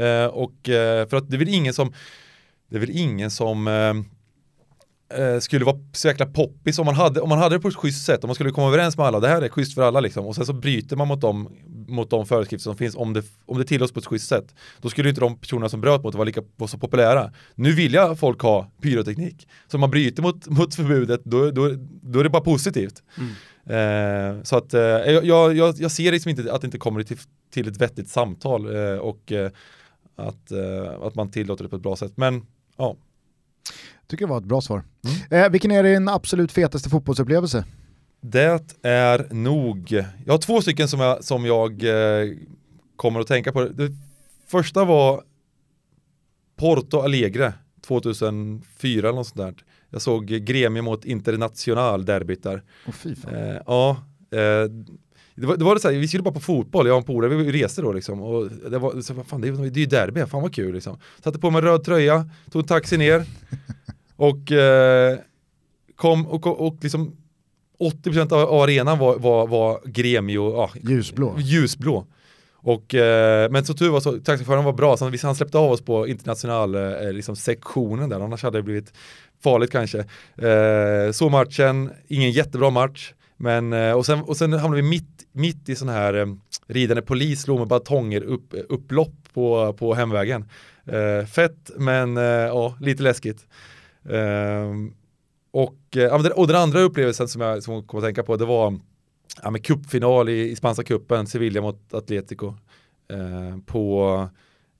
[0.04, 1.92] Eh, och för att det är väl ingen som
[2.70, 3.68] det är väl ingen som
[5.18, 7.76] eh, skulle vara så jäkla poppis om man, hade, om man hade det på ett
[7.76, 10.00] schysst sätt, om man skulle komma överens med alla, det här är schysst för alla
[10.00, 11.48] liksom, och sen så bryter man mot de,
[11.88, 14.54] mot de föreskrifter som finns om det, om det tillåts på ett schysst sätt.
[14.80, 17.32] Då skulle inte de personerna som bröt mot det vara lika vara så populära.
[17.54, 19.48] Nu vill jag folk ha pyroteknik.
[19.68, 21.70] Så om man bryter mot, mot förbudet, då, då,
[22.02, 23.02] då är det bara positivt.
[23.66, 27.18] Eh, så att eh, jag, jag, jag ser liksom inte att det inte kommer till,
[27.50, 29.50] till ett vettigt samtal eh, och eh,
[30.16, 30.52] att,
[31.02, 32.12] att man tillåter det på ett bra sätt.
[32.16, 32.46] Men
[32.76, 32.96] ja,
[34.06, 34.82] Tycker det var ett bra svar.
[35.30, 37.64] Eh, vilken är din absolut fetaste fotbollsupplevelse?
[38.20, 39.92] Det är nog,
[40.26, 42.30] jag har två stycken som jag, som jag eh,
[42.96, 43.64] kommer att tänka på.
[43.64, 43.92] Det
[44.46, 45.22] första var
[46.56, 47.52] Porto Alegre
[47.86, 49.54] 2004 eller något sånt där.
[49.90, 52.62] Jag såg Gremio mot International derbyt där.
[52.92, 53.34] Fan.
[53.34, 53.96] Eh, ja,
[54.30, 54.70] eh,
[55.34, 57.34] det var, det var så här, vi skulle bara på fotboll, jag och en polare,
[57.34, 58.22] vi reste då liksom.
[58.22, 60.98] Och det var så, fan, det, är- det är ju derby, fan vad kul liksom.
[61.24, 63.24] Satte på mig en röd tröja, tog en taxi ner
[64.16, 65.18] och eh,
[65.96, 67.16] kom och, och, och liksom
[68.04, 71.34] 80% av, av arenan var, var, var Gremio, ja, Ljusblå.
[71.38, 72.06] ljusblå.
[72.56, 75.70] Och, eh, men så tur var så, taxichauffören var bra, så han, han släppte av
[75.72, 78.92] oss på international eh, liksom sektionen där, annars hade det blivit
[79.42, 79.98] farligt kanske.
[80.38, 85.13] Eh, så matchen, ingen jättebra match, men eh, och sen, och sen hamnade vi mitt,
[85.34, 86.26] mitt i sån här eh,
[86.66, 90.44] ridande polis slog med batonger upp, upplopp på, på hemvägen.
[90.84, 93.46] Eh, fett men eh, ja, lite läskigt.
[94.08, 94.72] Eh,
[95.50, 98.44] och, eh, och den andra upplevelsen som jag, som jag kom att tänka på det
[98.44, 98.78] var
[99.42, 102.54] ja, men cupfinal i, i spanska cupen, Sevilla mot Atletico.
[103.12, 104.28] Eh, på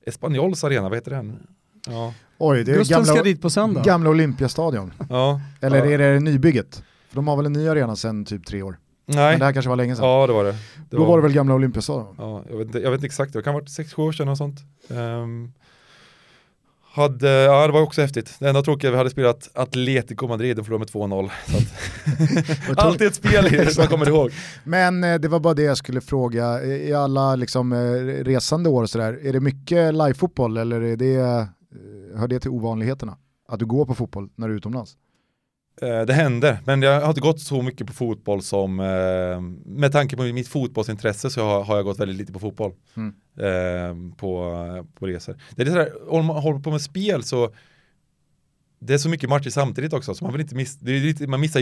[0.05, 1.47] Espanyols arena, vad heter den?
[1.87, 2.13] Ja.
[2.37, 3.83] Oj, det är Gusten ska gamla, dit på söndag.
[3.83, 4.93] gamla Olympiastadion.
[5.09, 5.41] ja.
[5.61, 5.91] Eller ja.
[5.91, 6.83] är det nybygget?
[7.09, 8.77] För de har väl en ny arena sedan typ tre år.
[9.05, 9.31] Nej.
[9.33, 10.05] Men det här kanske var länge sedan.
[10.05, 10.51] Ja, det var det.
[10.89, 12.15] det Då var det väl gamla Olympiastadion?
[12.17, 14.27] Ja, jag, vet, inte- jag vet inte exakt, det kan ha varit 6-7 år sedan
[14.29, 14.59] och sånt.
[14.89, 15.51] Ehm,
[16.93, 18.35] hade, ja det var också häftigt.
[18.39, 21.31] Det enda tråkiga vi hade spelat Atletico Madrid och förlorade med 2-0.
[22.65, 24.31] Så att, alltid ett spel i det som jag kommer ihåg.
[24.63, 27.77] Men eh, det var bara det jag skulle fråga, I- i alla liksom, eh,
[28.23, 31.45] resande år och sådär, är det mycket live-fotboll eller är det, eh,
[32.19, 33.17] hör det till ovanligheterna?
[33.47, 34.93] Att du går på fotboll när du är utomlands?
[35.81, 39.91] Eh, det händer, men jag har inte gått så mycket på fotboll som, eh, med
[39.91, 42.73] tanke på mitt fotbollsintresse så har, jag gått väldigt lite på fotboll.
[42.95, 43.13] Mm.
[43.37, 45.35] Eh, på, på resor.
[45.55, 47.53] Det är det sådär, om man håller på med spel så
[48.79, 51.27] det är så mycket matcher samtidigt också, så man vill inte missa, det är lite,
[51.27, 51.59] man missar,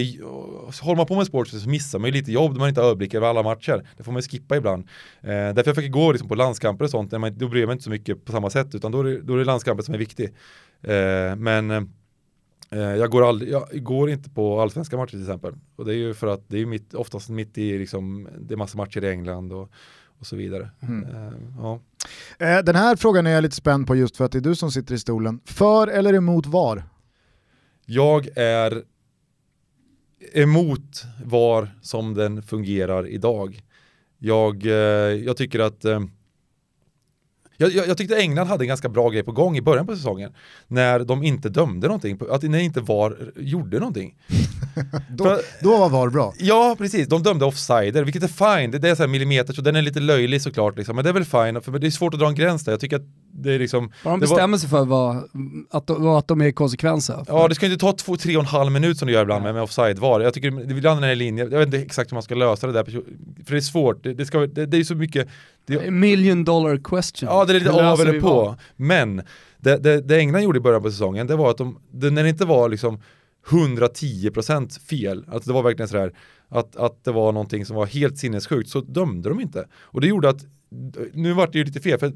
[0.83, 2.87] håller man på med sport så missar man ju lite jobb när man inte har
[2.87, 3.87] överblick över alla matcher.
[3.97, 4.87] Det får man ju skippa ibland.
[5.21, 7.73] Eh, därför jag fick gå liksom på landskamper och sånt, man, då bryr jag mig
[7.73, 9.93] inte så mycket på samma sätt, utan då är det, då är det landskamper som
[9.93, 10.25] är viktig.
[10.81, 11.93] Eh, men
[12.79, 15.53] jag, går aldrig, jag går inte på allsvenska matcher till exempel.
[15.75, 18.57] Och det är ju för att det är mitt, oftast mitt i, liksom, det är
[18.57, 19.71] massa matcher i England och,
[20.19, 20.69] och så vidare.
[20.81, 21.03] Mm.
[21.03, 21.79] Eh, ja.
[22.39, 24.55] Eh, Den här frågan är jag lite spänd på just för att det är du
[24.55, 25.39] som sitter i stolen.
[25.45, 26.83] För eller emot VAR?
[27.85, 28.83] Jag är
[30.33, 33.61] emot VAR som den fungerar idag.
[34.17, 34.71] Jag, eh,
[35.25, 35.99] jag tycker att eh,
[37.63, 39.95] jag, jag, jag tyckte England hade en ganska bra grej på gång i början på
[39.95, 40.33] säsongen.
[40.67, 44.15] När de inte dömde någonting, att när inte VAR gjorde någonting.
[45.09, 46.33] Då, För- då var VAR bra.
[46.39, 47.07] Ja, precis.
[47.07, 48.71] De dömde offsider, vilket är fine.
[48.71, 50.77] Det det är så här millimeter, så den är lite löjlig såklart.
[50.77, 50.95] Liksom.
[50.95, 52.71] Men det är väl fine, för det är svårt att dra en gräns där.
[52.71, 53.91] Jag tycker att det är liksom...
[54.03, 55.27] Vad de bestämmer sig för var
[55.69, 57.25] att att de är konsekvenser.
[57.27, 59.43] Ja, det ska inte ta två, tre och en halv minut som det gör ibland
[59.43, 60.21] med, med offside-VAR.
[60.21, 62.35] Jag tycker det ibland när det är linje, jag vet inte exakt hur man ska
[62.35, 62.83] lösa det där,
[63.45, 64.03] för det är svårt.
[64.03, 65.27] Det, det, ska, det, det är så mycket...
[65.65, 67.29] Det, million dollar question.
[67.31, 68.27] ja, det är lite av eller på.
[68.27, 68.55] VAR?
[68.75, 69.21] Men
[69.57, 72.23] det, det, det England gjorde i början på säsongen, det var att de, det, när
[72.23, 73.01] det inte var liksom
[73.49, 76.13] 110% fel, att det var verkligen sådär,
[76.49, 79.67] att, att det var någonting som var helt sinnessjukt, så dömde de inte.
[79.73, 80.45] Och det gjorde att,
[81.13, 82.13] nu vart det ju lite fel, för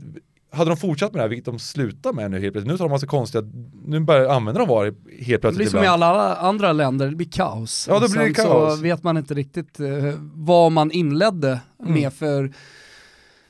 [0.52, 2.86] hade de fortsatt med det här, vilket de slutar med nu helt plötsligt, nu tar
[2.86, 3.44] de massa konstiga,
[3.86, 4.96] nu börjar använda de VAR helt
[5.28, 6.04] Det plötsligt blir som i ibland.
[6.04, 7.86] alla andra länder, det blir kaos.
[7.90, 8.76] Ja, då blir det kaos.
[8.76, 9.88] så vet man inte riktigt eh,
[10.34, 11.94] vad man inledde Mm.
[11.94, 12.54] med för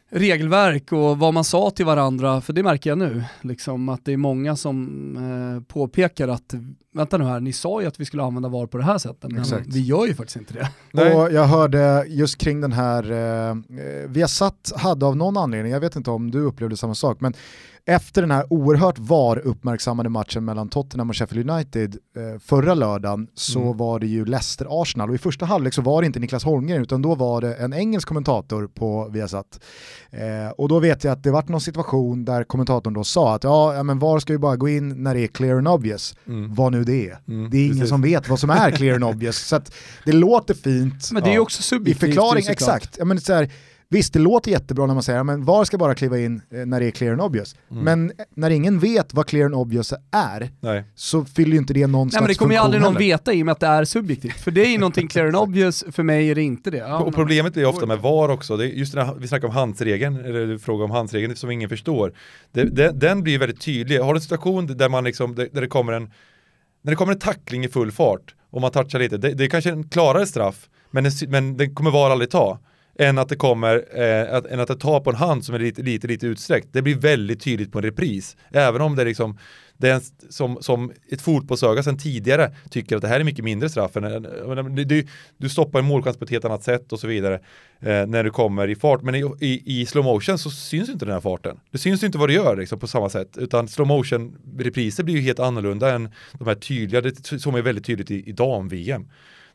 [0.09, 4.13] regelverk och vad man sa till varandra, för det märker jag nu, liksom att det
[4.13, 6.53] är många som eh, påpekar att
[6.93, 9.31] vänta nu här, ni sa ju att vi skulle använda VAR på det här sättet,
[9.31, 9.67] men Exakt.
[9.67, 10.69] vi gör ju faktiskt inte det.
[10.91, 11.15] Nej.
[11.15, 13.11] Och jag hörde just kring den här,
[13.49, 13.55] eh,
[14.07, 17.33] Viasat hade av någon anledning, jag vet inte om du upplevde samma sak, men
[17.89, 23.61] efter den här oerhört VAR-uppmärksammade matchen mellan Tottenham och Sheffield United eh, förra lördagen så
[23.61, 23.77] Mm.
[23.77, 27.01] var det ju Leicester-Arsenal och i första halvlek så var det inte Niklas Holmgren utan
[27.01, 29.59] då var det en engelsk kommentator på Viasat.
[30.11, 33.43] Eh, och då vet jag att det var någon situation där kommentatorn då sa att
[33.43, 36.15] ja, ja men VAR ska ju bara gå in när det är clear and obvious,
[36.27, 36.53] Mm.
[36.53, 37.17] vad nu det är.
[37.27, 37.89] Mm, Det är ingen precis.
[37.89, 39.37] som vet vad som är clear and obvious.
[39.47, 39.71] Så att
[40.05, 41.41] det låter fint, Men det är ju Ja.
[41.41, 42.09] också i subjektivt.
[42.09, 42.75] förklaring, ju såklart.
[42.77, 42.95] exakt.
[42.99, 43.49] Ja, men så här,
[43.89, 46.79] visst, det låter jättebra när man säger att VAR ska bara kliva in eh, när
[46.79, 47.55] det är clear and obvious.
[47.71, 47.83] Mm.
[47.83, 50.83] Men när ingen vet vad clear and obvious är Nej.
[50.95, 53.05] så fyller ju inte det någon Nej slags men det kommer ju aldrig någon heller.
[53.05, 54.33] veta i och med att det är subjektivt.
[54.33, 56.77] För det är ju någonting clear and obvious, för mig är det inte det.
[56.77, 59.53] Ja, och problemet blir ofta med VAR också, det är just när vi snackar om
[59.53, 62.13] handsregeln, eller du frågar om handsregeln som ingen förstår.
[62.51, 63.99] Det, det, den blir ju väldigt tydlig.
[63.99, 66.11] Har du en situation där man liksom, där, det kommer en,
[66.81, 69.49] när det kommer en tackling i full fart och man touchar lite, det, det är
[69.49, 72.59] kanske en klarare straff, men den, men den kommer VAR aldrig ta.
[72.99, 75.59] Än att det kommer, eh, att, än att det tar på en hand som är
[75.59, 76.67] lite, lite, lite utsträckt.
[76.71, 78.37] Det blir väldigt tydligt på en repris.
[78.51, 79.37] Även om det är liksom,
[79.77, 83.69] det är som, som ett fotbollsöga sedan tidigare tycker att det här är mycket mindre
[83.69, 83.97] straff.
[83.97, 85.07] Än, du, du,
[85.37, 87.35] du stoppar en målchans på ett helt annat sätt och så vidare
[87.79, 89.01] eh, när du kommer i fart.
[89.01, 91.59] Men i, i, i slow motion så syns inte den här farten.
[91.71, 93.37] Det syns inte vad du gör liksom, på samma sätt.
[93.37, 97.61] Utan slow motion repriser blir ju helt annorlunda än de här tydliga, det, som är
[97.61, 99.07] väldigt tydligt i, i dam-VM.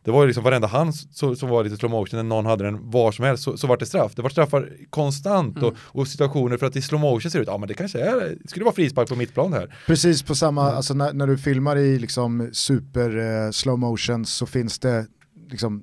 [0.04, 2.64] Det var ju liksom varenda hand som, som var lite slow motion, när någon hade
[2.64, 4.14] den var som helst, så, så var det straff.
[4.14, 5.68] Det var straffar konstant mm.
[5.68, 8.00] och, och, situationer för att i slow motion ser det ut, ja men det kanske
[8.00, 9.76] är, det skulle vara frispark på mittplan här.
[9.86, 10.76] Precis på samma, mm.
[10.76, 15.06] alltså när, när, du filmar i liksom super uh, slow motion så finns det
[15.50, 15.82] liksom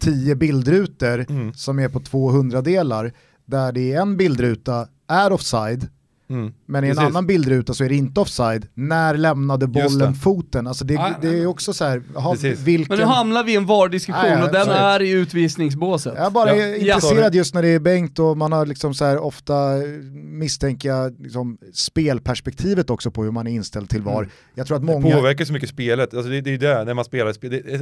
[0.00, 1.54] tio bildrutor mm.
[1.54, 3.12] som är på 200 delar
[3.46, 5.88] där det är en bildruta är offside
[6.30, 6.52] Mm.
[6.66, 7.08] Men i en Precis.
[7.08, 8.66] annan bildruta så är det inte offside.
[8.74, 10.66] När lämnade bollen foten?
[10.66, 12.86] Alltså det, ah, det är också så här, aha, vilken...
[12.88, 14.78] Men nu hamnar vi i en VAR-diskussion ah, ja, och den sorry.
[14.78, 16.12] är i utvisningsbåset.
[16.16, 16.76] Jag är bara ja.
[16.76, 19.76] intresserad just när det är Bengt och man har liksom så här ofta
[20.14, 24.18] misstänker jag liksom spelperspektivet också på hur man är inställd till VAR.
[24.18, 24.30] Mm.
[24.54, 25.08] Jag tror att många...
[25.08, 27.30] Det påverkar så mycket spelet, alltså det, det är det, när man spelar,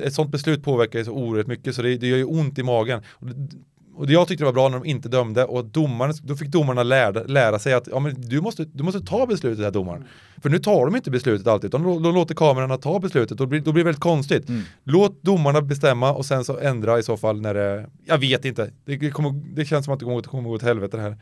[0.06, 3.02] ett sånt beslut påverkar så oerhört mycket så det, det gör ju ont i magen.
[3.96, 6.82] Och jag tyckte det var bra när de inte dömde och domaren, då fick domarna
[6.82, 10.04] lära, lära sig att ja, men du, måste, du måste ta beslutet här domaren.
[10.42, 13.46] För nu tar de inte beslutet alltid, de, de låter kamerorna ta beslutet och då
[13.46, 14.48] blir, då blir det väldigt konstigt.
[14.48, 14.62] Mm.
[14.84, 18.70] Låt domarna bestämma och sen så ändra i så fall när det, jag vet inte,
[18.84, 21.16] det, kommer, det känns som att det kommer, det kommer gå åt helvete det här.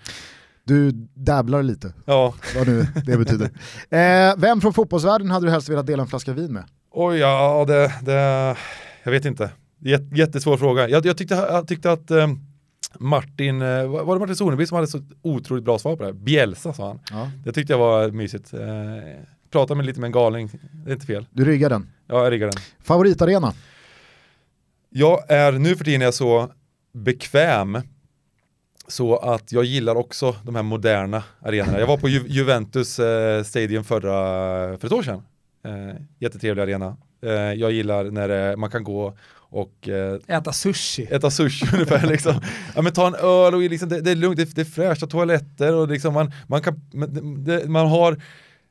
[0.64, 2.34] Du dabblar lite, ja.
[2.56, 3.50] vad nu det betyder.
[3.90, 6.64] Eh, vem från fotbollsvärlden hade du helst velat dela en flaska vin med?
[6.90, 8.56] Oj, ja, det, det
[9.02, 9.50] jag vet inte.
[10.14, 10.88] Jättesvår fråga.
[10.88, 12.40] Jag, jag, tyckte, jag tyckte att um,
[12.98, 16.12] Martin, eh, var det Martin Soneby som hade så otroligt bra svar på det här?
[16.12, 17.00] Bielsa sa han.
[17.10, 17.30] Ja.
[17.44, 18.54] Det tyckte jag var mysigt.
[18.54, 18.60] Eh,
[19.50, 20.50] prata med lite med en galning,
[20.84, 21.26] det är inte fel.
[21.30, 21.90] Du ryggar den?
[22.06, 22.62] Ja, jag ryggar den.
[22.82, 23.52] Favoritarena?
[24.90, 26.50] Jag är nu för tiden är jag så
[26.92, 27.78] bekväm
[28.88, 31.80] så att jag gillar också de här moderna arenorna.
[31.80, 35.22] Jag var på Ju Juventus eh, Stadium förra, för ett år sedan.
[35.64, 36.96] Eh, jättetrevlig arena.
[37.22, 39.16] Eh, jag gillar när man kan gå
[39.54, 41.06] och eh, äta sushi.
[41.10, 42.40] Äta sushi ungefär liksom.
[42.74, 45.06] Ja men ta en öl och liksom, det, det är lugnt, det, det, är fräscha
[45.06, 46.80] toaletter och liksom man, man, kan,
[47.44, 48.12] det, man har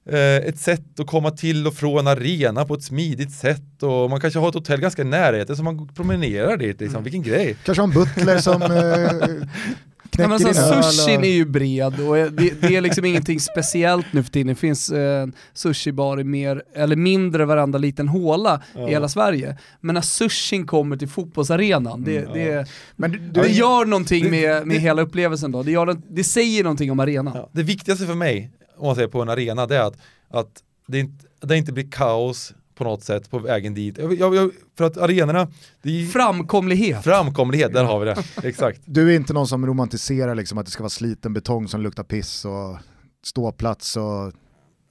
[0.10, 4.20] eh, ett sätt att komma till och från arena på ett smidigt sätt och man
[4.20, 7.04] kanske har ett hotell ganska nära så man promenerar dit liksom, mm.
[7.04, 7.56] vilken grej.
[7.64, 9.48] Kanske har en butler som eh,
[10.14, 14.24] knäcker men alltså, Sushin är ju bred och det, det, är liksom ingenting speciellt nu
[14.24, 14.48] för tiden.
[14.48, 18.88] Det finns eh, sushibar i mer, eller mindre varenda liten håla ja.
[18.88, 19.58] i hela Sverige.
[19.82, 24.30] Men när sushin kommer till fotbollsarenan, det, mm, det, men du, du, det gör någonting
[24.30, 25.64] med, med hela upplevelsen då.
[25.64, 27.34] Det, gör, det säger någonting om arenan.
[27.36, 27.50] Ja.
[27.52, 29.98] Det viktigaste för mig, om man säger på en arena, det är att,
[30.30, 33.98] att det, inte, det inte blir kaos på något sätt på vägen dit.
[33.98, 35.48] Jag, jag, för att arenorna...
[35.84, 36.12] Är...
[36.12, 37.04] Framkomlighet.
[37.04, 38.24] Framkomlighet, där har vi det.
[38.48, 38.82] Exakt.
[38.86, 42.04] Du är inte någon som romantiserar liksom att det ska vara sliten betong som luktar
[42.04, 42.78] piss och
[43.24, 44.34] ståplats och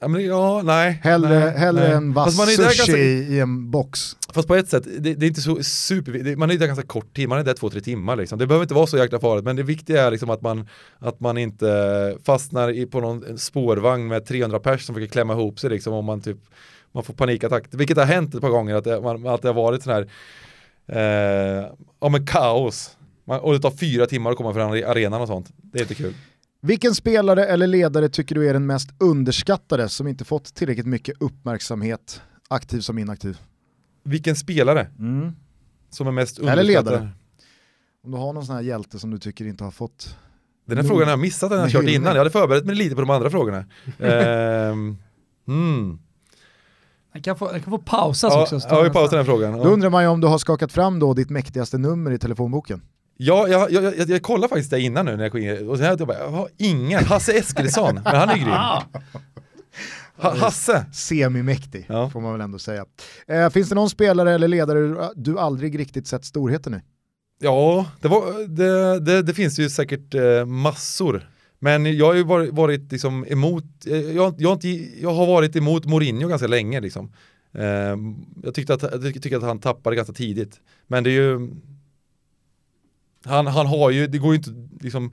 [0.02, 1.00] Ja, men, ja, nej.
[1.02, 1.92] Hellre, nej, hellre nej.
[1.92, 4.16] en vass sushi ganska, i en box.
[4.32, 6.86] Fast på ett sätt, det, det är inte så super, det, man är där ganska
[6.86, 8.38] kort tid, man är där två, tre timmar liksom.
[8.38, 10.68] Det behöver inte vara så jäkla farligt, men det viktiga är liksom att man,
[10.98, 15.60] att man inte fastnar i, på någon spårvagn med 300 pers som försöker klämma ihop
[15.60, 16.38] sig liksom om man typ
[16.92, 19.54] man får panikattack, vilket har hänt ett par gånger att det, man, att det har
[19.54, 20.08] varit sån här
[20.86, 21.66] eh,
[22.00, 22.96] ja men kaos.
[23.24, 25.52] Man, och det tar fyra timmar att komma från arenan och sånt.
[25.56, 26.14] Det är inte kul.
[26.60, 31.22] Vilken spelare eller ledare tycker du är den mest underskattade som inte fått tillräckligt mycket
[31.22, 33.38] uppmärksamhet, aktiv som inaktiv?
[34.02, 35.32] Vilken spelare mm.
[35.90, 36.64] som är mest underskattad?
[36.64, 37.08] Eller ledare.
[38.04, 40.16] Om du har någon sån här hjälte som du tycker inte har fått
[40.64, 42.94] den här frågan har jag missat den jag kört innan, jag hade förberett mig lite
[42.94, 43.64] på de andra frågorna.
[43.98, 44.98] um,
[45.48, 45.98] mm.
[47.12, 48.60] Den kan, få, den kan få pausas ja, också.
[48.70, 49.58] Ja, vi pausar den frågan.
[49.58, 52.82] Då undrar man ju om du har skakat fram då ditt mäktigaste nummer i telefonboken.
[53.16, 55.76] Ja, jag, jag, jag, jag kollade faktiskt det innan nu när jag gick in och
[55.76, 58.48] sen hade jag bara, jag har ingen, Hasse Eskilsson, men han är grym.
[60.16, 60.86] Ha, Hasse!
[60.92, 62.10] Semimäktig, ja.
[62.10, 62.84] får man väl ändå säga.
[63.26, 66.80] Eh, finns det någon spelare eller ledare du aldrig riktigt sett storheten i?
[67.40, 71.28] Ja, det, var, det, det, det finns ju säkert eh, massor.
[71.64, 74.68] Men jag har ju varit, varit liksom emot, eh, jag, jag, har inte,
[75.02, 77.12] jag har varit emot Mourinho ganska länge liksom.
[77.52, 77.96] Eh,
[78.42, 80.60] jag, tyckte att, jag tyckte att han tappade ganska tidigt.
[80.86, 81.50] Men det är ju,
[83.24, 85.12] han, han har ju, det går ju inte liksom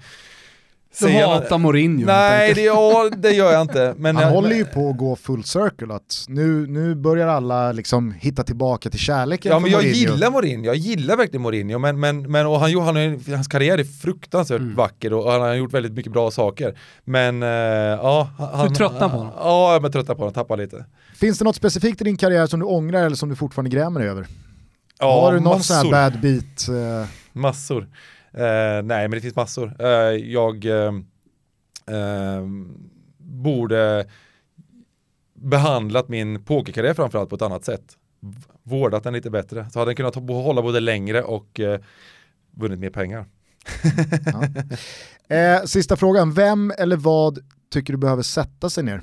[1.00, 2.06] du hatar Mourinho?
[2.06, 3.94] Nej, det, ja, det gör jag inte.
[3.98, 7.72] Men han jag, håller ju på att gå full circle, att nu, nu börjar alla
[7.72, 10.14] liksom hitta tillbaka till kärleken Ja men jag Mourinho.
[10.14, 13.84] gillar Mourinho, jag gillar verkligen Mourinho, men, men, men och han, han, hans karriär är
[13.84, 14.76] fruktansvärt mm.
[14.76, 16.78] vacker och han har gjort väldigt mycket bra saker.
[17.04, 18.30] Men uh, ja...
[18.54, 19.34] Han, du tröttnar på honom?
[19.38, 20.86] Ja, jag är tröttnar på honom, tappar lite.
[21.16, 24.00] Finns det något specifikt i din karriär som du ångrar eller som du fortfarande grämer
[24.00, 24.28] dig över?
[25.00, 25.76] Ja, Har du någon massor.
[25.76, 26.70] sån här bad beat?
[26.70, 27.08] Uh...
[27.34, 27.88] Massor.
[28.34, 29.76] Uh, nej men det finns massor.
[29.82, 30.92] Uh, jag uh,
[33.18, 34.06] borde
[35.42, 37.98] behandlat min pokerkarriär framförallt på ett annat sätt.
[38.64, 39.70] Vårdat den lite bättre.
[39.72, 41.80] Så hade den kunnat hålla både längre och eh,
[42.52, 43.26] vunnit mer pengar.
[45.32, 47.40] Eh, sista frågan, vem eller vad
[47.72, 49.02] tycker du behöver sätta sig ner?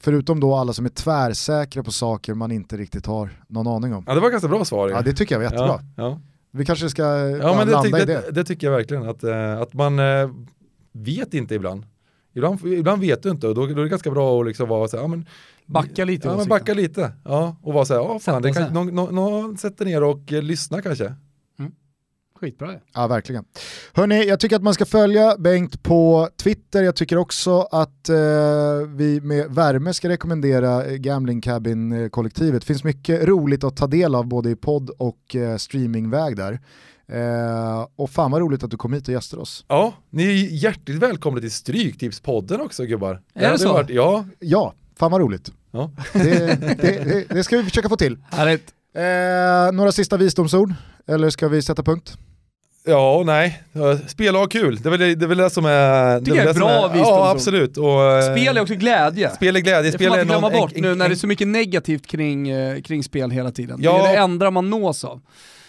[0.00, 4.04] Förutom då alla som är tvärsäkra på saker man inte riktigt har någon aning om.
[4.06, 4.88] Ja, det var ganska bra svar.
[4.88, 5.80] Ja, det tycker jag var jättebra.
[5.96, 6.20] Ja, ja.
[6.52, 8.22] Vi kanske ska Ja men det, landa tyck, i det.
[8.26, 10.30] det, det tycker jag verkligen, att, eh, att man eh,
[10.92, 11.86] vet inte ibland.
[12.34, 14.88] Ibland, ibland vet du inte och då, då är det ganska bra att liksom vara
[14.88, 15.26] så här, ja, men,
[15.66, 17.12] Backa lite ja, men backa lite.
[17.24, 20.32] Ja, och vara så här, ja fan, det kan, någon, någon, någon sätter ner och
[20.32, 21.14] eh, lyssnar kanske.
[22.42, 22.78] Skitbra ju.
[22.94, 23.44] Ja, verkligen.
[23.92, 26.82] Hörni, jag tycker att man ska följa Bengt på Twitter.
[26.82, 28.16] Jag tycker också att eh,
[28.96, 32.60] vi med värme ska rekommendera Gambling Cabin-kollektivet.
[32.62, 36.60] Det finns mycket roligt att ta del av både i podd och eh, streamingväg där.
[37.08, 39.64] Eh, och fan vad roligt att du kom hit och gästade oss.
[39.68, 43.20] Ja, ni är hjärtligt välkomna till Stryktipspodden också gubbar.
[43.34, 43.72] det hade så?
[43.72, 45.52] Varit, ja, Ja, fan vad roligt.
[45.70, 45.90] ja.
[46.12, 46.74] Det, det,
[47.04, 48.18] det, det ska vi försöka få till.
[48.30, 48.64] Härligt.
[48.94, 50.74] Eh, några sista visdomsord?
[51.06, 52.16] Eller ska vi sätta punkt?
[52.84, 53.62] Ja och nej,
[54.06, 54.76] spela och ha kul.
[54.82, 56.20] Det är väl det, det, är väl det som är...
[56.20, 57.14] Det väl är det som bra visdomsord.
[57.18, 57.76] Ja absolut.
[57.76, 59.30] Och, eh, Spel är också glädje.
[59.30, 61.08] Spel är glädje, Det får man är inte glömma någon- bort en- nu en- när
[61.08, 63.78] det är så mycket negativt kring, eh, kring spel hela tiden.
[63.82, 63.92] Ja.
[63.92, 65.20] Det är det enda man nås av.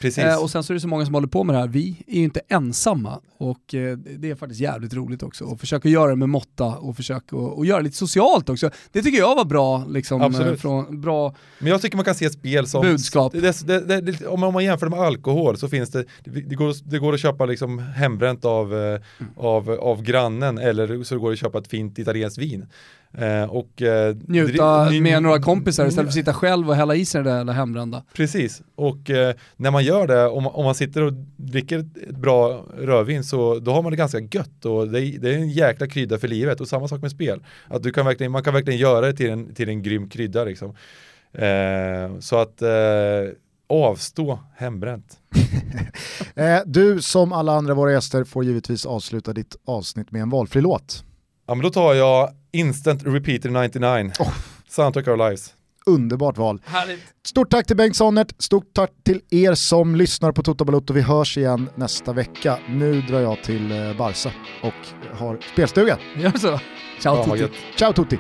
[0.03, 0.23] Precis.
[0.23, 1.67] Eh, och sen så är det så många som håller på med det här.
[1.67, 5.45] Vi är ju inte ensamma och eh, det är faktiskt jävligt roligt också.
[5.45, 8.69] Och försöka göra det med måtta och försöka och, göra det lite socialt också.
[8.91, 10.53] Det tycker jag var bra, liksom, Absolut.
[10.53, 12.81] eh, från, bra Men jag tycker man kan se spel som...
[12.81, 13.33] Budskap.
[13.33, 16.99] Det, det, det, om, man, jämför det med alkohol så finns det, det, går, det
[16.99, 18.99] går att köpa liksom hembränt av, eh,
[19.37, 22.65] av, av grannen eller så går det att köpa ett fint italienskt vin.
[23.17, 27.05] Eh, och, eh, njuta med några kompisar istället för att sitta själv och hälla i
[27.05, 28.03] sig det där eller hembrända.
[28.13, 32.65] Precis, och eh, när man gör det, om, om man sitter och dricker ett bra
[32.77, 35.87] rödvin så då har man det ganska gött och det är, det är en jäkla
[35.87, 37.43] krydda för livet och samma sak med spel.
[37.67, 40.43] Att du kan verkligen, man kan verkligen göra det till en, till en grym krydda
[40.43, 40.75] liksom.
[41.33, 42.69] Eh, så att eh,
[43.69, 45.17] avstå hembränt.
[46.35, 50.61] Eh, du som alla andra våra gäster får givetvis avsluta ditt avsnitt med en valfri
[50.61, 51.03] låt.
[51.47, 54.11] Ja men då tar jag Instant Repeater 99.
[54.69, 55.53] Soundtrack of Our Lives.
[55.85, 56.61] Underbart val.
[56.65, 56.99] Härligt.
[57.25, 60.93] Stort tack till Bengt Sonnert, stort tack till er som lyssnar på Toto Balotto.
[60.93, 62.59] Vi hörs igen nästa vecka.
[62.69, 64.31] Nu drar jag till eh, Barca
[64.63, 65.97] och har spelstuga.
[66.17, 66.59] Gör så.
[67.01, 67.55] Ciao Ja, Tutti.
[67.77, 68.19] Ciao tutti!